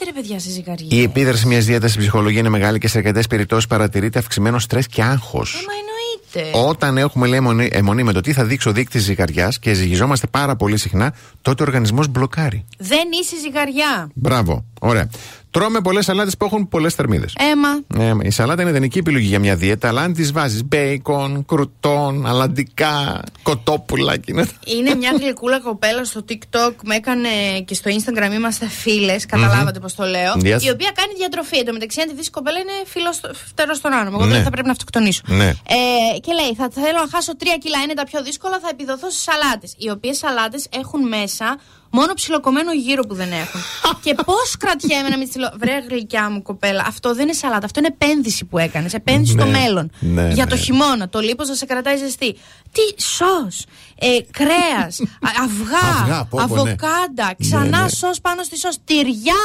ανεβαίνετε 0.00 0.04
ρε 0.04 0.12
παιδιά 0.12 0.38
στη 0.38 0.50
ζυγαριά. 0.50 0.86
Η 0.90 1.02
επίδραση 1.02 1.46
μιας 1.46 1.64
δίαιτας 1.64 1.90
στην 1.90 2.02
ψυχολογία 2.02 2.38
είναι 2.40 2.48
μεγάλη 2.48 2.78
και 2.78 2.88
σε 2.88 2.98
αρκετές 2.98 3.26
περιπτώσεις 3.26 3.66
παρατηρείται 3.66 4.18
αυξημένο 4.18 4.58
στρες 4.58 4.86
και 4.86 5.02
άγχος. 5.02 5.64
Μα 5.66 5.72
εννοείται. 5.72 6.68
Όταν 6.68 6.98
έχουμε 6.98 7.26
λέει, 7.26 7.38
αιμονή, 7.38 7.68
αιμονή 7.72 8.02
με 8.02 8.12
το 8.12 8.20
τι 8.20 8.32
θα 8.32 8.44
δείξει 8.44 8.68
ο 8.68 8.72
δείκτης 8.72 9.02
ζυγαριάς 9.02 9.58
και 9.58 9.72
ζυγιζόμαστε 9.72 10.26
πάρα 10.26 10.56
πολύ 10.56 10.76
συχνά, 10.76 11.14
τότε 11.42 11.62
ο 11.62 11.66
οργανισμός 11.66 12.08
μπλοκάρει. 12.08 12.64
Δεν 12.78 13.08
είσαι 13.22 13.36
ζυγαριά. 13.38 14.10
Μπράβο. 14.14 14.64
Ωραία. 14.82 15.08
Τρώμε 15.52 15.80
πολλές 15.80 16.04
σαλάτες 16.04 16.36
που 16.36 16.44
έχουν 16.44 16.68
πολλές 16.68 16.94
θερμίδες. 16.94 17.36
Έμα. 17.38 17.68
Ε, 18.06 18.12
η 18.22 18.30
σαλάτα 18.30 18.62
είναι 18.62 18.70
ιδανική 18.70 18.98
επιλογή 18.98 19.26
για 19.26 19.38
μια 19.38 19.56
δίαιτα, 19.56 19.88
αλλά 19.88 20.00
αν 20.00 20.12
της 20.14 20.32
βάζεις 20.32 20.64
μπέικον, 20.64 21.44
κρουτόν, 21.44 22.26
αλαντικά, 22.26 23.22
κοτόπουλα 23.42 24.16
και 24.16 24.32
είναι. 24.32 24.48
Είναι 24.64 24.94
μια 24.94 25.10
γλυκούλα 25.20 25.60
κοπέλα 25.60 26.04
στο 26.04 26.24
TikTok, 26.28 26.72
με 26.84 26.94
έκανε 26.94 27.28
και 27.64 27.74
στο 27.74 27.90
Instagram 27.90 28.32
είμαστε 28.34 28.68
φίλες, 28.68 29.26
καταλάβατε 29.26 29.70
Μμμ. 29.78 29.82
πώς 29.82 29.94
το 29.94 30.04
λέω. 30.04 30.32
Yes. 30.36 30.62
Η 30.62 30.70
οποία 30.70 30.90
κάνει 30.94 31.12
διατροφή. 31.16 31.58
Εν 31.58 31.64
τω 31.64 31.72
μεταξύ, 31.72 32.00
αν 32.00 32.08
τη 32.08 32.14
δει 32.14 32.20
η 32.20 32.30
κοπέλα 32.30 32.58
είναι 32.58 32.72
φίλος 32.86 33.20
φτερός 33.50 33.76
στον 33.76 33.92
άνθρωπο. 33.92 34.16
Εγώ 34.16 34.26
Ναι. 34.26 34.34
δεν 34.34 34.42
θα 34.44 34.50
πρέπει 34.50 34.66
να 34.66 34.72
αυτοκτονήσω. 34.72 35.22
Ναι. 35.26 35.48
Ε, 35.48 36.18
και 36.20 36.32
λέει, 36.40 36.54
θα 36.56 36.68
θέλω 36.72 36.98
να 37.04 37.08
χάσω 37.12 37.32
3 37.36 37.42
κιλά, 37.60 37.78
είναι 37.84 37.94
τα 37.94 38.04
πιο 38.04 38.22
δύσκολα, 38.22 38.58
θα 38.62 38.68
επιδοθώ 38.72 39.10
στι 39.10 39.20
σαλάτες. 39.20 39.74
Οι 39.78 39.90
οποίες 39.90 40.16
σαλάτες 40.18 40.66
έχουν 40.80 41.08
μέσα 41.08 41.58
μόνο 41.90 42.12
ψιλοκομμένο 42.14 42.72
γύρο 42.72 43.02
που 43.02 43.14
δεν 43.14 43.32
έχουν. 43.32 43.60
και 44.04 44.14
πώς 44.24 44.56
κρατιέμαι 44.58 45.08
να 45.08 45.18
μην 45.18 45.30
τη 45.30 45.38
λέω, 45.38 45.50
Βρε 45.58 45.78
γλυκιά 45.88 46.30
μου 46.30 46.42
κοπέλα, 46.42 46.84
αυτό 46.86 47.14
δεν 47.14 47.22
είναι 47.22 47.32
σαλάτα, 47.32 47.64
αυτό 47.64 47.78
είναι 47.78 47.94
επένδυση 48.00 48.44
που 48.44 48.58
έκανες. 48.58 48.94
Επένδυση 48.94 49.32
στο 49.32 49.44
Ναι. 49.44 49.58
μέλλον. 49.58 49.90
Ναι, 50.00 50.28
για 50.32 50.44
ναι. 50.44 50.50
το 50.50 50.56
χειμώνα. 50.56 51.08
Το 51.08 51.20
λίπος 51.20 51.48
να 51.48 51.54
σε 51.54 51.66
κρατάει 51.66 51.96
ζεστή. 51.96 52.36
Τι 52.72 53.02
σο, 53.02 53.46
ε, 53.89 53.89
κρέας, 54.38 54.92
αυγά, 55.44 55.86
Αυγά, 56.00 56.20
πω, 56.24 56.26
πω, 56.30 56.36
ναι. 56.36 56.44
αβοκάντα, 56.44 57.28
ξανά 57.42 57.64
Ναι, 57.64 57.82
ναι. 57.82 57.88
σος 57.88 58.20
πάνω 58.20 58.42
στη 58.42 58.56
σος, 58.58 58.76
τυριά, 58.84 59.44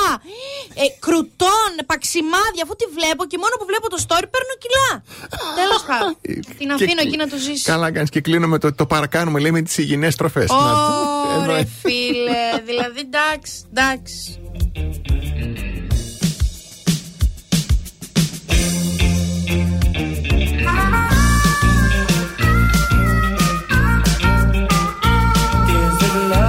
ε, 0.84 0.86
κρουτών, 1.06 1.72
παξιμάδια. 1.86 2.61
Αφού 2.65 2.76
τη 2.76 2.86
βλέπω 2.98 3.26
και 3.32 3.38
μόνο 3.44 3.53
που 3.60 3.65
βλέπω 3.69 3.88
το 3.94 3.99
story 4.06 4.27
παίρνω 4.34 4.53
κιλά. 4.64 4.91
Τέλος 5.60 5.82
πάντων. 5.90 6.11
Την 6.60 6.72
αφήνω 6.72 7.02
εκεί 7.07 7.18
να 7.18 7.27
το 7.27 7.38
ζήσει. 7.38 7.64
Καλά 7.64 7.91
κάνεις 7.91 8.10
και 8.10 8.22
κλείνουμε 8.22 8.57
το, 8.60 8.73
το 8.73 8.86
παρακάνουμε, 8.86 9.40
λέει 9.40 9.52
με 9.52 9.61
τις 9.61 9.77
υγιεινές 9.77 10.15
τροφές. 10.15 10.49
Ωρε 10.49 11.65
φίλε, 11.82 12.44
δηλαδή 12.65 12.99
εντάξει, 12.99 13.53
εντάξει. 13.73 14.40
love. 26.15 26.44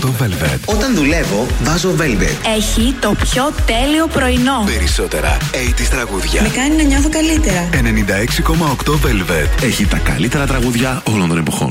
το 0.00 0.12
Velvet. 0.20 0.58
Όταν 0.64 0.94
δουλεύω, 0.94 1.46
βάζω 1.62 1.94
Velvet. 1.98 2.54
Έχει 2.56 2.94
το 3.00 3.14
πιο 3.22 3.52
τέλειο 3.66 4.06
πρωινό. 4.06 4.62
Περισσότερα 4.64 5.36
80 5.52 5.86
τραγούδια. 5.90 6.42
Με 6.42 6.48
κάνει 6.48 6.76
να 6.76 6.82
νιώθω 6.82 7.08
καλύτερα. 7.08 7.68
96,8 7.72 8.92
Velvet. 8.92 9.62
Έχει 9.62 9.86
τα 9.86 9.98
καλύτερα 9.98 10.46
τραγούδια 10.46 11.02
όλων 11.04 11.28
των 11.28 11.38
εποχών. 11.38 11.70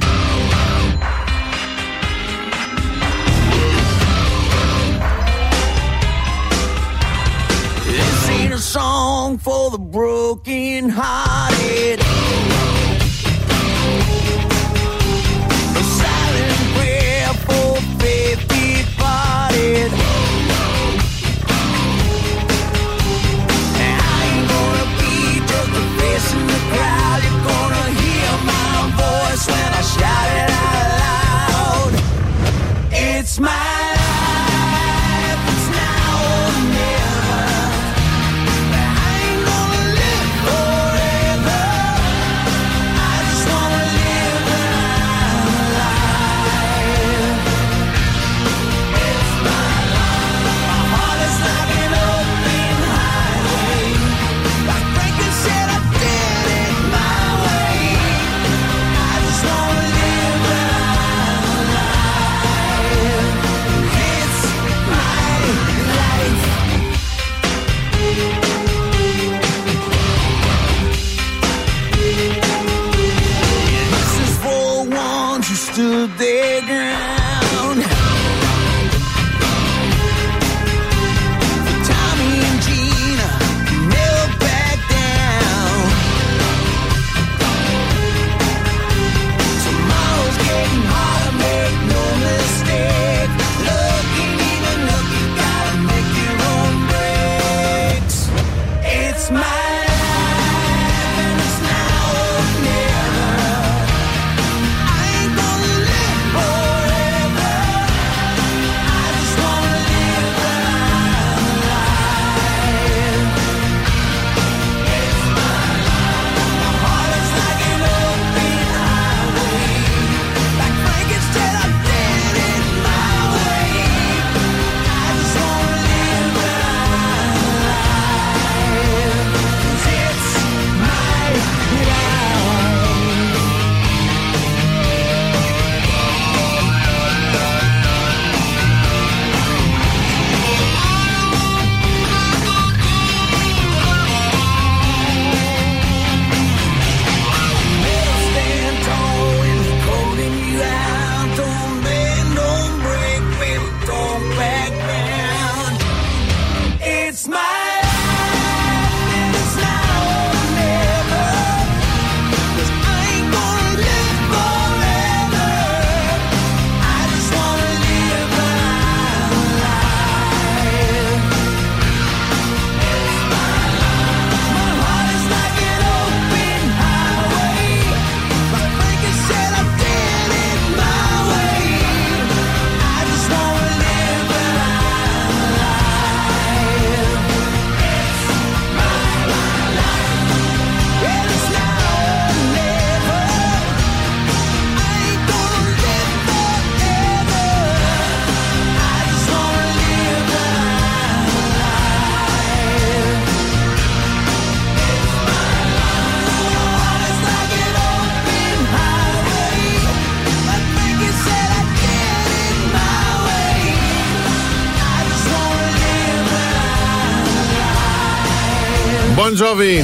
Bon 219.40 219.46
Jovi. 219.46 219.84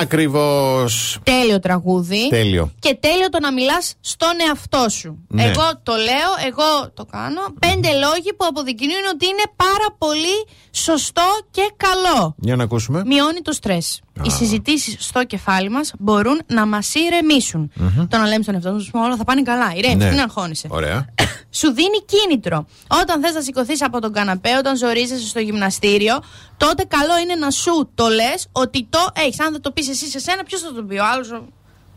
Ακριβώς. 0.00 1.18
Τέλειο 1.22 1.58
τραγούδι. 1.60 2.28
Τέλειο. 2.28 2.72
Και 2.78 2.96
τέλειο 3.00 3.28
το 3.28 3.38
να 3.40 3.52
μιλάς 3.52 3.94
στον 4.00 4.28
εαυτό 4.48 4.88
σου. 4.88 5.18
Ναι. 5.28 5.42
Εγώ 5.44 5.80
το 5.82 5.92
λέω, 5.94 6.30
εγώ 6.46 6.90
το 6.94 7.04
κάνω. 7.04 7.40
Πέντε 7.58 7.88
λόγοι 7.88 8.32
που 8.36 8.44
αποδεικνύουν 8.48 9.06
ότι 9.14 9.26
είναι 9.26 9.42
πάρα 9.56 9.86
πολύ 9.98 10.46
σωστό 10.70 11.22
και 11.50 11.70
καλό. 11.76 12.34
Για 12.38 12.56
να 12.56 12.62
ακούσουμε. 12.62 13.02
Μειώνει 13.06 13.40
το 13.40 13.52
στρες. 13.52 14.00
Οι 14.22 14.30
συζητήσεις 14.30 14.96
στο 14.98 15.24
κεφάλι 15.24 15.68
μας 15.68 15.92
μπορούν 15.98 16.40
να 16.46 16.66
μας 16.66 16.94
ηρεμήσουν. 16.94 17.70
Μμμ. 17.74 18.06
Το 18.08 18.16
να 18.16 18.26
λέμε 18.26 18.42
στον 18.42 18.54
εαυτό 18.54 18.72
μας 18.72 18.90
όλα 18.92 19.16
θα 19.16 19.24
πάνε 19.24 19.42
καλά. 19.42 19.72
Ηρέμησε, 19.76 20.06
Ναι. 20.06 20.10
μην 20.10 20.20
αγχώνεσαι. 20.20 20.66
Ωραία. 20.70 21.06
Σου 21.50 21.72
δίνει 21.72 22.04
κίνητρο. 22.04 22.66
Όταν 23.02 23.20
θες 23.22 23.34
να 23.34 23.40
σηκωθείς 23.40 23.82
από 23.82 24.00
τον 24.00 24.12
καναπέ, 24.12 24.50
όταν 24.58 24.76
ζορίζεσαι 24.76 25.26
στο 25.26 25.40
γυμναστήριο, 25.40 26.22
τότε 26.56 26.84
καλό 26.84 27.18
είναι 27.18 27.34
να 27.34 27.50
σου 27.50 27.90
το 27.94 28.08
λες 28.08 28.48
ότι 28.52 28.86
το 28.90 28.98
έχεις. 29.14 29.40
Αν 29.40 29.52
δεν 29.52 29.60
το 29.60 29.70
πεις 29.70 29.88
εσύ 29.88 30.08
σε 30.08 30.18
σένα, 30.18 30.42
ποιος 30.42 30.60
θα 30.60 30.72
το 30.72 30.82
πει, 30.82 30.96
ο 30.96 31.04
άλλος. 31.04 31.30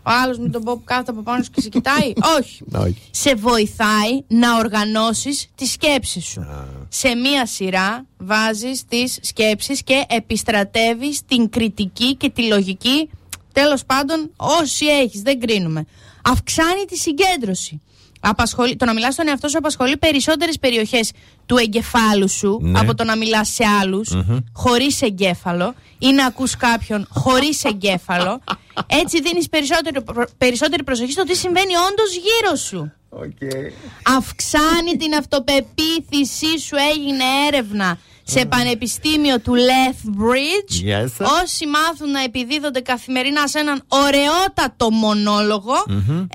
Ο 0.03 0.11
άλλος 0.23 0.37
με 0.37 0.49
τον 0.49 0.63
πω 0.63 0.73
που 0.77 0.83
κάθεται 0.83 1.11
από 1.11 1.21
πάνω 1.21 1.43
σου 1.43 1.51
και 1.51 1.61
σε 1.61 1.69
κοιτάει; 1.69 2.13
Όχι. 2.37 2.63
Όχι. 2.75 3.01
Σε 3.11 3.35
βοηθάει 3.35 4.23
να 4.27 4.57
οργανώσεις 4.57 5.47
τη 5.55 5.65
σκέψη 5.65 6.21
σου. 6.21 6.45
Σε 6.89 7.15
μία 7.15 7.45
σειρά 7.45 8.05
βάζεις 8.17 8.85
τις 8.85 9.17
σκέψεις 9.21 9.83
και 9.83 10.05
επιστρατεύεις 10.09 11.25
την 11.25 11.49
κριτική 11.49 12.15
και 12.15 12.29
τη 12.29 12.47
λογική. 12.47 13.09
Τέλος 13.53 13.85
πάντων, 13.85 14.31
όσοι 14.35 14.85
έχεις, 14.85 15.21
δεν 15.21 15.39
κρίνουμε. 15.39 15.85
Αυξάνει 16.23 16.85
τη 16.85 16.97
συγκέντρωση. 16.97 17.81
Απασχολεί, 18.19 18.75
το 18.75 18.85
να 18.85 18.93
μιλάς 18.93 19.13
στον 19.13 19.27
εαυτό 19.27 19.47
σου 19.47 19.57
απασχολεί 19.57 19.97
περισσότερες 19.97 20.59
περιοχές 20.59 21.11
του 21.45 21.57
εγκεφάλου 21.57 22.29
σου 22.29 22.59
Ναι. 22.61 22.79
από 22.79 22.95
το 22.95 23.03
να 23.03 23.17
μιλάς 23.17 23.49
σε 23.49 23.63
άλλους 23.81 24.09
Μμμ. 24.09 24.37
χωρίς 24.53 25.01
εγκέφαλο 25.01 25.73
ή 25.99 26.11
να 26.11 26.25
ακούς 26.25 26.55
κάποιον 26.57 27.07
χωρίς 27.09 27.63
εγκέφαλο. 27.63 28.41
Έτσι 29.01 29.21
δίνεις 29.21 29.49
περισσότερη, 29.49 30.01
προ- 30.01 30.29
περισσότερη 30.37 30.83
προσοχή 30.83 31.11
στο 31.11 31.23
τι 31.23 31.35
συμβαίνει 31.35 31.73
όντως 31.75 32.11
γύρω 32.13 32.55
σου. 32.55 32.91
Αυξάνει 34.17 34.97
την 34.97 35.13
αυτοπεποίθησή 35.13 36.59
σου. 36.59 36.75
Έγινε 36.95 37.23
έρευνα 37.47 37.97
σε 38.23 38.45
πανεπιστήμιο 38.45 39.39
του 39.39 39.53
Lethbridge. 39.55 40.73
Yes. 40.89 41.27
Όσοι 41.43 41.67
μάθουν 41.67 42.11
να 42.11 42.23
επιδίδονται 42.23 42.79
καθημερινά 42.79 43.47
σε 43.47 43.59
έναν 43.59 43.83
ωραιότατο 43.87 44.89
μονόλογο, 44.91 45.73
Μμμ. 45.87 46.25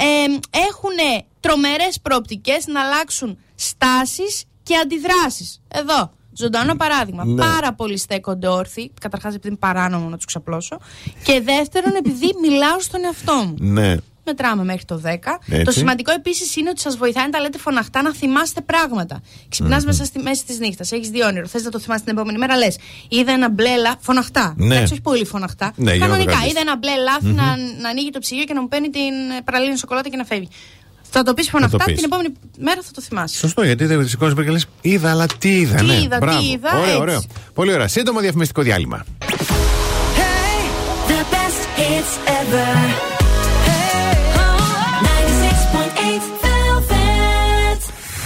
έχουν 0.51 1.25
τρομερές 1.49 2.01
προοπτικές 2.03 2.67
να 2.67 2.81
αλλάξουν 2.83 3.39
στάσεις 3.55 4.45
και 4.63 4.77
αντιδράσεις. 4.77 5.61
Εδώ, 5.69 6.13
ζωντανό 6.33 6.75
παράδειγμα. 6.77 7.25
Ναι. 7.25 7.43
Πάρα 7.43 7.73
πολλοί 7.75 7.99
στέκονται 7.99 8.49
όρθιοι. 8.49 8.93
Καταρχάς 9.01 9.33
επειδή 9.35 9.49
είναι 9.49 9.57
παράνομο 9.57 10.09
να 10.09 10.17
τους 10.17 10.25
ξαπλώσω. 10.25 10.79
Και 11.25 11.41
δεύτερον 11.41 11.95
επειδή 11.97 12.31
μιλάω 12.41 12.81
στον 12.81 13.05
εαυτό 13.05 13.35
μου. 13.35 13.55
Ναι. 13.59 13.97
Μετράμε 14.27 14.65
μέχρι 14.65 14.85
το 14.85 15.01
10. 15.05 15.11
Έτσι. 15.49 15.65
Το 15.65 15.71
σημαντικό 15.71 16.13
επίσης 16.13 16.57
είναι 16.57 16.71
ότι 16.71 16.81
σας 16.81 16.97
βοηθάει 16.97 17.25
να 17.25 17.31
τα 17.31 17.41
λέτε 17.41 17.59
φωναχτά 17.59 18.03
να 18.03 18.15
θυμάστε 18.15 18.61
πράγματα. 18.61 19.21
Ξυπνάς 19.49 19.81
Μμμ. 19.83 19.87
μέσα 19.87 20.05
στη 20.05 20.19
μέσης 20.19 20.45
της 20.45 20.59
νύχτας, 20.59 20.93
έχεις 20.93 21.09
δύο 21.09 21.27
όνειρο. 21.27 21.47
Θες 21.47 21.63
να 21.63 21.71
το 21.71 21.79
θυμάσαι 21.79 22.05
την 22.05 22.17
επόμενη 22.17 22.39
μέρα, 22.39 22.57
λες. 22.57 22.79
Είδα 23.09 23.33
ένα 23.33 23.51
μπλε 23.51 23.77
λα... 23.77 23.97
φωναχτά. 24.01 24.55
Ναι. 24.57 24.75
Εντάξει, 24.75 24.93
όχι 24.93 25.03
πολύ 25.03 25.25
φωναχτά. 25.25 25.73
Ναι, 25.77 25.91
για 25.91 25.93
να 25.93 26.05
το 26.07 26.11
Κανονικά. 26.11 26.31
κρατήσεις. 26.31 26.51
Είδα 26.53 26.61
ένα 26.61 26.77
μπλε 26.77 26.97
λάθη 26.97 27.27
Μμμ. 27.27 27.35
να, 27.35 27.57
να 27.83 27.89
ανοίγει 27.89 28.11
το 28.11 28.19
ψυγείο 28.19 28.45
και 28.45 28.53
να 28.55 28.61
μου 28.61 28.69
παίρνει 28.69 28.91
την 28.91 29.03
ε, 29.39 29.43
παραλίνη 29.45 29.77
σοκολάτα 29.79 30.09
και 30.09 30.17
να 30.17 30.25
φεύγει. 30.25 30.49
Θα 31.17 31.23
το 31.23 31.35
πεις 31.35 31.49
φωναχτά, 31.49 31.85
πεις. 31.85 31.95
την 31.95 32.05
επόμενη 32.05 32.29
μέρα 32.59 32.81
θα 32.83 32.91
το 32.95 33.01
θυμάσαι. 33.03 33.37
Σωστό, 33.37 33.63
γιατί 33.65 33.85
δεν 33.85 34.09
σηκώνεις 34.09 34.35
και 34.45 34.51
λες: 34.51 34.67
Είδα, 34.81 35.11
αλλά 35.11 35.27
τι 35.39 35.59
είδα. 35.59 35.77
Τι 35.77 35.85
ναι. 35.85 35.93
είδα, 35.93 36.19
τι 36.19 36.25
Μπράβο. 36.25 36.43
είδα, 36.53 36.71
Ωραίο, 36.73 36.85
έτσι. 36.87 36.97
ωραίο. 37.01 37.23
Πολύ 37.55 37.73
ωραία. 37.73 37.89
Σύντομο 37.89 38.21
διαφημιστικό 38.21 38.63
διάλειμμα. 38.63 39.05
The 41.09 41.21
best 41.35 41.63
hits 41.79 42.13
ever. 42.41 42.73
Hey, 43.69 44.41
oh, 44.43 45.05
96.8 45.05 46.45
Velvet. 46.45 47.81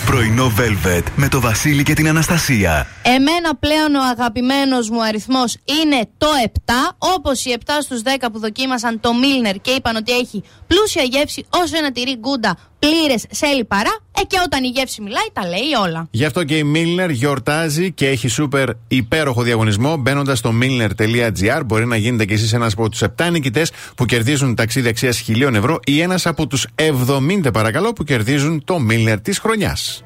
Πρωινό 0.07 0.53
Velvet 0.59 1.03
με 1.17 1.29
το 1.29 1.41
Βασίλη 1.41 1.83
και 1.83 1.95
την 1.95 2.09
Αναστασία. 2.09 2.87
Εμένα 3.03 3.57
πλέον 3.61 3.95
ο 3.95 4.03
αγαπημένος 4.11 4.91
μου 4.91 5.03
αριθμός 5.05 5.57
είναι 5.83 6.09
το 6.19 6.27
7, 6.45 6.73
όπως 6.99 7.45
οι 7.45 7.57
7 7.65 7.71
στους 7.83 8.01
10 8.05 8.29
που 8.33 8.39
δοκίμασαν 8.39 9.01
το 9.01 9.11
Milner 9.23 9.57
και 9.61 9.71
είπαν 9.71 9.97
ότι 9.97 10.13
έχει 10.13 10.43
πλούσια 10.67 11.03
γεύση 11.03 11.47
όσο 11.51 11.77
ένα 11.77 11.93
τυρί 11.93 12.17
γκούντα 12.19 12.57
πλήρες 12.79 13.25
σε 13.31 13.47
λιπαρά, 13.47 13.99
ε 14.19 14.23
και 14.27 14.37
όταν 14.45 14.65
η 14.65 14.69
γεύση 14.69 15.03
μιλάει 15.03 15.27
τα 15.33 15.47
λέει 15.47 15.73
όλα. 15.87 16.09
Γι' 16.11 16.25
αυτό 16.25 16.45
και 16.45 16.59
η 16.59 16.73
Milner 16.75 17.11
γιορτάζει 17.11 17.93
και 17.93 18.09
έχει 18.09 18.29
σούπερ 18.29 18.69
υπέροχο 18.89 19.43
διαγωνισμό. 19.43 19.97
Μπαίνοντας 19.97 20.39
στο 20.39 20.53
milner.gr 20.63 21.61
μπορεί 21.67 21.87
να 21.87 21.97
γίνετε 21.97 22.25
κι 22.25 22.33
εσείς 22.33 22.53
ένας 22.53 22.73
από 22.73 22.89
τους 22.89 23.03
7 23.17 23.31
νικητές 23.31 23.73
που 23.97 24.05
κερδίζουν 24.05 24.55
ταξίδι 24.55 24.89
αξίας 24.89 25.25
1000 25.29 25.55
ευρώ 25.55 25.81
ή 25.85 26.01
ένας 26.01 26.27
από 26.27 26.47
τους 26.47 26.67
70 26.75 27.53
παρακαλώ 27.53 27.93
που 27.93 28.05
κερδίζουν 28.05 28.65
το 28.65 28.79
Milner 28.91 29.17
της 29.23 29.39
χρονιάς. 29.39 30.03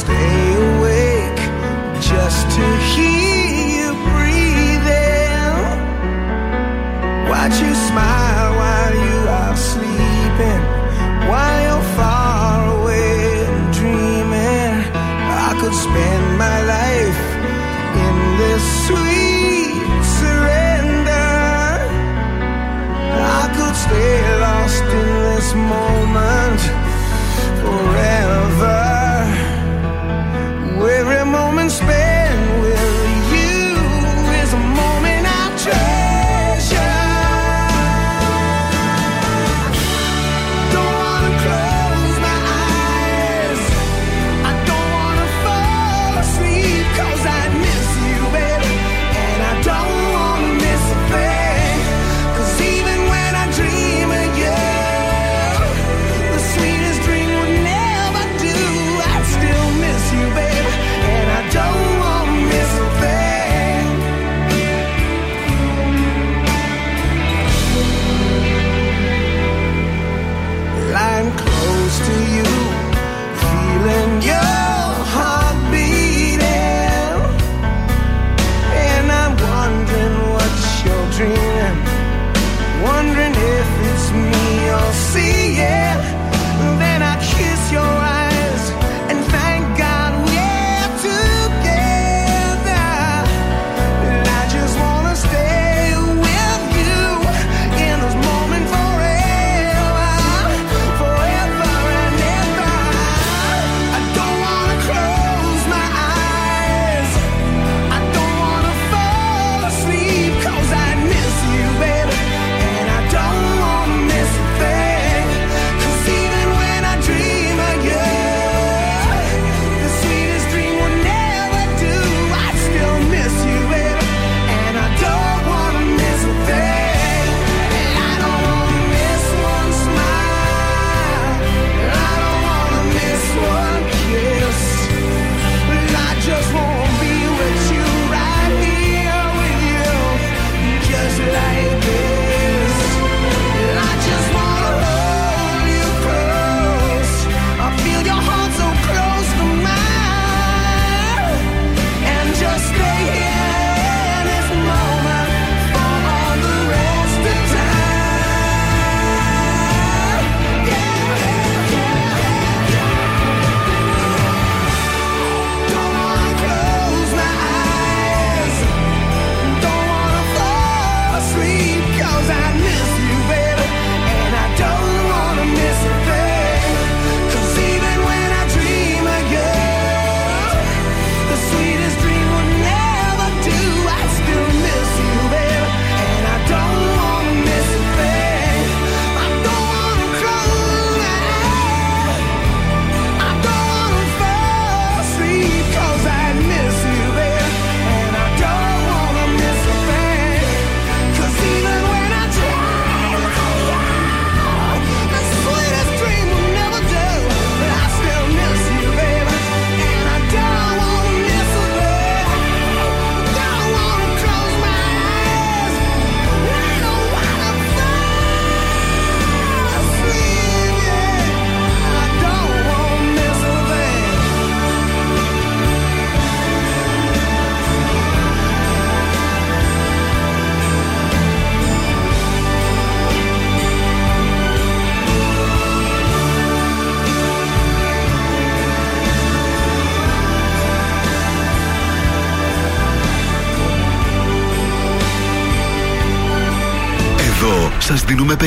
Stay 0.00 0.54
awake 0.68 1.42
just 2.00 2.42
to 2.56 2.66
hear 2.92 3.44
you 3.76 3.88
breathing. 4.08 5.54
Watch 7.28 7.56
you 7.60 7.74
smile 7.74 8.29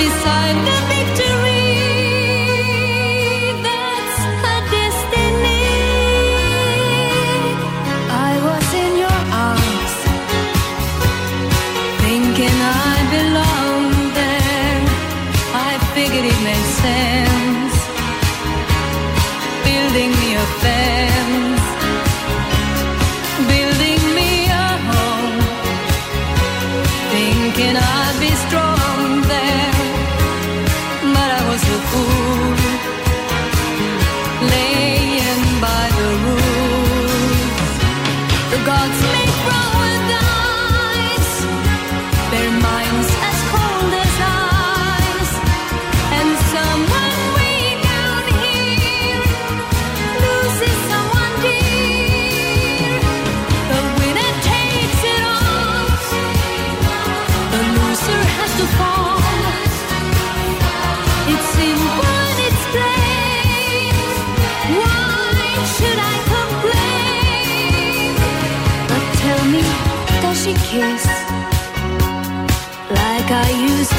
beside 0.00 0.56
the 0.64 0.78
victory. 0.88 1.29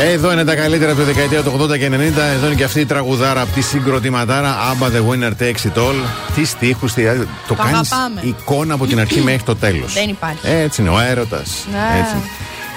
Εδώ 0.00 0.32
είναι 0.32 0.44
τα 0.44 0.54
καλύτερα 0.54 0.92
από 0.92 1.00
τη 1.00 1.06
δεκαετία 1.06 1.42
του 1.42 1.60
80 1.60 1.78
και 1.78 1.88
90. 1.88 1.92
Εδώ 2.34 2.46
είναι 2.46 2.54
και 2.54 2.64
αυτή 2.64 2.80
η 2.80 2.86
τραγουδάρα 2.86 3.40
από 3.40 3.52
τη 3.52 3.60
συγκροτηματάρα 3.60 4.54
Abba 4.72 4.86
the 4.86 5.08
Winner 5.08 5.30
Takes 5.42 5.68
It 5.72 5.78
All. 5.78 5.94
Τι 6.34 6.44
στίχους, 6.44 6.92
τι... 6.92 7.02
το 7.48 7.54
κάνεις 7.54 7.92
αγαπάμε. 7.92 8.20
εικόνα 8.24 8.74
από 8.74 8.86
την 8.86 9.00
αρχή 9.00 9.20
μέχρι 9.20 9.42
το 9.42 9.56
τέλος. 9.56 9.92
Δεν 9.92 10.08
υπάρχει. 10.08 10.38
Έτσι 10.42 10.80
είναι, 10.80 10.90
ο 10.90 11.00
έρωτας. 11.00 11.66
Ναι. 11.72 12.06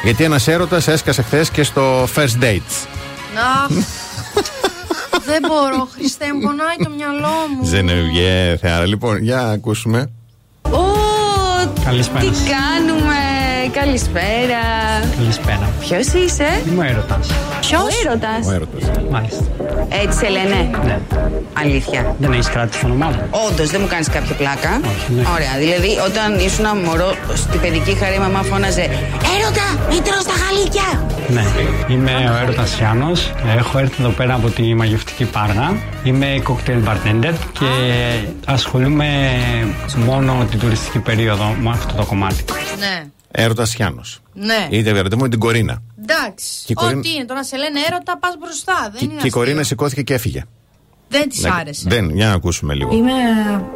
Γιατί 0.04 0.24
ένας 0.24 0.48
έρωτας 0.48 0.88
έσκασε 0.88 1.22
χθες 1.22 1.50
και 1.50 1.64
στο 1.64 2.04
first 2.16 2.44
dates. 2.44 2.86
Να. 3.36 3.76
Δεν 5.26 5.40
μπορώ, 5.48 5.88
Χριστέ 5.94 6.26
μου, 6.34 6.40
πονάει 6.40 6.76
το 6.84 6.90
μυαλό 6.96 7.36
μου. 7.58 7.66
Ζενεβιέ, 7.66 8.58
θεάρα. 8.62 8.86
Λοιπόν, 8.86 9.18
για 9.24 9.36
να 9.36 9.52
ακούσουμε. 9.52 10.10
Ω, 10.62 10.80
Καλησπέρα. 11.86 12.20
τι 12.20 12.26
κάνουμε, 12.30 13.17
καλησπέρα. 13.70 14.62
Καλησπέρα. 15.18 15.70
Ποιος 15.80 16.08
είσαι, 16.08 16.62
Είμαι 16.72 16.88
έρωτας. 16.90 17.28
Ποιος; 17.60 17.82
Ο 17.82 17.88
έρωτας. 18.08 18.48
Ο 18.48 18.52
έρωτας. 18.54 18.84
Μάλιστα. 19.12 19.44
Έτσι 20.04 20.18
σε 20.18 20.28
λένε; 20.30 20.70
Ναι. 20.86 21.00
Αλήθεια. 21.54 22.16
Δεν 22.20 22.32
έχεις 22.34 22.50
κράτηση 22.50 22.80
το 22.82 22.86
όνομά 22.86 23.06
μου. 23.08 23.22
Όντως, 23.50 23.70
δεν 23.70 23.82
μου 23.82 23.88
κάνεις 23.88 24.10
κάποια 24.10 24.36
πλάκα. 24.36 24.80
ναι. 25.08 25.22
Ωραία. 25.36 25.54
Δηλαδή, 25.60 25.92
όταν 26.08 26.40
ήσουν 26.46 26.66
μωρό 26.86 27.16
στην 27.34 27.60
παιδική 27.60 27.94
χαρή, 27.96 28.16
η 28.16 28.20
μαμά 28.20 28.42
φώναζε 28.44 28.82
Έρωτα, 29.36 29.68
μην 29.90 30.04
τρως 30.04 30.24
τα 30.24 30.34
γαλίκια. 30.42 30.88
Ναι. 31.28 31.46
Είμαι 31.94 32.12
ο 32.34 32.44
έρωτας 32.44 32.80
Ιάνο. 32.80 33.12
Έχω 33.58 33.78
έρθει 33.78 33.96
εδώ 34.00 34.10
πέρα 34.10 34.34
από 34.34 34.50
τη 34.50 34.76
μαγευτική 34.76 35.26
Πάργα. 35.26 35.78
Είμαι 36.04 36.28
cocktail 36.48 36.82
bartender 36.90 37.34
και 37.60 37.66
ασχολούμαι 38.46 39.08
μόνο 40.06 40.46
την 40.50 40.60
τουριστική 40.60 41.00
περίοδο 41.00 41.56
με 41.62 41.70
αυτό 41.70 41.94
το 41.94 42.06
κομμάτι. 42.06 42.44
Ναι. 42.80 43.04
Έρωτας 43.40 43.74
Χιάνο. 43.74 44.02
Ναι. 44.34 44.68
Είτε 44.70 44.90
ερωτημό 44.90 45.22
με 45.22 45.30
την 45.30 45.40
Κορίνα. 45.40 45.82
Εντάξει. 46.02 46.74
Κορίνα... 46.74 46.98
Ό,τι 46.98 47.14
είναι, 47.14 47.26
το 47.26 47.34
να 47.34 47.44
σε 47.44 47.58
λένε 47.58 47.80
έρωτα, 47.88 48.18
πας 48.18 48.36
μπροστά. 48.40 48.90
Δεν 48.92 49.00
και, 49.00 49.06
είναι 49.06 49.22
και 49.22 49.28
η 49.28 49.30
Κορίνα 49.30 49.64
σηκώθηκε 49.64 50.02
και 50.02 50.14
έφυγε. 50.14 50.44
Δεν 51.08 51.30
της 51.30 51.42
ναι, 51.42 51.50
άρεσε. 51.60 51.90
Δεν, 51.90 52.10
για 52.10 52.28
να 52.28 52.34
ακούσουμε 52.34 52.74
λίγο. 52.74 52.96
Είμαι 52.96 53.14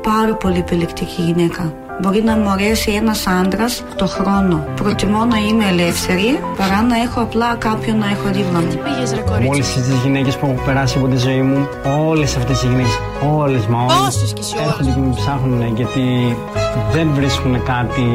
πάρα 0.02 0.36
πολύ 0.36 0.58
επιλεκτική 0.58 1.22
γυναίκα. 1.22 1.76
Μπορεί 2.00 2.24
να 2.24 2.36
μου 2.36 2.50
αρέσει 2.50 2.92
ένας 2.92 3.28
άντρας 3.28 3.84
το 3.96 4.08
χρόνο. 4.08 4.64
Προτιμώ 4.76 5.26
να 5.26 5.38
είμαι 5.38 5.66
ελεύθερη 5.70 6.40
παρά 6.58 6.82
να 6.82 6.96
έχω 7.02 7.22
απλά 7.22 7.56
κάποιον 7.56 7.98
να 7.98 8.06
έχω 8.06 8.28
δίπλα 8.32 8.60
μου. 8.60 8.68
Πήγες 8.84 9.12
ρε 9.14 9.22
Από 9.22 9.50
όλε 9.50 9.60
τις 9.60 9.90
γυναίκες 10.04 10.38
που 10.38 10.46
έχω 10.46 10.64
περάσει 10.66 10.98
από 10.98 11.08
τη 11.08 11.18
ζωή 11.18 11.42
μου, 11.42 11.68
όλες 12.08 12.36
αυτές 12.38 12.64
οι 12.64 12.68
γυναίκες, 12.68 13.00
όλες 13.38 13.66
μα 13.66 13.80
όλες. 13.84 13.96
Πόσες 13.96 14.34
κι 14.34 14.42
εσύ 14.42 14.56
όλες. 14.56 14.68
Έρχονται 14.68 14.92
και 14.92 15.00
με 15.00 15.14
ψάχνουν 15.16 15.76
γιατί 15.76 16.38
δεν 16.92 17.10
βρίσκουν 17.14 17.64
κάτι 17.64 18.06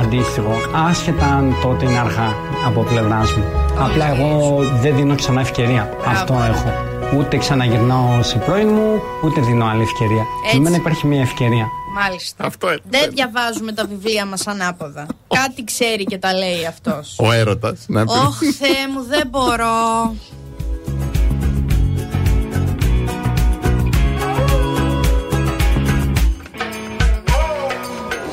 αντίστοιχο. 0.00 0.52
Άσχετα 0.88 1.26
αν 1.26 1.54
τότε 1.62 1.84
είναι 1.84 1.98
αργά 1.98 2.34
από 2.66 2.80
πλευράς 2.82 3.32
μου. 3.36 3.44
Απλά 3.84 4.06
εγώ 4.14 4.62
δεν 4.82 4.96
δίνω 4.96 5.14
ξανά 5.14 5.40
ευκαιρία. 5.40 5.88
Αυτό 6.06 6.34
έχω. 6.48 6.70
Ούτε 7.18 7.36
ξαναγυρνάω 7.36 8.22
σε 8.22 8.38
πρώην 8.38 8.68
μου, 8.68 9.02
ούτε 9.24 9.40
δίνω 9.40 9.66
άλλη 9.66 9.82
ευκαιρία. 9.82 10.22
Έτσι. 10.42 10.56
Για 10.56 10.60
μένα 10.60 10.76
υπάρχει 10.76 11.06
μια 11.06 11.20
ευκαιρία. 11.20 11.66
Μάλιστα. 11.94 12.44
Αυτό 12.44 12.76
Δεν 12.88 13.10
διαβάζουμε 13.10 13.72
τα 13.72 13.84
βιβλία 13.86 14.26
μας 14.26 14.46
ανάποδα. 14.46 15.06
Κάτι 15.28 15.64
ξέρει 15.64 16.04
και 16.04 16.18
τα 16.18 16.34
λέει 16.34 16.66
αυτός. 16.66 17.16
Ο 17.18 17.32
έρωτας. 17.32 17.84
Να 17.88 18.04
πει. 18.04 18.10
Ωχ, 18.12 18.38
Θεέ 18.38 18.88
μου, 18.92 19.02
δεν 19.02 19.28
μπορώ. 19.28 20.14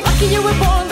Lucky 0.06 0.28
you 0.34 0.42
were 0.42 0.58
born 0.64 0.85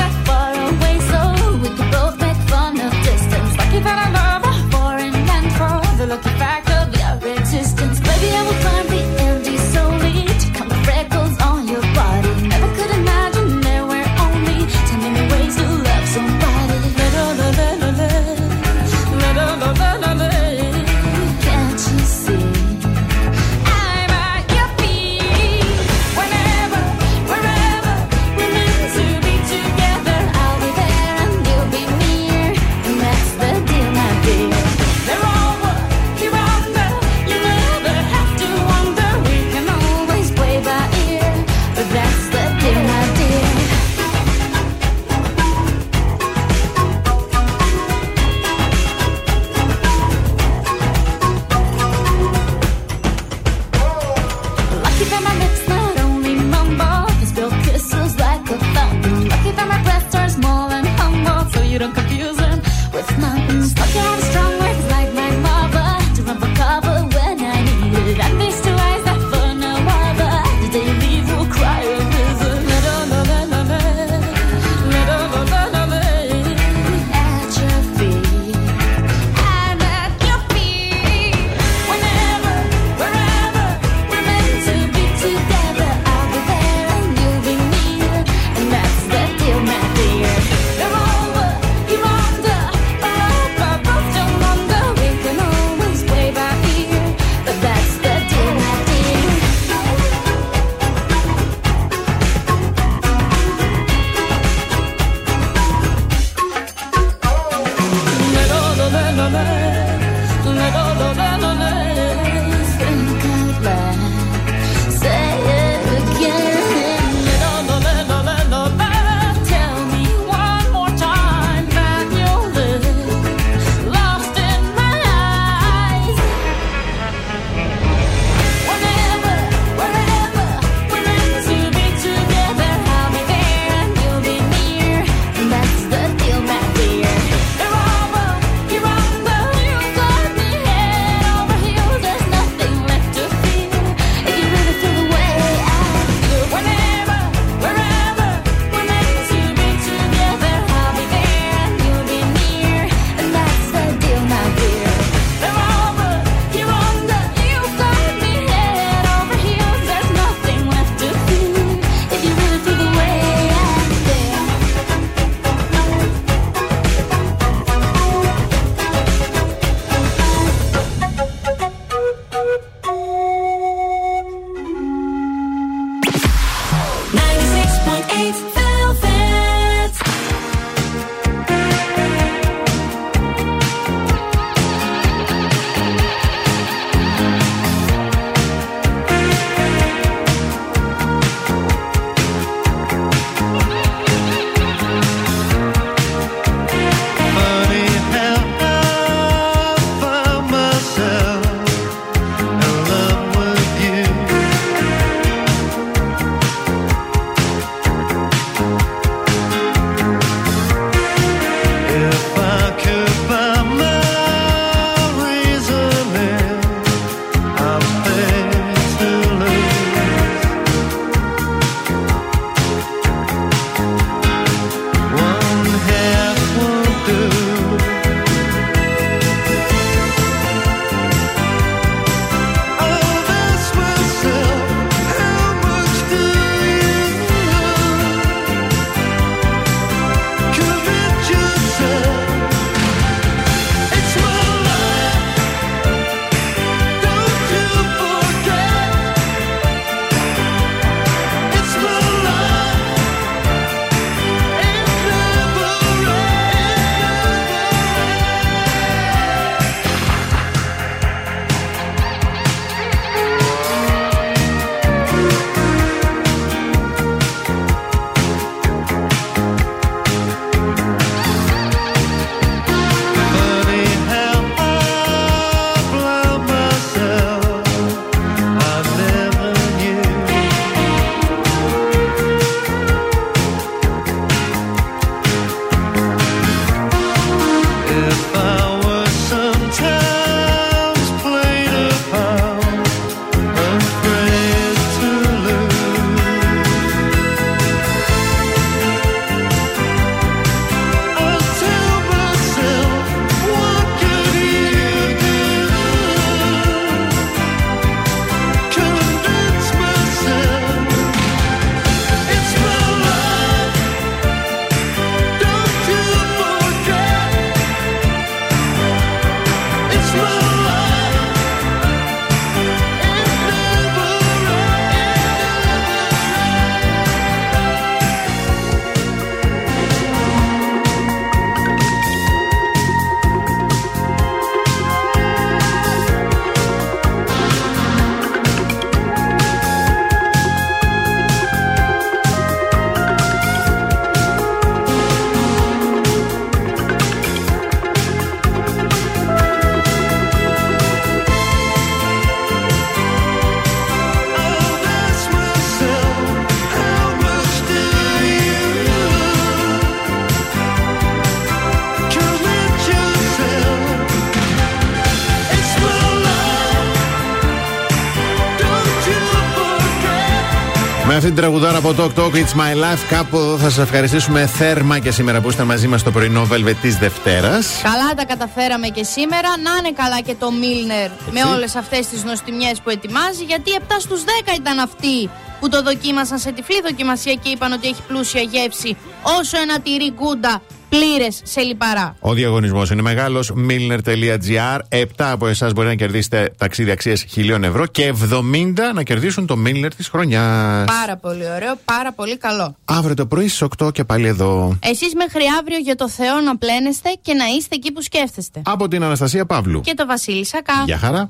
Με 371.13 371.19
αυτήν 371.19 371.33
την 371.33 371.43
τραγουδάρα 371.43 371.77
από 371.77 371.95
Talk 371.97 372.19
Talk 372.19 372.33
It's 372.33 372.55
My 372.59 372.73
Life, 372.83 372.99
κάπου 373.09 373.37
εδώ 373.37 373.57
θα 373.57 373.69
σας 373.69 373.77
ευχαριστήσουμε 373.77 374.45
θέρμα 374.45 374.99
και 374.99 375.11
σήμερα 375.11 375.41
που 375.41 375.49
είστε 375.49 375.63
μαζί 375.63 375.87
μας 375.87 375.99
στο 375.99 376.11
πρωινό 376.11 376.47
Velvet 376.51 376.75
της 376.81 376.97
Δευτέρας. 376.97 377.81
Καλά 377.83 378.13
τα 378.15 378.25
καταφέραμε 378.25 378.87
και 378.87 379.03
σήμερα. 379.03 379.49
Να 379.63 379.71
είναι 379.79 379.91
καλά 379.95 380.21
και 380.21 380.35
το 380.39 380.51
Μίλνερ 380.51 381.09
με 381.31 381.43
όλες 381.55 381.75
αυτές 381.75 382.07
τις 382.07 382.23
νοστιμιές 382.23 382.79
που 382.83 382.89
ετοιμάζει. 382.89 383.43
Γιατί 383.43 383.71
7 383.71 383.99
στους 383.99 384.23
10 384.23 384.55
ήταν 384.55 384.79
αυτοί 384.79 385.29
που 385.59 385.69
το 385.69 385.81
δοκίμασαν 385.83 386.39
σε 386.39 386.51
τυφλή 386.51 386.81
δοκιμασία 386.81 387.33
και 387.33 387.49
είπαν 387.49 387.71
ότι 387.71 387.87
έχει 387.87 388.01
πλούσια 388.07 388.41
γεύση. 388.41 388.97
Όσο 389.39 389.57
ένα 389.61 389.79
τυρί 389.79 390.13
γκούντα 390.15 390.61
πλήρες 390.97 391.41
σε 391.43 391.61
λιπαρά. 391.61 392.15
Ο 392.19 392.33
διαγωνισμός 392.33 392.89
είναι 392.89 393.01
μεγάλος. 393.01 393.53
Milner.gr. 393.69 394.79
7 394.89 395.05
από 395.17 395.47
εσάς 395.47 395.73
μπορεί 395.73 395.87
να 395.87 395.95
κερδίσετε 395.95 396.53
ταξίδι 396.57 396.91
αξίας 396.91 397.23
χιλίων 397.29 397.63
ευρώ 397.63 397.85
και 397.85 398.13
70 398.31 398.93
να 398.93 399.03
κερδίσουν 399.03 399.45
το 399.45 399.57
Milner 399.65 399.89
της 399.97 400.07
χρονιάς. 400.07 400.85
Πάρα 400.85 401.17
πολύ 401.17 401.45
ωραίο, 401.55 401.73
πάρα 401.85 402.11
πολύ 402.11 402.37
καλό. 402.37 402.75
Αύριο 402.85 403.15
το 403.15 403.25
πρωί 403.25 403.47
στις 403.47 403.67
8 403.77 403.91
και 403.93 404.03
πάλι 404.03 404.27
εδώ. 404.27 404.77
Εσείς 404.83 405.13
μέχρι 405.15 405.43
αύριο 405.59 405.77
για 405.77 405.95
το 405.95 406.09
Θεό 406.09 406.39
να 406.39 406.57
πλένεστε 406.57 407.09
και 407.21 407.33
να 407.33 407.45
είστε 407.57 407.75
εκεί 407.75 407.91
που 407.91 408.01
σκέφτεστε. 408.01 408.61
Από 408.65 408.87
την 408.87 409.03
Αναστασία 409.03 409.45
Παύλου. 409.45 409.81
Και 409.81 409.93
το 409.95 410.05
Βασίλη 410.05 410.45
Σακά. 410.45 410.83
Γεια 410.85 410.97
χαρά. 410.97 411.29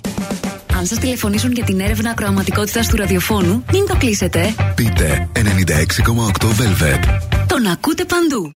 Αν 0.77 0.85
σας 0.85 0.97
τηλεφωνήσουν 0.97 1.51
για 1.51 1.63
την 1.63 1.79
έρευνα 1.79 2.09
ακροαματικότητας 2.09 2.87
του 2.87 2.95
ραδιοφώνου, 2.95 3.63
μην 3.71 3.87
το 3.87 3.95
κλείσετε. 3.95 4.55
Πείτε 4.75 5.29
96,8 5.33 6.47
Velvet. 6.47 6.99
Τον 7.47 7.65
ακούτε 7.65 8.05
παντού. 8.05 8.51